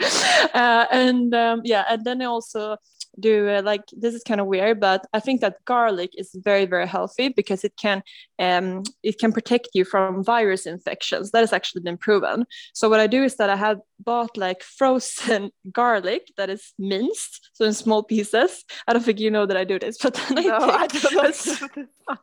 Uh, 0.54 0.86
and 0.92 1.34
um, 1.34 1.62
yeah, 1.64 1.86
and 1.90 2.04
then 2.06 2.22
I 2.22 2.26
also 2.26 2.78
do 3.20 3.48
uh, 3.50 3.62
like 3.64 3.84
this 3.92 4.14
is 4.14 4.24
kind 4.24 4.42
of 4.42 4.48
weird 4.48 4.80
but 4.80 5.06
i 5.14 5.20
think 5.20 5.42
that 5.42 5.64
garlic 5.66 6.12
is 6.18 6.32
very 6.44 6.66
very 6.66 6.88
healthy 6.88 7.30
because 7.30 7.64
it 7.64 7.74
can 7.78 8.02
um 8.40 8.82
it 9.04 9.20
can 9.20 9.32
protect 9.32 9.70
you 9.74 9.86
from 9.86 10.24
virus 10.24 10.66
infections 10.66 11.32
that 11.32 11.42
has 11.42 11.54
actually 11.54 11.82
been 11.82 11.98
proven 11.98 12.46
so 12.74 12.90
what 12.90 13.00
i 13.00 13.08
do 13.08 13.24
is 13.24 13.36
that 13.36 13.50
i 13.50 13.56
have 13.56 13.80
bought 14.00 14.36
like 14.36 14.64
frozen 14.64 15.52
garlic 15.72 16.32
that 16.38 16.50
is 16.50 16.74
minced 16.80 17.52
so 17.54 17.66
in 17.66 17.74
small 17.74 18.04
pieces 18.04 18.66
i 18.88 18.94
don't 18.94 19.04
think 19.04 19.20
you 19.20 19.30
know 19.30 19.46
that 19.46 19.58
i 19.58 19.64
do 19.64 19.78
this 19.78 19.98
but 20.02 20.14
then 20.16 20.46
no, 20.46 20.58
I, 20.58 20.88
take 20.88 21.06
I 21.06 21.32
don't 21.32 21.78
know 22.10 22.18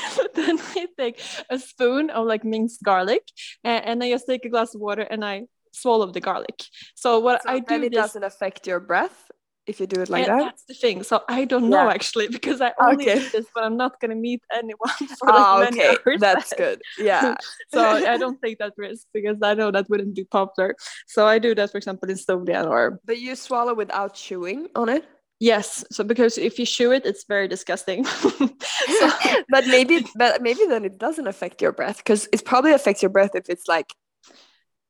then 0.34 0.58
I 0.58 0.86
take 0.98 1.20
a 1.50 1.58
spoon 1.58 2.10
of 2.10 2.26
like 2.26 2.44
minced 2.44 2.82
garlic 2.82 3.22
and, 3.64 3.84
and 3.84 4.04
I 4.04 4.10
just 4.10 4.26
take 4.26 4.44
a 4.44 4.48
glass 4.48 4.74
of 4.74 4.80
water 4.80 5.02
and 5.02 5.24
I 5.24 5.46
swallow 5.72 6.10
the 6.10 6.20
garlic. 6.20 6.64
So 6.94 7.18
what 7.18 7.42
so 7.42 7.50
I 7.50 7.60
do 7.60 7.74
it 7.82 7.90
this, 7.90 8.00
doesn't 8.00 8.24
affect 8.24 8.66
your 8.66 8.80
breath 8.80 9.30
if 9.66 9.78
you 9.78 9.86
do 9.86 10.00
it 10.00 10.10
like 10.10 10.26
that. 10.26 10.38
That's 10.38 10.64
the 10.64 10.74
thing. 10.74 11.02
So 11.02 11.22
I 11.28 11.44
don't 11.44 11.68
know 11.70 11.84
yeah. 11.84 11.94
actually 11.94 12.28
because 12.28 12.60
I 12.60 12.72
only 12.80 13.08
okay. 13.08 13.18
this, 13.28 13.46
but 13.54 13.64
I'm 13.64 13.76
not 13.76 14.00
gonna 14.00 14.16
meet 14.16 14.42
anyone 14.52 14.88
for 15.18 15.28
like 15.28 15.36
oh, 15.36 15.60
many 15.60 15.80
okay. 15.80 15.96
hours. 16.06 16.20
That's 16.20 16.52
good. 16.54 16.82
Yeah. 16.98 17.36
so 17.72 17.80
I 17.80 18.16
don't 18.16 18.40
take 18.42 18.58
that 18.58 18.72
risk 18.76 19.06
because 19.12 19.38
I 19.42 19.54
know 19.54 19.70
that 19.70 19.88
wouldn't 19.88 20.16
be 20.16 20.24
popular. 20.24 20.74
So 21.06 21.26
I 21.26 21.38
do 21.38 21.54
that, 21.54 21.70
for 21.70 21.78
example, 21.78 22.10
in 22.10 22.16
Storlien 22.16 22.68
or. 22.68 23.00
But 23.04 23.18
you 23.18 23.36
swallow 23.36 23.74
without 23.74 24.14
chewing 24.14 24.68
on 24.74 24.88
it. 24.88 25.04
Yes, 25.42 25.84
so 25.90 26.04
because 26.04 26.38
if 26.38 26.56
you 26.60 26.64
chew 26.64 26.92
it, 26.92 27.04
it's 27.04 27.24
very 27.24 27.48
disgusting. 27.48 28.04
so, 28.04 29.10
but 29.48 29.66
maybe, 29.66 30.06
but 30.14 30.40
maybe 30.40 30.66
then 30.68 30.84
it 30.84 30.98
doesn't 30.98 31.26
affect 31.26 31.60
your 31.60 31.72
breath 31.72 31.96
because 31.96 32.28
it 32.32 32.44
probably 32.44 32.70
affects 32.70 33.02
your 33.02 33.10
breath 33.10 33.32
if 33.34 33.50
it's 33.50 33.66
like 33.66 33.92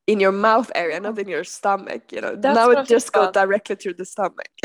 in 0.05 0.19
your 0.19 0.31
mouth 0.31 0.69
area, 0.75 0.99
not 0.99 1.17
in 1.17 1.27
oh. 1.27 1.29
your 1.29 1.43
stomach. 1.43 2.11
You 2.11 2.21
know, 2.21 2.35
That's 2.35 2.55
now 2.55 2.69
it 2.71 2.87
just 2.87 3.13
goes 3.13 3.31
directly 3.31 3.75
to 3.77 3.93
the 3.93 4.05
stomach. 4.05 4.49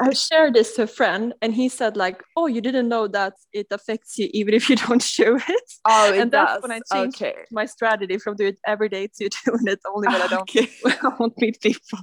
I 0.00 0.12
shared 0.12 0.54
this 0.54 0.74
to 0.76 0.82
a 0.82 0.86
friend, 0.86 1.34
and 1.42 1.54
he 1.54 1.68
said 1.68 1.96
like, 1.96 2.22
"Oh, 2.36 2.46
you 2.46 2.60
didn't 2.60 2.88
know 2.88 3.08
that 3.08 3.34
it 3.52 3.66
affects 3.70 4.18
you 4.18 4.28
even 4.32 4.54
if 4.54 4.70
you 4.70 4.76
don't 4.86 5.00
chew 5.00 5.36
it." 5.36 5.72
Oh, 5.84 6.12
it 6.12 6.20
and 6.20 6.30
does. 6.30 6.48
that's 6.48 6.62
when 6.62 6.72
I 6.72 6.80
changed 6.92 7.22
okay. 7.22 7.34
my 7.50 7.66
strategy 7.66 8.18
from 8.18 8.36
doing 8.36 8.52
it 8.52 8.60
every 8.66 8.88
day 8.88 9.08
to 9.18 9.28
doing 9.44 9.66
it 9.66 9.80
only 9.92 10.08
when 10.08 10.22
I 10.22 10.28
don't 10.28 10.42
okay. 10.42 10.68
I 10.84 11.10
won't 11.18 11.36
meet 11.38 11.60
people. 11.60 11.98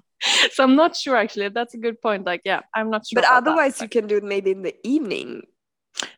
So 0.51 0.63
I'm 0.63 0.75
not 0.75 0.95
sure 0.95 1.15
actually. 1.15 1.49
That's 1.49 1.73
a 1.73 1.77
good 1.77 2.01
point. 2.01 2.25
Like, 2.25 2.41
yeah, 2.45 2.61
I'm 2.75 2.89
not 2.89 3.05
sure. 3.07 3.21
But 3.21 3.29
otherwise, 3.29 3.77
that. 3.77 3.85
you 3.85 3.89
can 3.89 4.07
do 4.07 4.17
it 4.17 4.23
maybe 4.23 4.51
in 4.51 4.61
the 4.61 4.75
evening, 4.85 5.43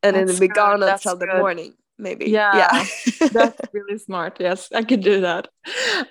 and 0.01 0.15
that's 0.15 0.32
then 0.32 0.39
be 0.39 0.48
gone 0.48 0.81
until 0.81 1.15
the 1.15 1.27
morning 1.27 1.75
maybe. 1.98 2.29
Yeah, 2.29 2.56
yeah. 2.56 3.27
that's 3.31 3.60
really 3.73 3.98
smart. 3.98 4.37
Yes, 4.39 4.69
I 4.73 4.83
could 4.83 5.02
do 5.02 5.21
that. 5.21 5.48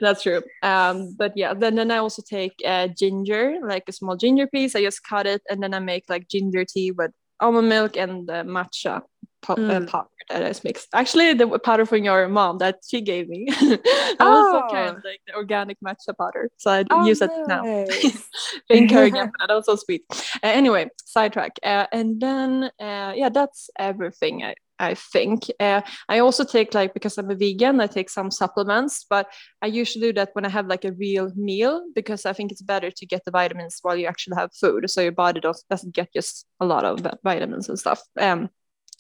That's 0.00 0.22
true. 0.22 0.42
Um, 0.62 1.14
but 1.16 1.32
yeah, 1.36 1.54
then 1.54 1.76
then 1.76 1.90
I 1.90 1.98
also 1.98 2.22
take 2.22 2.54
uh, 2.64 2.88
ginger, 2.88 3.58
like 3.62 3.84
a 3.88 3.92
small 3.92 4.16
ginger 4.16 4.46
piece. 4.46 4.74
I 4.74 4.82
just 4.82 5.02
cut 5.02 5.26
it, 5.26 5.42
and 5.48 5.62
then 5.62 5.74
I 5.74 5.78
make 5.78 6.04
like 6.08 6.28
ginger 6.28 6.64
tea 6.64 6.90
with 6.90 7.12
almond 7.40 7.68
milk 7.68 7.96
and 7.96 8.30
uh, 8.30 8.44
matcha 8.44 9.02
po- 9.42 9.56
mm. 9.56 9.70
uh, 9.70 9.86
powder 9.86 10.08
that 10.28 10.42
is 10.42 10.64
mixed. 10.64 10.88
Actually, 10.94 11.34
the 11.34 11.58
powder 11.58 11.86
from 11.86 12.04
your 12.04 12.28
mom 12.28 12.58
that 12.58 12.80
she 12.88 13.00
gave 13.00 13.28
me. 13.28 13.46
that 13.48 14.16
oh. 14.20 14.30
was 14.30 14.52
so 14.52 14.74
kind, 14.74 14.96
like 15.04 15.20
the 15.26 15.34
organic 15.34 15.78
matcha 15.80 16.16
powder. 16.16 16.50
So 16.56 16.70
I 16.70 16.84
oh, 16.90 17.06
use 17.06 17.20
nice. 17.20 17.30
it 17.30 17.48
now. 17.48 17.62
Thank 18.68 18.90
her 18.92 19.04
again 19.04 19.26
for 19.26 19.46
that. 19.46 19.54
was 19.54 19.66
so 19.66 19.76
sweet. 19.76 20.02
Uh, 20.10 20.16
anyway, 20.42 20.90
sidetrack. 21.04 21.58
Uh, 21.62 21.86
and 21.92 22.20
then, 22.20 22.64
uh, 22.80 23.12
yeah, 23.14 23.28
that's 23.28 23.70
everything 23.78 24.42
I 24.42 24.54
I 24.78 24.94
think. 24.94 25.44
Uh, 25.60 25.82
I 26.08 26.18
also 26.18 26.44
take 26.44 26.74
like 26.74 26.94
because 26.94 27.16
I'm 27.18 27.30
a 27.30 27.34
vegan, 27.34 27.80
I 27.80 27.86
take 27.86 28.10
some 28.10 28.30
supplements, 28.30 29.06
but 29.08 29.32
I 29.62 29.66
usually 29.66 30.08
do 30.08 30.12
that 30.14 30.30
when 30.32 30.44
I 30.44 30.48
have 30.48 30.66
like 30.66 30.84
a 30.84 30.92
real 30.92 31.30
meal 31.36 31.84
because 31.94 32.26
I 32.26 32.32
think 32.32 32.52
it's 32.52 32.62
better 32.62 32.90
to 32.90 33.06
get 33.06 33.24
the 33.24 33.30
vitamins 33.30 33.78
while 33.82 33.96
you 33.96 34.06
actually 34.06 34.36
have 34.36 34.50
food, 34.54 34.90
so 34.90 35.00
your 35.00 35.12
body 35.12 35.40
doesn't 35.40 35.94
get 35.94 36.12
just 36.12 36.46
a 36.60 36.66
lot 36.66 36.84
of 36.84 37.06
vitamins 37.22 37.68
and 37.68 37.78
stuff. 37.78 38.02
Um, 38.18 38.50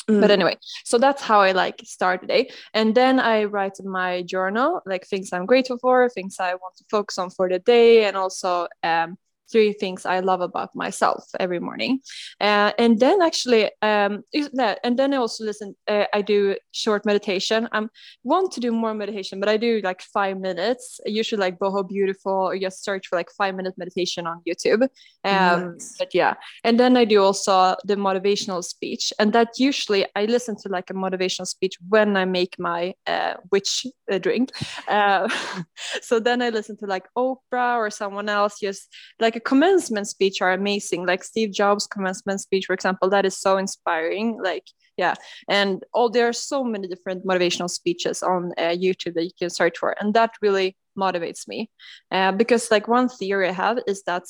Mm. 0.08 0.20
But 0.20 0.30
anyway, 0.30 0.58
so 0.84 0.98
that's 0.98 1.22
how 1.22 1.40
I 1.40 1.52
like 1.52 1.80
start 1.84 2.20
the 2.20 2.26
day. 2.26 2.50
And 2.74 2.94
then 2.94 3.18
I 3.18 3.44
write 3.44 3.78
in 3.80 3.88
my 3.88 4.22
journal, 4.22 4.82
like 4.84 5.06
things 5.06 5.32
I'm 5.32 5.46
grateful 5.46 5.78
for, 5.78 6.08
things 6.10 6.36
I 6.38 6.54
want 6.54 6.76
to 6.76 6.84
focus 6.90 7.16
on 7.18 7.30
for 7.30 7.48
the 7.48 7.58
day, 7.58 8.04
and 8.04 8.16
also 8.16 8.68
um, 8.82 9.16
three 9.50 9.72
things 9.72 10.06
I 10.06 10.20
love 10.20 10.40
about 10.40 10.74
myself 10.74 11.24
every 11.38 11.60
morning. 11.60 12.00
Uh, 12.40 12.72
and 12.78 12.98
then 12.98 13.22
actually, 13.22 13.70
um, 13.82 14.22
and 14.32 14.98
then 14.98 15.14
I 15.14 15.16
also 15.16 15.44
listen, 15.44 15.74
uh, 15.88 16.04
I 16.12 16.22
do 16.22 16.56
short 16.72 17.04
meditation. 17.06 17.68
I 17.72 17.86
want 18.22 18.52
to 18.52 18.60
do 18.60 18.72
more 18.72 18.94
meditation, 18.94 19.40
but 19.40 19.48
I 19.48 19.56
do 19.56 19.80
like 19.84 20.02
five 20.02 20.38
minutes, 20.38 21.00
usually 21.06 21.40
like 21.40 21.58
Boho 21.58 21.86
Beautiful, 21.86 22.32
or 22.32 22.58
just 22.58 22.84
search 22.84 23.08
for 23.08 23.16
like 23.16 23.30
five 23.36 23.54
minute 23.54 23.74
meditation 23.76 24.26
on 24.26 24.42
YouTube. 24.48 24.88
Um, 25.24 25.72
nice. 25.72 25.96
But 25.98 26.14
yeah, 26.14 26.34
and 26.64 26.78
then 26.78 26.96
I 26.96 27.04
do 27.04 27.22
also 27.22 27.76
the 27.84 27.96
motivational 27.96 28.62
speech. 28.64 29.12
And 29.18 29.32
that 29.32 29.48
usually 29.58 30.06
I 30.14 30.24
listen 30.24 30.56
to 30.62 30.68
like 30.68 30.90
a 30.90 30.94
motivational 30.94 31.46
speech 31.46 31.74
when 31.88 32.16
I 32.16 32.24
make 32.24 32.58
my 32.58 32.94
uh, 33.06 33.34
witch 33.50 33.86
uh, 34.10 34.18
drink. 34.18 34.50
Uh, 34.88 35.28
so 36.02 36.20
then 36.20 36.42
I 36.42 36.50
listen 36.50 36.76
to 36.78 36.86
like 36.86 37.06
Oprah 37.16 37.76
or 37.76 37.90
someone 37.90 38.28
else, 38.28 38.58
just 38.60 38.88
like 39.20 39.33
like 39.34 39.42
a 39.42 39.48
commencement 39.48 40.06
speech 40.08 40.40
are 40.40 40.52
amazing. 40.52 41.06
Like 41.06 41.24
steve 41.24 41.52
jobs 41.52 41.86
commencement 41.86 42.40
speech 42.40 42.66
for 42.66 42.74
example 42.74 43.10
that 43.10 43.26
is 43.26 43.36
so 43.36 43.58
inspiring. 43.58 44.38
Like 44.42 44.66
yeah. 44.96 45.14
And 45.48 45.82
all 45.92 46.08
there 46.08 46.28
are 46.28 46.32
so 46.32 46.62
many 46.62 46.86
different 46.86 47.26
motivational 47.26 47.68
speeches 47.68 48.22
on 48.22 48.52
uh, 48.56 48.74
youtube 48.84 49.14
that 49.14 49.24
you 49.24 49.32
can 49.38 49.50
search 49.50 49.78
for 49.78 49.96
and 50.00 50.14
that 50.14 50.30
really 50.40 50.76
motivates 50.96 51.48
me. 51.48 51.70
Uh, 52.10 52.32
because 52.32 52.70
like 52.70 52.86
one 52.88 53.08
theory 53.08 53.48
i 53.48 53.52
have 53.52 53.78
is 53.86 54.02
that 54.04 54.24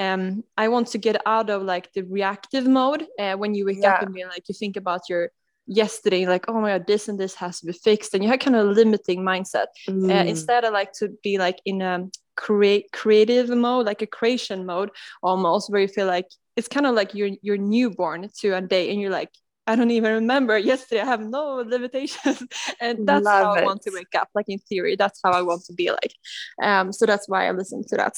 um, 0.00 0.44
I 0.56 0.68
want 0.68 0.86
to 0.88 0.98
get 0.98 1.20
out 1.26 1.50
of 1.50 1.64
like 1.64 1.92
the 1.92 2.02
reactive 2.02 2.68
mode 2.68 3.04
uh, 3.18 3.34
when 3.34 3.56
you 3.56 3.66
wake 3.66 3.78
yeah. 3.82 3.94
up 3.94 4.02
and 4.02 4.14
be 4.14 4.24
like 4.24 4.48
you 4.48 4.54
think 4.54 4.76
about 4.76 5.00
your 5.08 5.30
yesterday 5.66 6.24
like 6.24 6.48
oh 6.48 6.60
my 6.60 6.70
god 6.70 6.86
this 6.86 7.08
and 7.08 7.18
this 7.18 7.34
has 7.34 7.60
to 7.60 7.66
be 7.66 7.72
fixed 7.72 8.14
and 8.14 8.22
you 8.22 8.30
have 8.30 8.38
kind 8.38 8.56
of 8.56 8.68
a 8.68 8.70
limiting 8.70 9.20
mindset. 9.22 9.66
Uh, 9.88 9.92
mm. 9.92 10.10
uh, 10.10 10.24
instead 10.24 10.64
i 10.64 10.68
like 10.68 10.92
to 10.92 11.08
be 11.22 11.36
like 11.36 11.60
in 11.64 11.82
a 11.82 12.08
create 12.38 12.92
creative 12.92 13.48
mode 13.48 13.84
like 13.84 14.00
a 14.00 14.06
creation 14.06 14.64
mode 14.64 14.90
almost 15.22 15.70
where 15.70 15.80
you 15.80 15.88
feel 15.88 16.06
like 16.06 16.28
it's 16.56 16.68
kind 16.68 16.86
of 16.86 16.94
like 16.94 17.12
you're 17.12 17.30
you're 17.42 17.58
newborn 17.58 18.30
to 18.38 18.54
a 18.54 18.60
day 18.60 18.90
and 18.90 19.00
you're 19.00 19.10
like 19.10 19.30
I 19.66 19.76
don't 19.76 19.90
even 19.90 20.14
remember 20.14 20.56
yesterday. 20.56 21.02
I 21.02 21.04
have 21.04 21.20
no 21.20 21.56
limitations, 21.56 22.42
and 22.80 23.06
that's 23.06 23.26
Love 23.26 23.44
how 23.44 23.52
it. 23.52 23.60
I 23.60 23.66
want 23.66 23.82
to 23.82 23.90
wake 23.92 24.14
up. 24.16 24.28
Like 24.34 24.48
in 24.48 24.58
theory, 24.60 24.96
that's 24.96 25.20
how 25.22 25.32
I 25.32 25.42
want 25.42 25.62
to 25.66 25.74
be 25.74 25.90
like. 25.90 26.14
Um, 26.62 26.90
so 26.90 27.04
that's 27.04 27.28
why 27.28 27.46
I 27.46 27.50
listen 27.50 27.84
to 27.88 27.96
that 27.96 28.16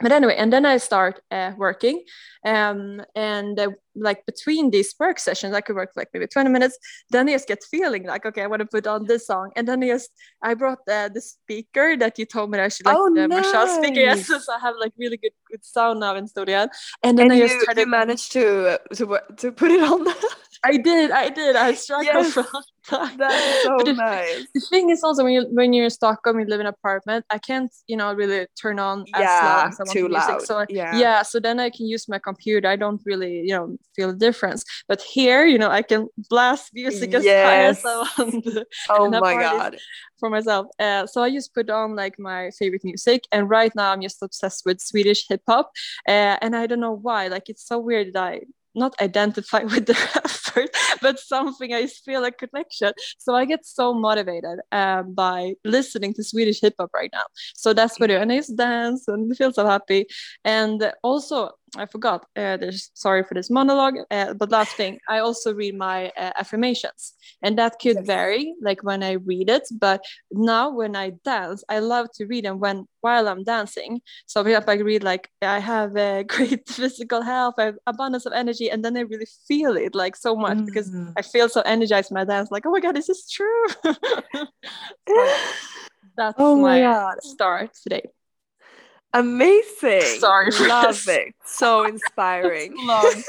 but 0.00 0.12
anyway 0.12 0.34
and 0.36 0.52
then 0.52 0.66
i 0.66 0.76
start 0.76 1.20
uh, 1.30 1.52
working 1.56 2.02
um, 2.44 3.02
and 3.14 3.60
uh, 3.60 3.68
like 4.00 4.24
between 4.26 4.70
these 4.70 4.94
work 4.98 5.18
sessions 5.18 5.54
i 5.54 5.60
could 5.60 5.76
work 5.76 5.90
like 5.96 6.08
maybe 6.12 6.26
20 6.26 6.50
minutes 6.50 6.78
then 7.10 7.28
i 7.28 7.32
just 7.32 7.48
get 7.48 7.62
feeling 7.70 8.04
like 8.04 8.24
okay 8.26 8.42
i 8.42 8.46
want 8.46 8.60
to 8.60 8.66
put 8.66 8.86
on 8.86 9.06
this 9.06 9.26
song 9.26 9.50
and 9.56 9.68
then 9.68 9.82
I 9.82 9.88
just 9.88 10.10
i 10.42 10.54
brought 10.54 10.78
uh, 10.88 11.08
the 11.08 11.20
speaker 11.20 11.96
that 11.96 12.18
you 12.18 12.26
told 12.26 12.50
me 12.50 12.58
that 12.58 12.64
i 12.64 12.68
should 12.68 12.86
like 12.86 12.96
oh, 12.96 13.12
the 13.14 13.28
nice. 13.28 13.52
Marshall 13.52 13.76
speaker 13.76 14.00
yes 14.08 14.26
so 14.26 14.38
i 14.52 14.58
have 14.58 14.74
like 14.80 14.92
really 14.98 15.16
good 15.16 15.32
good 15.50 15.64
sound 15.64 16.00
now 16.00 16.14
in 16.16 16.26
studio 16.26 16.66
and 17.02 17.18
then 17.18 17.26
and 17.26 17.32
i 17.32 17.36
you, 17.36 17.48
just 17.48 17.78
you 17.78 17.86
managed 17.86 18.32
to 18.32 18.78
to 18.94 19.20
to 19.36 19.52
put 19.52 19.70
it 19.70 19.82
on 19.82 20.06
I 20.62 20.76
did, 20.76 21.10
I 21.10 21.30
did. 21.30 21.56
I 21.56 21.72
struck 21.74 22.04
yes, 22.04 22.32
from 22.32 22.46
that. 22.90 23.16
That's 23.16 23.62
so 23.62 23.78
the, 23.84 23.94
nice. 23.94 24.46
The 24.54 24.60
thing 24.68 24.90
is 24.90 25.02
also 25.02 25.24
when 25.24 25.32
you 25.32 25.46
when 25.50 25.72
you're 25.72 25.84
in 25.84 25.90
Stockholm, 25.90 26.38
you 26.38 26.46
live 26.46 26.60
in 26.60 26.66
an 26.66 26.74
apartment. 26.74 27.24
I 27.30 27.38
can't, 27.38 27.72
you 27.86 27.96
know, 27.96 28.12
really 28.12 28.46
turn 28.60 28.78
on 28.78 29.04
yeah, 29.06 29.16
as 29.16 29.24
loud 29.24 29.68
as 29.68 29.80
I 29.80 29.82
want 29.84 29.90
too 29.90 30.08
music. 30.08 30.28
Loud. 30.28 30.42
So 30.42 30.66
yeah. 30.68 30.96
yeah, 30.96 31.22
so 31.22 31.40
then 31.40 31.60
I 31.60 31.70
can 31.70 31.86
use 31.86 32.08
my 32.08 32.18
computer. 32.18 32.68
I 32.68 32.76
don't 32.76 33.00
really, 33.06 33.40
you 33.40 33.54
know, 33.54 33.76
feel 33.94 34.08
the 34.12 34.18
difference. 34.18 34.64
But 34.88 35.00
here, 35.02 35.46
you 35.46 35.58
know, 35.58 35.70
I 35.70 35.82
can 35.82 36.08
blast 36.28 36.70
music 36.74 37.14
as 37.14 37.24
yes. 37.24 37.46
high 37.46 37.62
as 37.64 37.84
I 37.84 38.22
want. 38.22 38.66
oh 38.90 39.10
my 39.10 39.34
god. 39.34 39.76
For 40.18 40.28
myself. 40.28 40.66
Uh, 40.78 41.06
so 41.06 41.22
I 41.22 41.30
just 41.30 41.54
put 41.54 41.70
on 41.70 41.96
like 41.96 42.18
my 42.18 42.50
favorite 42.58 42.84
music. 42.84 43.24
And 43.32 43.48
right 43.48 43.72
now 43.74 43.92
I'm 43.92 44.02
just 44.02 44.22
obsessed 44.22 44.64
with 44.66 44.80
Swedish 44.80 45.26
hip 45.28 45.42
hop. 45.48 45.70
Uh, 46.06 46.36
and 46.42 46.54
I 46.54 46.66
don't 46.66 46.80
know 46.80 46.92
why. 46.92 47.28
Like 47.28 47.48
it's 47.48 47.66
so 47.66 47.78
weird 47.78 48.12
that 48.14 48.22
I 48.22 48.40
not 48.74 48.94
identify 49.00 49.62
with 49.64 49.86
the 49.86 49.98
effort, 50.24 50.70
but 51.00 51.18
something 51.18 51.72
I 51.72 51.86
feel 51.86 52.24
a 52.24 52.30
connection. 52.30 52.92
So 53.18 53.34
I 53.34 53.44
get 53.44 53.66
so 53.66 53.94
motivated 53.94 54.60
um, 54.72 55.14
by 55.14 55.54
listening 55.64 56.14
to 56.14 56.24
Swedish 56.24 56.60
hip 56.60 56.74
hop 56.78 56.90
right 56.94 57.10
now. 57.12 57.24
So 57.54 57.72
that's 57.72 57.98
what 57.98 58.10
I 58.10 58.14
do. 58.14 58.20
And 58.20 58.32
I 58.32 58.36
just 58.36 58.56
dance 58.56 59.08
and 59.08 59.36
feel 59.36 59.52
so 59.52 59.66
happy. 59.66 60.06
And 60.44 60.92
also, 61.02 61.50
I 61.76 61.86
forgot. 61.86 62.26
Uh, 62.36 62.56
there's 62.56 62.90
sorry 62.94 63.22
for 63.22 63.34
this 63.34 63.50
monologue, 63.50 63.94
uh, 64.10 64.34
but 64.34 64.50
last 64.50 64.72
thing, 64.76 64.98
I 65.08 65.18
also 65.18 65.54
read 65.54 65.76
my 65.76 66.08
uh, 66.16 66.32
affirmations, 66.36 67.14
and 67.42 67.56
that 67.58 67.78
could 67.80 67.96
yes. 67.96 68.06
vary, 68.06 68.54
like 68.60 68.82
when 68.82 69.02
I 69.02 69.12
read 69.12 69.48
it. 69.48 69.68
But 69.78 70.04
now 70.30 70.70
when 70.70 70.96
I 70.96 71.10
dance, 71.24 71.62
I 71.68 71.78
love 71.78 72.08
to 72.14 72.26
read 72.26 72.44
them 72.44 72.58
when 72.58 72.86
while 73.00 73.28
I'm 73.28 73.44
dancing. 73.44 74.00
So 74.26 74.44
if 74.46 74.68
I 74.68 74.74
read 74.74 75.04
like 75.04 75.30
I 75.42 75.58
have 75.58 75.96
a 75.96 76.24
great 76.28 76.68
physical 76.68 77.22
health, 77.22 77.54
I 77.58 77.64
have 77.64 77.78
abundance 77.86 78.26
of 78.26 78.32
energy, 78.32 78.70
and 78.70 78.84
then 78.84 78.96
I 78.96 79.00
really 79.00 79.28
feel 79.46 79.76
it 79.76 79.94
like 79.94 80.16
so 80.16 80.34
much 80.34 80.58
mm. 80.58 80.66
because 80.66 80.94
I 81.16 81.22
feel 81.22 81.48
so 81.48 81.60
energized 81.62 82.10
when 82.10 82.20
I 82.20 82.24
dance. 82.24 82.50
Like 82.50 82.66
oh 82.66 82.70
my 82.70 82.80
god, 82.80 82.96
this 82.96 83.08
is 83.08 83.30
true. 83.30 83.66
so 83.84 85.26
that's 86.16 86.36
oh 86.38 86.56
my, 86.56 86.80
my 86.80 86.80
god. 86.80 87.22
start 87.22 87.70
today. 87.82 88.10
Amazing. 89.12 90.20
Sorry 90.20 90.50
love 90.68 91.02
it. 91.08 91.34
So 91.44 91.84
inspiring. 91.86 92.74
oh. 92.78 93.22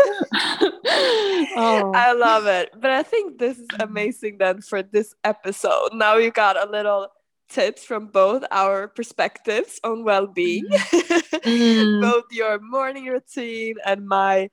I 1.96 2.14
love 2.14 2.46
it. 2.46 2.70
But 2.80 2.92
I 2.92 3.04
think 3.04 3.40
this 3.40 3.58
is 3.58 3.68
amazing 3.80 4.38
then 4.38 4.62
for 4.62 4.84
this 4.84 5.16
episode. 5.24 5.90
Now 5.94 6.18
you 6.18 6.32
got 6.32 6.62
a 6.62 6.70
little 6.70 7.08
tips 7.50 7.84
from 7.84 8.08
both 8.08 8.44
our 8.52 8.88
perspectives 8.88 9.80
on 9.84 10.04
well-being. 10.04 10.68
Mm. 10.70 12.02
both 12.02 12.26
your 12.32 12.60
morning 12.60 13.08
routine 13.08 13.76
and 13.86 14.08
my 14.08 14.50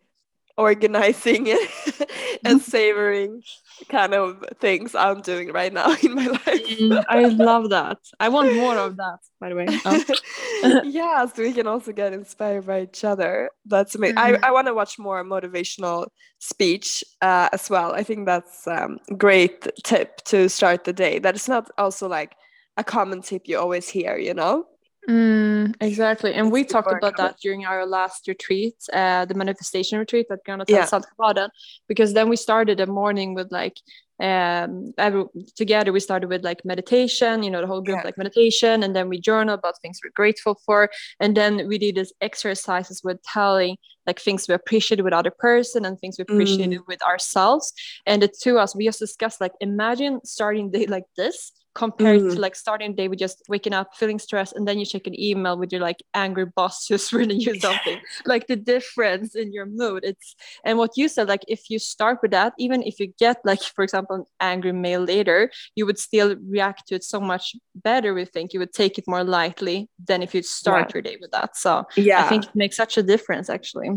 organizing 0.59 1.57
and 2.45 2.61
savoring 2.61 3.43
kind 3.89 4.13
of 4.13 4.45
things 4.61 4.95
I'm 4.95 5.21
doing 5.23 5.53
right 5.53 5.73
now 5.73 5.95
in 6.03 6.15
my 6.15 6.27
life. 6.27 6.45
mm, 6.45 7.05
I 7.09 7.27
love 7.27 7.71
that. 7.71 7.99
I 8.19 8.29
want 8.29 8.55
more 8.57 8.77
of 8.77 8.97
that, 8.97 9.19
by 9.41 9.49
the 9.49 9.55
way. 9.55 9.67
Oh. 10.61 10.83
yeah, 10.83 11.25
so 11.25 11.41
we 11.45 11.53
can 11.53 11.69
also 11.69 11.93
get 11.93 12.13
inspired 12.13 12.67
by 12.67 12.83
each 12.83 13.05
other. 13.05 13.49
That's 13.65 13.95
amazing. 13.95 14.17
Mm-hmm. 14.17 14.45
I, 14.45 14.49
I 14.49 14.51
want 14.51 14.67
to 14.67 14.75
watch 14.75 14.99
more 14.99 15.23
motivational 15.23 16.09
speech 16.41 17.05
uh, 17.23 17.49
as 17.53 17.71
well. 17.71 17.93
I 17.93 18.03
think 18.03 18.27
that's 18.27 18.67
a 18.67 18.87
um, 18.87 18.99
great 19.17 19.69
tip 19.85 20.17
to 20.25 20.49
start 20.49 20.83
the 20.83 20.93
day. 20.93 21.21
That 21.21 21.37
is 21.37 21.47
not 21.49 21.71
also 21.79 22.09
like 22.09 22.35
a 22.77 22.83
common 22.83 23.23
tip 23.23 23.43
you 23.45 23.57
always 23.57 23.89
hear, 23.89 24.19
you 24.19 24.35
know? 24.35 24.67
Mm, 25.09 25.75
exactly. 25.81 26.35
And 26.35 26.53
we 26.53 26.65
talked 26.65 26.93
about 26.93 27.17
that 27.17 27.39
during 27.41 27.65
our 27.65 27.87
last 27.87 28.29
retreat, 28.29 28.75
uh, 28.93 29.25
the 29.25 29.35
manifestation 29.35 29.99
retreat 29.99 30.27
at 30.31 30.45
Gröna 30.45 30.65
yeah. 30.69 30.85
Saltsjöbaden, 30.85 31.49
because 31.89 32.13
then 32.13 32.29
we 32.29 32.37
started 32.37 32.79
a 32.81 32.87
morning 32.87 33.35
with 33.35 33.51
like 33.51 33.79
um 34.21 34.93
every, 34.99 35.25
together 35.55 35.93
we 35.93 36.01
started 36.01 36.27
with 36.27 36.43
like 36.43 36.65
meditation 36.65 37.45
you 37.45 37.51
know 37.51 37.61
the 37.61 37.69
whole 37.69 37.81
group 37.81 37.99
yeah. 37.99 38.05
like 38.05 38.19
meditation 38.19 38.83
and 38.83 38.97
then 38.97 39.09
we 39.09 39.21
journal 39.21 39.55
about 39.55 39.81
things 39.81 40.01
we're 40.03 40.11
grateful 40.11 40.61
for 40.67 40.91
and 41.21 41.37
then 41.37 41.69
we 41.69 41.79
did 41.79 41.95
these 41.95 42.13
exercises 42.21 43.01
with 43.05 43.23
telling 43.23 43.77
like 44.09 44.19
things 44.19 44.49
we 44.49 44.55
appreciated 44.55 45.05
with 45.05 45.13
other 45.13 45.31
person 45.31 45.85
and 45.85 46.01
things 46.01 46.17
we 46.19 46.23
appreciated 46.23 46.81
mm. 46.81 46.87
with 46.89 47.01
ourselves 47.05 47.73
and 48.07 48.21
the 48.21 48.29
two 48.43 48.57
of 48.57 48.63
us 48.65 48.75
we 48.75 48.87
just 48.87 48.99
discussed 48.99 49.41
like 49.41 49.53
imagine 49.61 50.19
starting 50.25 50.69
day 50.73 50.87
like 50.87 51.05
this 51.17 51.53
compared 51.75 52.21
mm. 52.23 52.35
to 52.35 52.41
like 52.41 52.55
starting 52.55 52.95
day 52.95 53.09
with 53.09 53.19
just 53.19 53.43
waking 53.49 53.73
up 53.73 53.95
feeling 53.95 54.19
stressed 54.19 54.55
and 54.57 54.67
then 54.67 54.79
you 54.79 54.87
check 54.87 55.07
an 55.07 55.19
email 55.19 55.57
with 55.57 55.71
your 55.73 55.81
like 55.81 56.03
angry 56.15 56.47
boss 56.47 56.87
who's 56.87 57.13
reading 57.19 57.41
you 57.41 57.59
something. 57.61 57.99
Like 58.27 58.47
the 58.47 58.57
difference 58.57 59.35
in 59.35 59.53
your 59.53 59.67
mood. 59.67 60.05
It's 60.05 60.35
and 60.65 60.79
what 60.79 60.97
you 60.97 61.09
said 61.09 61.29
like 61.29 61.45
if 61.49 61.71
you 61.71 61.79
start 61.79 62.19
with 62.23 62.33
that 62.33 62.53
even 62.59 62.83
if 62.83 62.99
you 62.99 63.13
get 63.19 63.39
like 63.45 63.63
for 63.63 63.83
example 63.85 64.17
an 64.17 64.25
angry 64.41 64.73
mail 64.73 65.03
later 65.03 65.51
you 65.75 65.87
would 65.87 65.99
still 65.99 66.37
react 66.49 66.89
to 66.89 66.97
it 66.97 67.05
so 67.05 67.21
much 67.21 67.55
better 67.75 68.15
we 68.15 68.25
think. 68.25 68.53
You 68.53 68.61
would 68.61 68.73
take 68.73 68.99
it 68.99 69.05
more 69.07 69.25
lightly 69.25 69.89
than 70.05 70.23
if 70.23 70.35
you 70.35 70.43
start 70.43 70.89
yeah. 70.89 70.95
your 70.95 71.03
day 71.03 71.17
with 71.21 71.31
that. 71.31 71.57
So 71.57 71.87
yeah. 71.97 72.25
i 72.25 72.29
think 72.29 72.45
it 72.45 72.55
makes 72.55 72.77
such 72.77 72.97
a 72.97 73.03
difference 73.03 73.49
actually. 73.49 73.91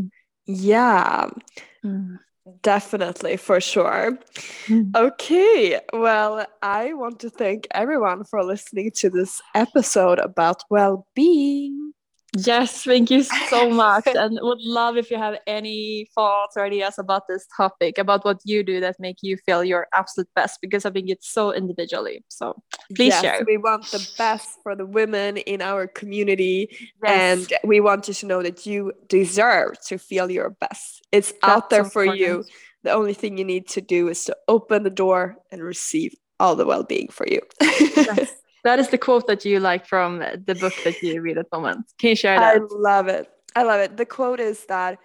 Yeah. 0.45 1.29
Mm. 1.83 2.19
Definitely, 2.63 3.37
for 3.37 3.61
sure. 3.61 4.17
Mm. 4.67 4.95
Okay, 4.95 5.79
well, 5.93 6.45
I 6.63 6.93
want 6.93 7.19
to 7.19 7.29
thank 7.29 7.67
everyone 7.71 8.23
for 8.23 8.43
listening 8.43 8.91
to 8.95 9.09
this 9.11 9.41
episode 9.53 10.17
about 10.19 10.63
well 10.69 11.05
being. 11.13 11.90
Yes, 12.37 12.83
thank 12.83 13.11
you 13.11 13.23
so 13.23 13.69
much. 13.83 14.07
and 14.07 14.39
would 14.41 14.61
love 14.61 14.95
if 14.95 15.11
you 15.11 15.17
have 15.17 15.37
any 15.47 16.09
thoughts 16.15 16.55
or 16.55 16.63
ideas 16.63 16.97
about 16.97 17.27
this 17.27 17.45
topic, 17.57 17.97
about 17.97 18.23
what 18.23 18.39
you 18.45 18.63
do 18.63 18.79
that 18.79 18.95
make 18.99 19.17
you 19.21 19.35
feel 19.35 19.63
your 19.63 19.87
absolute 19.93 20.29
best, 20.33 20.59
because 20.61 20.85
I 20.85 20.91
think 20.91 21.09
it's 21.09 21.27
so 21.27 21.53
individually. 21.53 22.23
So 22.29 22.61
please 22.95 23.13
yes, 23.13 23.21
share. 23.21 23.43
We 23.45 23.57
want 23.57 23.85
the 23.91 24.07
best 24.17 24.59
for 24.63 24.75
the 24.75 24.85
women 24.85 25.37
in 25.37 25.61
our 25.61 25.87
community. 25.87 26.69
Yes. 27.03 27.49
And 27.49 27.53
we 27.65 27.81
want 27.81 28.07
you 28.07 28.13
to 28.13 28.25
know 28.25 28.41
that 28.41 28.65
you 28.65 28.93
deserve 29.09 29.79
to 29.87 29.97
feel 29.97 30.31
your 30.31 30.51
best. 30.51 31.05
It's 31.11 31.33
That's 31.33 31.43
out 31.43 31.69
there 31.69 31.83
for 31.83 32.05
you. 32.05 32.45
The 32.83 32.91
only 32.91 33.13
thing 33.13 33.37
you 33.37 33.45
need 33.45 33.67
to 33.69 33.81
do 33.81 34.07
is 34.07 34.23
to 34.25 34.37
open 34.47 34.83
the 34.83 34.89
door 34.89 35.35
and 35.51 35.61
receive 35.61 36.15
all 36.39 36.55
the 36.55 36.65
well-being 36.65 37.09
for 37.09 37.27
you. 37.27 37.41
yes. 37.61 38.33
That 38.63 38.79
is 38.79 38.89
the 38.89 38.97
quote 38.97 39.27
that 39.27 39.43
you 39.43 39.59
like 39.59 39.87
from 39.87 40.19
the 40.19 40.55
book 40.59 40.73
that 40.83 41.01
you 41.01 41.21
read 41.21 41.37
at 41.37 41.49
the 41.49 41.57
moment. 41.57 41.85
Can 41.97 42.09
you 42.09 42.15
share 42.15 42.39
that? 42.39 42.55
I 42.55 42.59
love 42.69 43.07
it. 43.07 43.29
I 43.55 43.63
love 43.63 43.79
it. 43.79 43.97
The 43.97 44.05
quote 44.05 44.39
is 44.39 44.65
that 44.65 44.99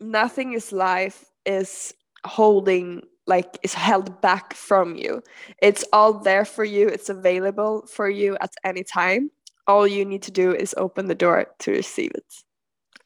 nothing 0.00 0.54
is 0.54 0.72
life 0.72 1.24
is 1.44 1.94
holding 2.24 3.02
like 3.26 3.58
is 3.62 3.74
held 3.74 4.20
back 4.20 4.54
from 4.54 4.96
you. 4.96 5.22
It's 5.62 5.84
all 5.92 6.14
there 6.14 6.44
for 6.44 6.64
you. 6.64 6.88
It's 6.88 7.08
available 7.08 7.86
for 7.86 8.08
you 8.08 8.36
at 8.40 8.52
any 8.64 8.84
time. 8.84 9.30
All 9.66 9.86
you 9.86 10.04
need 10.04 10.22
to 10.22 10.30
do 10.30 10.54
is 10.54 10.74
open 10.76 11.06
the 11.06 11.14
door 11.14 11.46
to 11.60 11.70
receive 11.70 12.10
it. 12.14 12.34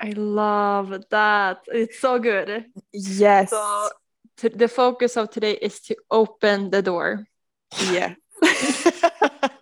I 0.00 0.10
love 0.10 1.04
that. 1.10 1.60
It's 1.68 1.98
so 2.00 2.18
good. 2.18 2.66
Yes. 2.92 3.50
So 3.50 3.90
the 4.36 4.68
focus 4.68 5.16
of 5.16 5.30
today 5.30 5.52
is 5.60 5.80
to 5.82 5.96
open 6.10 6.70
the 6.70 6.82
door. 6.82 7.26
Yeah. 7.90 8.14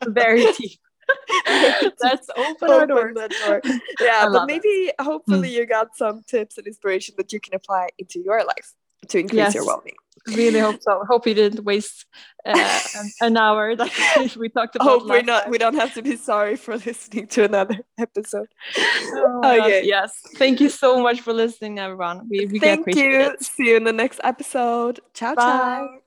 Very 0.12 0.46
deep. 0.52 0.78
Let's 2.00 2.28
open, 2.36 2.70
open 2.70 2.88
door. 2.88 3.12
the 3.14 3.34
door. 3.46 3.60
Yeah, 4.00 4.28
but 4.30 4.46
maybe 4.46 4.68
it. 4.68 4.94
hopefully 5.00 5.50
mm. 5.50 5.52
you 5.52 5.66
got 5.66 5.96
some 5.96 6.22
tips 6.26 6.58
and 6.58 6.66
inspiration 6.66 7.14
that 7.18 7.32
you 7.32 7.40
can 7.40 7.54
apply 7.54 7.88
into 7.98 8.20
your 8.20 8.44
life 8.44 8.74
to 9.08 9.18
increase 9.18 9.38
yes. 9.38 9.54
your 9.54 9.64
well-being. 9.64 9.96
Really 10.28 10.58
hope 10.58 10.82
so. 10.82 11.04
Hope 11.08 11.26
you 11.26 11.34
didn't 11.34 11.64
waste 11.64 12.04
uh, 12.44 12.80
an 13.20 13.36
hour 13.36 13.76
that 13.76 14.36
we 14.36 14.48
talked 14.48 14.74
about. 14.74 14.88
Hope 14.88 15.08
we're 15.08 15.22
not. 15.22 15.44
Time. 15.44 15.52
We 15.52 15.58
don't 15.58 15.76
have 15.76 15.94
to 15.94 16.02
be 16.02 16.16
sorry 16.16 16.56
for 16.56 16.76
listening 16.76 17.28
to 17.28 17.44
another 17.44 17.78
episode. 17.98 18.48
Oh, 18.76 19.40
okay. 19.44 19.84
Yes. 19.84 20.20
Thank 20.34 20.60
you 20.60 20.68
so 20.68 21.00
much 21.00 21.20
for 21.20 21.32
listening, 21.32 21.78
everyone. 21.78 22.28
We, 22.28 22.46
we 22.46 22.58
Thank 22.58 22.92
you. 22.96 23.20
It. 23.20 23.42
See 23.44 23.68
you 23.68 23.76
in 23.76 23.84
the 23.84 23.92
next 23.92 24.20
episode. 24.24 24.98
Ciao, 25.14 25.36
Bye. 25.36 25.42
ciao. 25.42 25.98